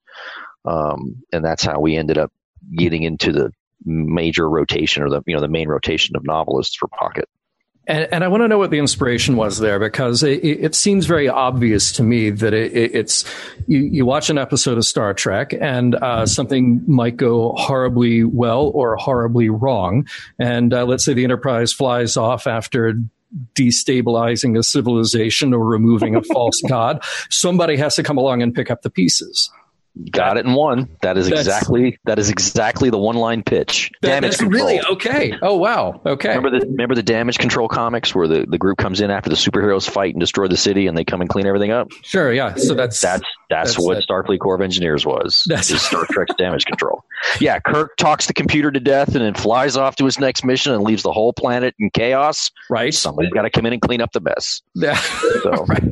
Um, 0.65 1.23
and 1.33 1.45
that's 1.45 1.65
how 1.65 1.81
we 1.81 1.97
ended 1.97 2.19
up 2.19 2.33
getting 2.77 3.03
into 3.03 3.33
the 3.33 3.53
major 3.85 4.49
rotation 4.49 5.03
or 5.03 5.09
the, 5.09 5.23
you 5.27 5.35
know, 5.35 5.41
the 5.41 5.49
main 5.49 5.69
rotation 5.69 6.17
of 6.17 6.25
novelists 6.25 6.77
for 6.77 6.89
Pocket. 6.89 7.29
And, 7.87 8.09
and, 8.13 8.25
I 8.25 8.29
want 8.29 8.43
to 8.43 8.49
know 8.49 8.59
what 8.59 8.71
the 8.71 8.79
inspiration 8.79 9.37
was 9.37 9.59
there 9.59 9.81
because 9.81 10.23
it, 10.23 10.45
it 10.45 10.75
seems 10.75 11.07
very 11.07 11.29
obvious 11.29 11.93
to 11.93 12.03
me 12.03 12.31
that 12.31 12.53
it, 12.53 12.73
it's 12.73 13.25
you, 13.67 13.79
you, 13.81 14.07
watch 14.07 14.29
an 14.29 14.39
episode 14.39 14.77
of 14.77 14.85
Star 14.85 15.15
Trek 15.15 15.55
and 15.59 15.95
uh, 15.95 16.27
something 16.27 16.85
might 16.87 17.17
go 17.17 17.53
horribly 17.57 18.23
well 18.23 18.69
or 18.69 18.97
horribly 18.97 19.49
wrong. 19.49 20.07
And 20.39 20.73
uh, 20.75 20.85
let's 20.85 21.05
say 21.05 21.15
the 21.15 21.25
Enterprise 21.25 21.73
flies 21.73 22.17
off 22.19 22.47
after 22.47 22.95
destabilizing 23.55 24.59
a 24.59 24.63
civilization 24.63 25.55
or 25.55 25.65
removing 25.65 26.17
a 26.17 26.23
false 26.33 26.61
god. 26.69 27.03
Somebody 27.31 27.77
has 27.77 27.95
to 27.97 28.03
come 28.03 28.19
along 28.19 28.43
and 28.43 28.55
pick 28.55 28.71
up 28.71 28.83
the 28.83 28.91
pieces. 28.91 29.51
Got 30.11 30.37
it 30.39 30.47
in 30.47 30.55
one. 30.55 30.89
That 31.03 31.19
is 31.19 31.29
that's, 31.29 31.41
exactly 31.41 31.99
that 32.05 32.19
is 32.19 32.31
exactly 32.31 32.91
the 32.91 32.99
one 32.99 33.17
line 33.17 33.43
pitch. 33.43 33.91
That, 34.03 34.09
damage 34.09 34.31
that's 34.31 34.41
control. 34.41 34.67
really 34.67 34.81
okay. 34.93 35.35
Oh 35.43 35.57
wow. 35.57 36.01
Okay. 36.07 36.29
Remember 36.29 36.59
the 36.59 36.67
remember 36.67 36.95
the 36.95 37.03
damage 37.03 37.39
control 37.39 37.69
comics 37.69 38.15
where 38.15 38.29
the, 38.29 38.47
the 38.49 38.57
group 38.59 38.79
comes 38.79 39.01
in 39.01 39.11
after 39.11 39.29
the 39.29 39.37
superheroes 39.37 39.91
fight 39.91 40.15
and 40.15 40.21
destroy 40.21 40.47
the 40.49 40.57
city 40.57 40.87
and 40.87 40.97
they 40.97 41.05
come 41.05 41.21
and 41.21 41.29
clean 41.29 41.47
everything 41.47 41.71
up? 41.73 41.89
Sure, 42.03 42.33
yeah. 42.33 42.55
So 42.55 42.75
that's 42.75 43.01
that's 43.01 43.25
That's, 43.51 43.75
That's 43.75 43.85
what 43.85 43.99
it. 43.99 44.07
Starfleet 44.09 44.39
Corps 44.39 44.55
of 44.55 44.61
Engineers 44.61 45.05
was. 45.05 45.43
That's- 45.49 45.71
is 45.71 45.83
Star 45.83 46.07
Trek's 46.11 46.35
damage 46.37 46.65
control. 46.65 47.05
Yeah, 47.41 47.59
Kirk 47.59 47.97
talks 47.97 48.27
the 48.27 48.33
computer 48.33 48.71
to 48.71 48.81
death 48.81 49.15
and 49.15 49.25
then 49.25 49.35
flies 49.35 49.77
off 49.77 49.97
to 49.97 50.05
his 50.05 50.19
next 50.19 50.45
mission 50.45 50.73
and 50.73 50.83
leaves 50.83 51.03
the 51.03 51.13
whole 51.13 51.33
planet 51.33 51.75
in 51.79 51.91
chaos. 51.91 52.51
Right. 52.71 52.95
Somebody's 52.95 53.33
got 53.33 53.43
to 53.43 53.51
come 53.51 53.67
in 53.67 53.73
and 53.73 53.83
clean 53.83 54.01
up 54.01 54.13
the 54.13 54.21
mess. 54.21 54.63
Yeah. 54.75 54.95
So 55.43 55.65
right. 55.69 55.83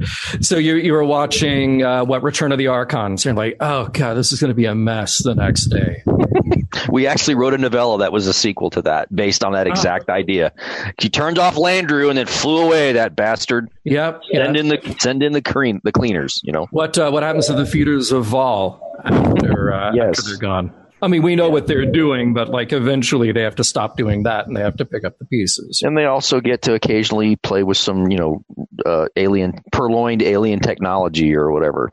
So 0.40 0.56
you 0.56 0.76
you 0.76 0.92
were 0.92 1.04
watching 1.04 1.82
uh, 1.82 2.04
what 2.04 2.22
Return 2.22 2.52
of 2.52 2.58
the 2.58 2.68
Archons. 2.68 3.24
You're 3.24 3.34
like, 3.34 3.56
oh 3.60 3.87
god, 3.92 4.14
this 4.14 4.32
is 4.32 4.40
going 4.40 4.50
to 4.50 4.54
be 4.54 4.66
a 4.66 4.74
mess 4.74 5.22
the 5.22 5.34
next 5.34 5.66
day. 5.66 6.02
we 6.90 7.06
actually 7.06 7.34
wrote 7.34 7.54
a 7.54 7.58
novella 7.58 7.98
that 7.98 8.12
was 8.12 8.26
a 8.26 8.32
sequel 8.34 8.70
to 8.70 8.82
that, 8.82 9.14
based 9.14 9.44
on 9.44 9.52
that 9.52 9.66
Oh. 9.66 9.70
exact 9.70 10.08
idea. 10.08 10.52
He 11.00 11.08
turned 11.08 11.38
off 11.38 11.54
Landru 11.56 12.08
and 12.08 12.18
then 12.18 12.26
flew 12.26 12.64
away. 12.66 12.92
That 12.92 13.16
bastard. 13.16 13.70
Yep. 13.84 14.22
Send 14.32 14.54
yeah. 14.56 14.60
in 14.60 14.68
the 14.68 14.96
send 14.98 15.22
in 15.22 15.32
the 15.32 15.42
clean 15.42 15.80
the 15.84 15.92
cleaners. 15.92 16.40
You 16.44 16.52
know. 16.52 16.66
What 16.70 16.96
uh, 16.98 17.10
what 17.10 17.22
happens 17.22 17.46
to 17.46 17.54
the 17.54 17.66
feeders 17.66 18.12
of 18.12 18.26
Vaal 18.26 18.80
after 19.04 19.72
uh, 19.72 19.92
Yes. 19.94 20.18
after 20.18 20.22
they're 20.30 20.38
gone? 20.38 20.72
I 21.00 21.08
mean, 21.08 21.22
we 21.22 21.36
know 21.36 21.48
what 21.48 21.66
they're 21.66 21.86
doing, 21.86 22.34
but 22.34 22.48
like 22.48 22.72
eventually 22.72 23.30
they 23.32 23.42
have 23.42 23.54
to 23.56 23.64
stop 23.64 23.96
doing 23.96 24.24
that 24.24 24.46
and 24.48 24.56
they 24.56 24.60
have 24.60 24.76
to 24.76 24.84
pick 24.84 25.04
up 25.04 25.18
the 25.18 25.26
pieces. 25.26 25.80
and 25.84 25.96
they 25.96 26.06
also 26.06 26.40
get 26.40 26.62
to 26.62 26.74
occasionally 26.74 27.36
play 27.36 27.62
with 27.62 27.76
some, 27.76 28.10
you 28.10 28.18
know, 28.18 28.42
uh, 28.84 29.06
alien 29.16 29.54
purloined 29.70 30.22
alien 30.22 30.58
technology 30.60 31.34
or 31.36 31.52
whatever. 31.52 31.90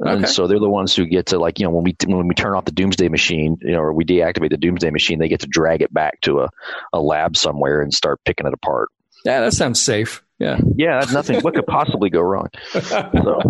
And 0.00 0.24
Okay. 0.24 0.26
so 0.26 0.46
they're 0.46 0.60
the 0.60 0.68
ones 0.68 0.94
who 0.94 1.06
get 1.06 1.26
to 1.26 1.38
like, 1.38 1.58
you 1.58 1.64
know, 1.66 1.70
when 1.70 1.84
we 1.84 1.96
when 2.06 2.28
we 2.28 2.34
turn 2.34 2.54
off 2.54 2.64
the 2.64 2.72
Doomsday 2.72 3.08
machine, 3.08 3.56
you 3.60 3.72
know, 3.72 3.80
or 3.80 3.92
we 3.92 4.04
deactivate 4.04 4.50
the 4.50 4.56
Doomsday 4.56 4.90
machine, 4.90 5.18
they 5.18 5.28
get 5.28 5.40
to 5.40 5.48
drag 5.48 5.82
it 5.82 5.92
back 5.92 6.20
to 6.22 6.40
a, 6.40 6.48
a 6.92 7.00
lab 7.00 7.36
somewhere 7.36 7.80
and 7.82 7.92
start 7.92 8.20
picking 8.24 8.46
it 8.46 8.54
apart. 8.54 8.88
Yeah, 9.24 9.40
that 9.40 9.54
sounds 9.54 9.80
safe. 9.80 10.22
Yeah, 10.38 10.58
Yeah, 10.76 10.98
that's 11.00 11.12
nothing. 11.12 11.40
what 11.40 11.54
could 11.54 11.66
possibly 11.66 12.10
go 12.10 12.20
wrong? 12.20 12.48
So, 12.72 12.80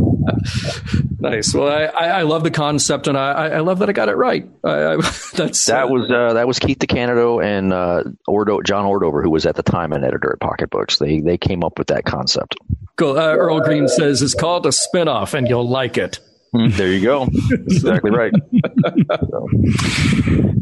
nice. 1.18 1.54
Well, 1.54 1.66
I, 1.66 1.84
I, 1.86 2.06
I 2.18 2.22
love 2.22 2.44
the 2.44 2.50
concept, 2.50 3.08
and 3.08 3.16
I, 3.16 3.32
I 3.32 3.48
I 3.48 3.58
love 3.60 3.78
that 3.78 3.88
I 3.88 3.92
got 3.92 4.10
it 4.10 4.16
right. 4.16 4.46
I, 4.62 4.92
I, 4.92 4.96
that's 5.34 5.64
that 5.64 5.84
uh, 5.84 5.88
was 5.88 6.10
uh, 6.10 6.34
that 6.34 6.46
was 6.46 6.58
Keith 6.58 6.78
DeCandido 6.78 7.42
and 7.42 7.72
uh, 7.72 8.04
Ordo, 8.28 8.60
John 8.60 8.84
Ordover, 8.84 9.22
who 9.22 9.30
was 9.30 9.46
at 9.46 9.56
the 9.56 9.62
time 9.62 9.92
an 9.94 10.04
editor 10.04 10.30
at 10.34 10.40
Pocket 10.40 10.68
Books. 10.70 10.98
They 10.98 11.20
they 11.20 11.38
came 11.38 11.64
up 11.64 11.78
with 11.78 11.88
that 11.88 12.04
concept. 12.04 12.54
cool. 12.96 13.18
Uh, 13.18 13.34
Earl 13.34 13.60
Green 13.60 13.88
says 13.88 14.20
it's 14.20 14.34
called 14.34 14.66
a 14.66 14.70
spinoff, 14.70 15.32
and 15.32 15.48
you'll 15.48 15.68
like 15.68 15.96
it. 15.96 16.20
There 16.52 16.92
you 16.92 17.00
go. 17.02 17.26
exactly 17.50 18.10
right. 18.10 18.32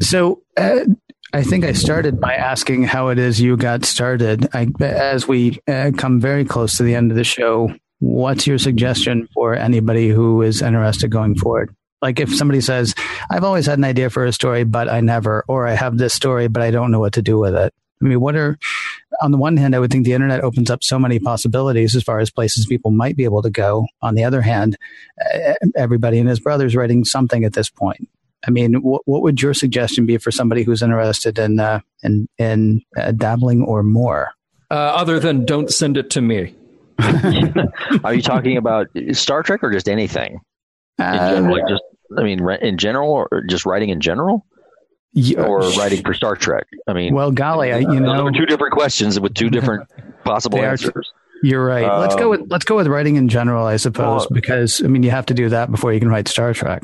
So 0.00 0.42
uh, 0.56 0.80
I 1.34 1.42
think 1.42 1.64
I 1.64 1.72
started 1.72 2.20
by 2.20 2.34
asking 2.34 2.82
how 2.82 3.08
it 3.08 3.18
is 3.18 3.40
you 3.40 3.56
got 3.56 3.86
started. 3.86 4.48
I, 4.52 4.68
as 4.80 5.26
we 5.26 5.60
uh, 5.66 5.90
come 5.96 6.20
very 6.20 6.44
close 6.44 6.76
to 6.76 6.82
the 6.82 6.94
end 6.94 7.10
of 7.10 7.16
the 7.16 7.24
show, 7.24 7.74
what's 8.00 8.46
your 8.46 8.58
suggestion 8.58 9.28
for 9.32 9.54
anybody 9.54 10.10
who 10.10 10.42
is 10.42 10.60
interested 10.60 11.10
going 11.10 11.36
forward? 11.36 11.74
Like 12.02 12.20
if 12.20 12.34
somebody 12.34 12.60
says, 12.60 12.94
I've 13.30 13.44
always 13.44 13.64
had 13.64 13.78
an 13.78 13.84
idea 13.84 14.10
for 14.10 14.26
a 14.26 14.32
story, 14.32 14.64
but 14.64 14.90
I 14.90 15.00
never, 15.00 15.42
or 15.48 15.66
I 15.66 15.72
have 15.72 15.96
this 15.96 16.12
story, 16.12 16.48
but 16.48 16.62
I 16.62 16.70
don't 16.70 16.90
know 16.90 17.00
what 17.00 17.14
to 17.14 17.22
do 17.22 17.38
with 17.38 17.54
it. 17.54 17.72
I 18.02 18.04
mean, 18.04 18.20
what 18.20 18.36
are, 18.36 18.58
on 19.22 19.30
the 19.30 19.38
one 19.38 19.56
hand, 19.56 19.74
I 19.74 19.78
would 19.78 19.90
think 19.90 20.04
the 20.04 20.12
internet 20.12 20.42
opens 20.44 20.70
up 20.70 20.82
so 20.82 20.98
many 20.98 21.18
possibilities 21.18 21.96
as 21.96 22.02
far 22.02 22.18
as 22.18 22.30
places 22.30 22.66
people 22.66 22.90
might 22.90 23.16
be 23.16 23.24
able 23.24 23.40
to 23.40 23.50
go. 23.50 23.86
On 24.02 24.16
the 24.16 24.24
other 24.24 24.42
hand, 24.42 24.76
everybody 25.76 26.18
and 26.18 26.28
his 26.28 26.40
brother's 26.40 26.76
writing 26.76 27.04
something 27.04 27.44
at 27.44 27.54
this 27.54 27.70
point. 27.70 28.08
I 28.46 28.50
mean, 28.50 28.74
what, 28.82 29.02
what 29.04 29.22
would 29.22 29.40
your 29.40 29.54
suggestion 29.54 30.04
be 30.06 30.16
for 30.18 30.30
somebody 30.30 30.62
who's 30.64 30.82
interested 30.82 31.38
in 31.38 31.60
uh, 31.60 31.80
in 32.02 32.28
in 32.38 32.82
uh, 32.96 33.12
dabbling 33.12 33.62
or 33.62 33.82
more? 33.82 34.30
Uh, 34.70 34.74
other 34.74 35.20
than 35.20 35.44
don't 35.44 35.70
send 35.70 35.96
it 35.96 36.10
to 36.10 36.20
me. 36.22 36.54
Are 38.04 38.14
you 38.14 38.22
talking 38.22 38.56
about 38.56 38.88
Star 39.12 39.42
Trek 39.42 39.62
or 39.62 39.70
just 39.72 39.88
anything? 39.88 40.40
In 40.98 41.04
Uh, 41.04 41.30
general, 41.34 41.54
like 41.58 41.68
just 41.68 41.82
I 42.18 42.22
mean, 42.22 42.48
in 42.60 42.78
general, 42.78 43.10
or 43.30 43.42
just 43.48 43.64
writing 43.66 43.88
in 43.88 44.00
general, 44.00 44.44
y- 45.14 45.34
or 45.36 45.60
writing 45.78 46.02
for 46.04 46.14
Star 46.14 46.36
Trek? 46.36 46.66
I 46.86 46.92
mean, 46.92 47.14
well, 47.14 47.30
golly, 47.30 47.72
I, 47.72 47.78
you 47.78 47.86
those 47.86 48.00
know, 48.00 48.26
are 48.26 48.32
two 48.32 48.46
different 48.46 48.72
questions 48.74 49.18
with 49.18 49.34
two 49.34 49.50
different 49.50 49.88
possible 50.24 50.58
They 50.58 50.64
are 50.64 50.70
answers. 50.72 51.12
you're 51.42 51.64
right. 51.64 51.98
let's 52.00 52.14
go 52.14 52.24
um, 52.32 52.40
with 52.40 52.50
let's 52.50 52.64
go 52.64 52.76
with 52.76 52.86
writing 52.88 53.16
in 53.16 53.28
general, 53.28 53.66
I 53.66 53.76
suppose, 53.78 54.20
well- 54.22 54.28
because 54.32 54.82
I 54.84 54.88
mean, 54.88 55.02
you 55.02 55.10
have 55.10 55.26
to 55.26 55.34
do 55.34 55.48
that 55.48 55.70
before 55.70 55.92
you 55.92 56.00
can 56.00 56.08
write 56.08 56.28
Star 56.28 56.52
Trek. 56.54 56.82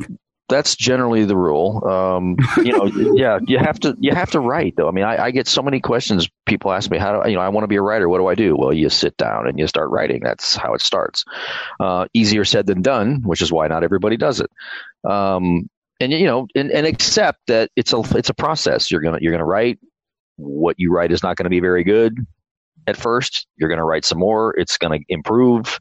That's 0.49 0.77
generally 0.77 1.25
the 1.25 1.37
rule. 1.37 1.87
Um, 1.87 2.37
you 2.57 2.73
know, 2.73 2.87
yeah, 3.15 3.39
you 3.47 3.59
have 3.59 3.79
to 3.81 3.97
you 4.01 4.15
have 4.15 4.31
to 4.33 4.41
write 4.41 4.77
though. 4.77 4.89
I 4.89 4.93
mean, 4.93 5.05
I, 5.05 5.25
I 5.25 5.31
get 5.31 5.47
so 5.47 5.63
many 5.63 5.81
questions. 5.81 6.29
People 6.47 6.73
ask 6.73 6.91
me, 6.91 6.99
how 6.99 7.23
do 7.23 7.31
you 7.31 7.37
know 7.37 7.43
I 7.43 7.49
want 7.49 7.65
to 7.65 7.69
be 7.69 7.77
a 7.77 7.83
writer? 7.83 8.09
What 8.09 8.19
do 8.19 8.27
I 8.27 8.35
do? 8.35 8.57
Well, 8.57 8.73
you 8.73 8.89
sit 8.89 9.17
down 9.17 9.47
and 9.47 9.59
you 9.59 9.67
start 9.67 9.91
writing. 9.91 10.21
That's 10.23 10.57
how 10.57 10.75
it 10.75 10.81
starts. 10.81 11.25
Uh, 11.79 12.07
easier 12.15 12.45
said 12.45 12.67
than 12.67 12.83
done, 12.83 13.23
which 13.25 13.43
is 13.43 13.53
why 13.53 13.69
not 13.69 13.85
everybody 13.85 14.17
does 14.17 14.41
it. 14.41 14.51
Um, 15.09 15.69
and 16.01 16.13
you 16.13 16.27
know, 16.27 16.47
and, 16.55 16.71
and 16.71 16.87
accept 16.87 17.41
that 17.49 17.71
it's 17.77 17.93
a 17.93 18.03
it's 18.17 18.31
a 18.31 18.35
process. 18.35 18.91
You're 18.91 19.03
gonna 19.03 19.19
you're 19.21 19.33
gonna 19.33 19.45
write. 19.45 19.79
What 20.37 20.77
you 20.79 20.93
write 20.93 21.11
is 21.11 21.25
not 21.25 21.37
going 21.37 21.47
to 21.47 21.51
be 21.51 21.59
very 21.59 21.83
good 21.83 22.17
at 22.87 22.97
first. 22.97 23.47
You're 23.57 23.69
going 23.69 23.79
to 23.79 23.85
write 23.85 24.05
some 24.05 24.19
more. 24.19 24.55
It's 24.57 24.79
going 24.79 24.99
to 24.99 25.05
improve. 25.09 25.79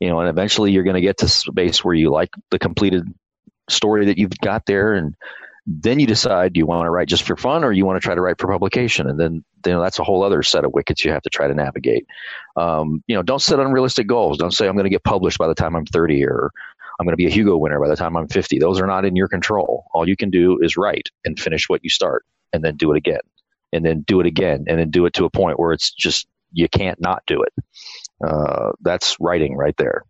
You 0.00 0.08
know, 0.08 0.20
and 0.20 0.28
eventually 0.28 0.70
you're 0.70 0.84
going 0.84 0.94
to 0.94 1.00
get 1.00 1.18
to 1.18 1.28
space 1.28 1.84
where 1.84 1.94
you 1.94 2.10
like 2.10 2.30
the 2.50 2.58
completed 2.60 3.04
story 3.68 4.06
that 4.06 4.18
you've 4.18 4.38
got 4.42 4.66
there 4.66 4.94
and 4.94 5.14
then 5.70 6.00
you 6.00 6.06
decide 6.06 6.54
do 6.54 6.58
you 6.58 6.66
want 6.66 6.86
to 6.86 6.90
write 6.90 7.08
just 7.08 7.24
for 7.24 7.36
fun 7.36 7.62
or 7.62 7.70
you 7.70 7.84
want 7.84 8.00
to 8.00 8.04
try 8.04 8.14
to 8.14 8.20
write 8.20 8.38
for 8.38 8.50
publication? 8.50 9.08
And 9.08 9.20
then 9.20 9.44
you 9.66 9.72
know 9.72 9.82
that's 9.82 9.98
a 9.98 10.04
whole 10.04 10.22
other 10.22 10.42
set 10.42 10.64
of 10.64 10.72
wickets 10.72 11.04
you 11.04 11.12
have 11.12 11.22
to 11.22 11.30
try 11.30 11.46
to 11.46 11.54
navigate. 11.54 12.06
Um, 12.56 13.04
you 13.06 13.14
know 13.14 13.22
don't 13.22 13.42
set 13.42 13.60
unrealistic 13.60 14.06
goals. 14.06 14.38
Don't 14.38 14.52
say 14.52 14.66
i'm 14.66 14.74
going 14.74 14.84
to 14.84 14.90
get 14.90 15.04
published 15.04 15.38
by 15.38 15.46
the 15.46 15.54
time 15.54 15.76
i'm 15.76 15.84
30 15.84 16.24
or 16.24 16.50
i'm 16.98 17.04
going 17.06 17.12
to 17.12 17.18
be 17.18 17.26
a 17.26 17.30
hugo 17.30 17.56
winner 17.58 17.78
by 17.80 17.88
the 17.88 17.96
time 17.96 18.16
i'm 18.16 18.28
50 18.28 18.58
those 18.58 18.80
are 18.80 18.86
not 18.86 19.04
in 19.04 19.14
your 19.14 19.28
control. 19.28 19.84
All 19.92 20.08
you 20.08 20.16
can 20.16 20.30
do 20.30 20.58
is 20.62 20.76
write 20.78 21.10
and 21.24 21.38
finish 21.38 21.68
what 21.68 21.84
you 21.84 21.90
start 21.90 22.24
and 22.52 22.64
then 22.64 22.76
do 22.76 22.92
it 22.92 22.96
again 22.96 23.20
and 23.72 23.84
then 23.84 24.00
do 24.00 24.20
it 24.20 24.26
again 24.26 24.64
and 24.68 24.78
then 24.78 24.90
do 24.90 25.04
it 25.04 25.12
to 25.14 25.26
a 25.26 25.30
point 25.30 25.58
where 25.58 25.72
it's 25.72 25.90
just 25.90 26.26
you 26.52 26.66
can't 26.68 26.98
not 26.98 27.22
do 27.26 27.42
it. 27.42 27.52
Uh, 28.26 28.72
that's 28.80 29.18
writing 29.20 29.54
right 29.54 29.76
there 29.76 30.04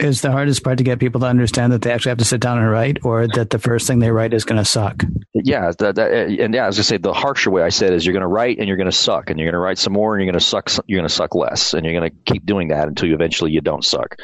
Is 0.00 0.22
the 0.22 0.30
hardest 0.30 0.64
part 0.64 0.78
to 0.78 0.84
get 0.84 0.98
people 0.98 1.20
to 1.20 1.26
understand 1.26 1.72
that 1.72 1.82
they 1.82 1.92
actually 1.92 2.10
have 2.10 2.18
to 2.18 2.24
sit 2.24 2.40
down 2.40 2.58
and 2.58 2.70
write, 2.70 2.98
or 3.04 3.26
that 3.28 3.50
the 3.50 3.58
first 3.58 3.86
thing 3.86 3.98
they 3.98 4.10
write 4.10 4.32
is 4.32 4.44
going 4.44 4.58
to 4.58 4.64
suck? 4.64 5.04
Yeah, 5.34 5.72
that, 5.78 5.94
that, 5.96 6.10
uh, 6.10 6.42
and 6.42 6.54
yeah, 6.54 6.64
I 6.64 6.66
was 6.66 6.76
gonna 6.76 6.84
say 6.84 6.96
the 6.96 7.12
harsher 7.12 7.50
way 7.50 7.62
I 7.62 7.68
said 7.68 7.92
is 7.92 8.04
you're 8.04 8.12
gonna 8.12 8.28
write 8.28 8.58
and 8.58 8.66
you're 8.66 8.76
gonna 8.76 8.92
suck, 8.92 9.30
and 9.30 9.38
you're 9.38 9.50
gonna 9.50 9.62
write 9.62 9.78
some 9.78 9.92
more, 9.92 10.14
and 10.14 10.22
you're 10.22 10.32
gonna 10.32 10.40
suck, 10.40 10.70
you're 10.86 10.98
gonna 10.98 11.08
suck 11.08 11.34
less, 11.34 11.74
and 11.74 11.84
you're 11.84 11.94
gonna 11.94 12.10
keep 12.24 12.44
doing 12.44 12.68
that 12.68 12.88
until 12.88 13.08
you 13.08 13.14
eventually 13.14 13.50
you 13.52 13.60
don't 13.60 13.84
suck. 13.84 14.16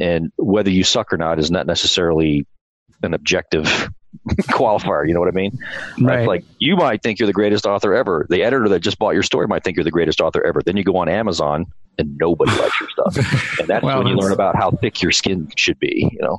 And 0.00 0.32
whether 0.36 0.70
you 0.70 0.84
suck 0.84 1.12
or 1.12 1.16
not 1.16 1.38
is 1.38 1.50
not 1.50 1.66
necessarily 1.66 2.46
an 3.02 3.14
objective 3.14 3.90
qualifier. 4.42 5.06
You 5.06 5.14
know 5.14 5.20
what 5.20 5.28
I 5.28 5.32
mean? 5.32 5.58
Right. 6.00 6.26
Like 6.26 6.44
you 6.58 6.76
might 6.76 7.02
think 7.02 7.18
you're 7.18 7.26
the 7.26 7.32
greatest 7.32 7.66
author 7.66 7.94
ever. 7.94 8.26
The 8.28 8.42
editor 8.42 8.68
that 8.70 8.80
just 8.80 8.98
bought 8.98 9.14
your 9.14 9.22
story 9.22 9.46
might 9.46 9.64
think 9.64 9.76
you're 9.76 9.84
the 9.84 9.90
greatest 9.90 10.20
author 10.20 10.44
ever. 10.44 10.62
Then 10.64 10.76
you 10.76 10.84
go 10.84 10.96
on 10.96 11.08
Amazon 11.08 11.66
and 11.98 12.16
nobody 12.18 12.50
likes 12.52 12.80
your 12.80 12.90
stuff, 12.90 13.58
and 13.60 13.68
that's 13.68 13.84
Well, 13.84 13.98
when 13.98 14.06
you 14.08 14.16
learn 14.16 14.32
about 14.32 14.56
how 14.56 14.70
thick 14.70 15.02
your 15.02 15.12
skin 15.12 15.48
should 15.56 15.78
be. 15.78 16.08
You 16.12 16.20
know? 16.22 16.38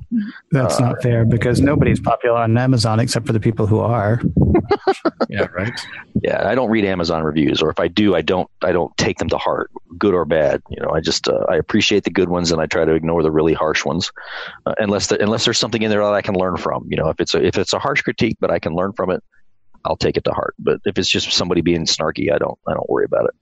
That's 0.52 0.80
not 0.80 1.02
fair 1.02 1.26
because 1.26 1.62
nobody's 1.62 2.00
popular 2.00 2.38
on 2.38 2.58
Amazon 2.58 3.00
except 3.00 3.26
for 3.26 3.34
the 3.34 3.40
people 3.40 3.68
who 3.68 3.80
are. 3.80 4.22
Yeah, 5.30 5.48
right. 5.54 5.74
yeah 6.22 6.48
i 6.48 6.56
don't 6.56 6.70
read 6.70 6.86
amazon 6.86 7.24
reviews 7.24 7.62
or 7.62 7.70
if 7.70 7.80
i 7.80 7.88
do 7.88 8.16
i 8.16 8.22
don't 8.22 8.50
i 8.62 8.72
don't 8.72 8.96
take 8.98 9.18
them 9.18 9.28
to 9.30 9.38
heart 9.38 9.72
good 9.98 10.14
or 10.14 10.26
bad 10.26 10.62
you 10.70 10.82
know 10.82 10.92
i 10.92 11.00
just 11.00 11.28
uh, 11.28 11.46
i 11.50 11.56
appreciate 11.56 12.04
the 12.04 12.10
good 12.10 12.30
ones 12.30 12.52
and 12.52 12.62
i 12.62 12.66
try 12.66 12.86
to 12.86 12.94
ignore 12.94 13.24
the 13.24 13.32
really 13.32 13.54
harsh 13.54 13.84
ones 13.86 14.12
uh, 14.66 14.74
unless 14.78 15.08
the, 15.08 15.22
unless 15.22 15.46
there's 15.46 15.58
something 15.58 15.82
in 15.82 15.90
there 15.90 16.02
that 16.02 16.14
i 16.14 16.22
can 16.22 16.36
learn 16.36 16.58
from 16.58 16.86
you 16.90 16.98
know 16.98 17.10
if 17.10 17.20
it's 17.20 17.34
a 17.34 17.44
if 17.44 17.58
it's 17.58 17.74
a 17.74 17.80
harsh 17.80 18.02
critique 18.02 18.38
but 18.40 18.52
i 18.52 18.60
can 18.60 18.74
learn 18.74 18.94
from 18.94 19.10
it 19.10 19.24
i'll 19.84 19.98
take 19.98 20.18
it 20.18 20.24
to 20.24 20.32
heart 20.32 20.56
but 20.60 20.80
if 20.86 20.98
it's 20.98 21.10
just 21.10 21.32
somebody 21.32 21.62
being 21.62 21.86
snarky 21.86 22.32
i 22.32 22.38
don't 22.38 22.58
i 22.68 22.74
don't 22.74 22.90
worry 22.90 23.06
about 23.06 23.26
it 23.26 23.34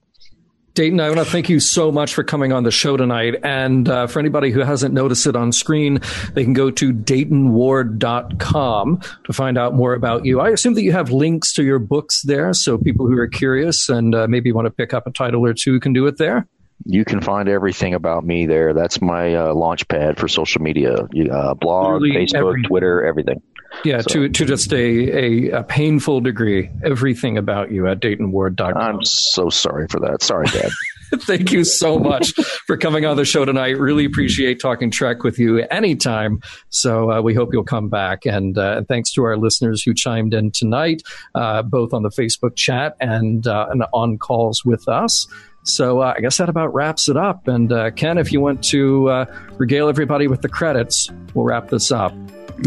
Dayton, 0.73 0.99
I 0.99 1.07
want 1.07 1.19
to 1.19 1.25
thank 1.25 1.49
you 1.49 1.59
so 1.59 1.91
much 1.91 2.15
for 2.15 2.23
coming 2.23 2.51
on 2.51 2.63
the 2.63 2.71
show 2.71 2.97
tonight. 2.97 3.35
And 3.43 3.87
uh, 3.87 4.07
for 4.07 4.17
anybody 4.19 4.49
who 4.49 4.61
hasn't 4.61 4.91
noticed 4.91 5.27
it 5.27 5.35
on 5.35 5.51
screen, 5.51 5.99
they 6.33 6.43
can 6.43 6.53
go 6.53 6.71
to 6.71 6.91
DaytonWard.com 6.91 9.01
to 9.25 9.33
find 9.33 9.57
out 9.59 9.75
more 9.75 9.93
about 9.93 10.25
you. 10.25 10.39
I 10.39 10.49
assume 10.49 10.73
that 10.73 10.81
you 10.81 10.91
have 10.91 11.11
links 11.11 11.53
to 11.53 11.63
your 11.63 11.77
books 11.77 12.23
there, 12.23 12.53
so 12.53 12.79
people 12.79 13.05
who 13.07 13.15
are 13.19 13.27
curious 13.27 13.87
and 13.87 14.15
uh, 14.15 14.27
maybe 14.27 14.51
want 14.51 14.65
to 14.65 14.71
pick 14.71 14.95
up 14.95 15.05
a 15.05 15.11
title 15.11 15.45
or 15.45 15.53
two 15.53 15.79
can 15.79 15.93
do 15.93 16.07
it 16.07 16.17
there. 16.17 16.47
you 16.85 17.05
can 17.05 17.21
find 17.21 17.47
everything 17.47 17.93
about 17.93 18.25
me 18.25 18.45
there 18.47 18.73
that's 18.73 18.99
my 18.99 19.35
uh, 19.35 19.53
launch 19.53 19.87
pad 19.87 20.17
for 20.19 20.27
social 20.27 20.61
media 20.61 21.07
uh, 21.31 21.53
blog 21.53 22.01
Literally 22.01 22.25
facebook 22.25 22.49
every- 22.49 22.63
twitter 22.63 23.05
everything 23.05 23.41
Yeah, 23.83 24.01
So- 24.01 24.09
to, 24.13 24.29
to 24.29 24.45
just 24.45 24.71
a, 24.73 24.77
a, 24.77 25.59
a 25.59 25.63
painful 25.63 26.21
degree, 26.21 26.69
everything 26.83 27.37
about 27.37 27.71
you 27.71 27.87
at 27.87 27.99
DaytonWard.com. 27.99 28.77
i'm 28.77 29.03
so 29.03 29.49
sorry 29.49 29.87
for 29.89 29.99
that 29.99 30.21
sorry 30.23 30.47
dad 30.47 30.69
Thank 31.21 31.51
you 31.51 31.63
so 31.63 31.99
much 31.99 32.33
for 32.65 32.75
coming 32.75 33.05
on 33.05 33.17
the 33.17 33.25
show 33.25 33.45
tonight. 33.45 33.77
Really 33.77 34.03
appreciate 34.03 34.59
talking 34.59 34.89
Trek 34.89 35.21
with 35.21 35.37
you 35.37 35.59
anytime. 35.69 36.41
So 36.69 37.11
uh, 37.11 37.21
we 37.21 37.35
hope 37.35 37.53
you'll 37.53 37.63
come 37.63 37.87
back. 37.87 38.25
And 38.25 38.57
uh, 38.57 38.81
thanks 38.87 39.13
to 39.13 39.23
our 39.23 39.37
listeners 39.37 39.83
who 39.83 39.93
chimed 39.93 40.33
in 40.33 40.49
tonight, 40.49 41.03
uh, 41.35 41.61
both 41.61 41.93
on 41.93 42.01
the 42.01 42.09
Facebook 42.09 42.55
chat 42.55 42.95
and, 42.99 43.45
uh, 43.45 43.67
and 43.69 43.83
on 43.93 44.17
calls 44.17 44.65
with 44.65 44.87
us. 44.87 45.27
So 45.63 46.01
uh, 46.01 46.13
I 46.15 46.21
guess 46.21 46.37
that 46.37 46.49
about 46.49 46.73
wraps 46.73 47.09
it 47.09 47.17
up. 47.17 47.47
And 47.47 47.71
uh, 47.71 47.91
Ken, 47.91 48.17
if 48.17 48.31
you 48.31 48.41
want 48.41 48.63
to 48.65 49.09
uh, 49.09 49.25
regale 49.57 49.89
everybody 49.89 50.27
with 50.27 50.41
the 50.41 50.49
credits, 50.49 51.09
we'll 51.33 51.45
wrap 51.45 51.69
this 51.69 51.91
up. 51.91 52.13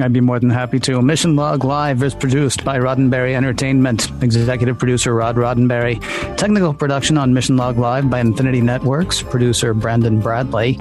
I'd 0.00 0.12
be 0.12 0.20
more 0.20 0.38
than 0.38 0.50
happy 0.50 0.78
to. 0.80 1.00
Mission 1.00 1.36
Log 1.36 1.64
Live 1.64 2.02
is 2.02 2.14
produced 2.14 2.64
by 2.64 2.78
Roddenberry 2.78 3.34
Entertainment. 3.34 4.10
Executive 4.22 4.78
producer 4.78 5.14
Rod 5.14 5.36
Roddenberry. 5.36 6.00
Technical 6.36 6.74
production 6.74 7.16
on 7.16 7.32
Mission 7.32 7.56
Log 7.56 7.78
Live 7.78 8.10
by 8.10 8.20
Infinity 8.20 8.60
Networks. 8.60 9.22
Producer 9.22 9.72
Brandon 9.72 10.20
Bradley. 10.20 10.78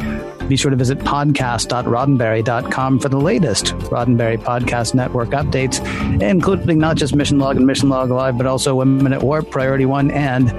Be 0.47 0.57
sure 0.57 0.69
to 0.69 0.77
visit 0.77 0.99
podcast.roddenberry.com 0.99 2.99
for 2.99 3.09
the 3.09 3.19
latest 3.19 3.65
Roddenberry 3.67 4.37
Podcast 4.37 4.93
Network 4.93 5.29
updates, 5.29 5.79
including 6.21 6.77
not 6.77 6.97
just 6.97 7.15
Mission 7.15 7.39
Log 7.39 7.57
and 7.57 7.65
Mission 7.65 7.89
Log 7.89 8.11
Live, 8.11 8.37
but 8.37 8.45
also 8.45 8.75
Women 8.75 9.13
at 9.13 9.23
Warp, 9.23 9.49
Priority 9.49 9.85
One, 9.85 10.11
and 10.11 10.49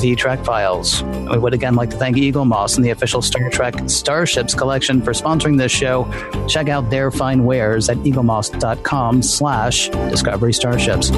the 0.00 0.16
Trek 0.16 0.44
Files. 0.44 0.97
We 1.02 1.38
would 1.38 1.54
again 1.54 1.74
like 1.74 1.90
to 1.90 1.96
thank 1.96 2.16
Eaglemoss 2.16 2.76
and 2.76 2.84
the 2.84 2.90
official 2.90 3.22
Star 3.22 3.48
Trek 3.50 3.74
Starships 3.88 4.54
collection 4.54 5.02
for 5.02 5.12
sponsoring 5.12 5.58
this 5.58 5.72
show. 5.72 6.10
Check 6.48 6.68
out 6.68 6.90
their 6.90 7.10
fine 7.10 7.44
wares 7.44 7.88
at 7.88 7.96
eaglemoss.com 7.98 9.22
slash 9.22 9.88
discovery 9.88 10.52
starships. 10.52 11.10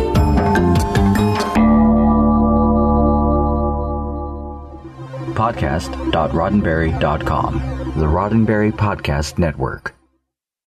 podcast.roddenberry.com, 5.40 7.54
the 7.96 8.06
Roddenberry 8.06 8.72
Podcast 8.72 9.38
Network. 9.38 9.99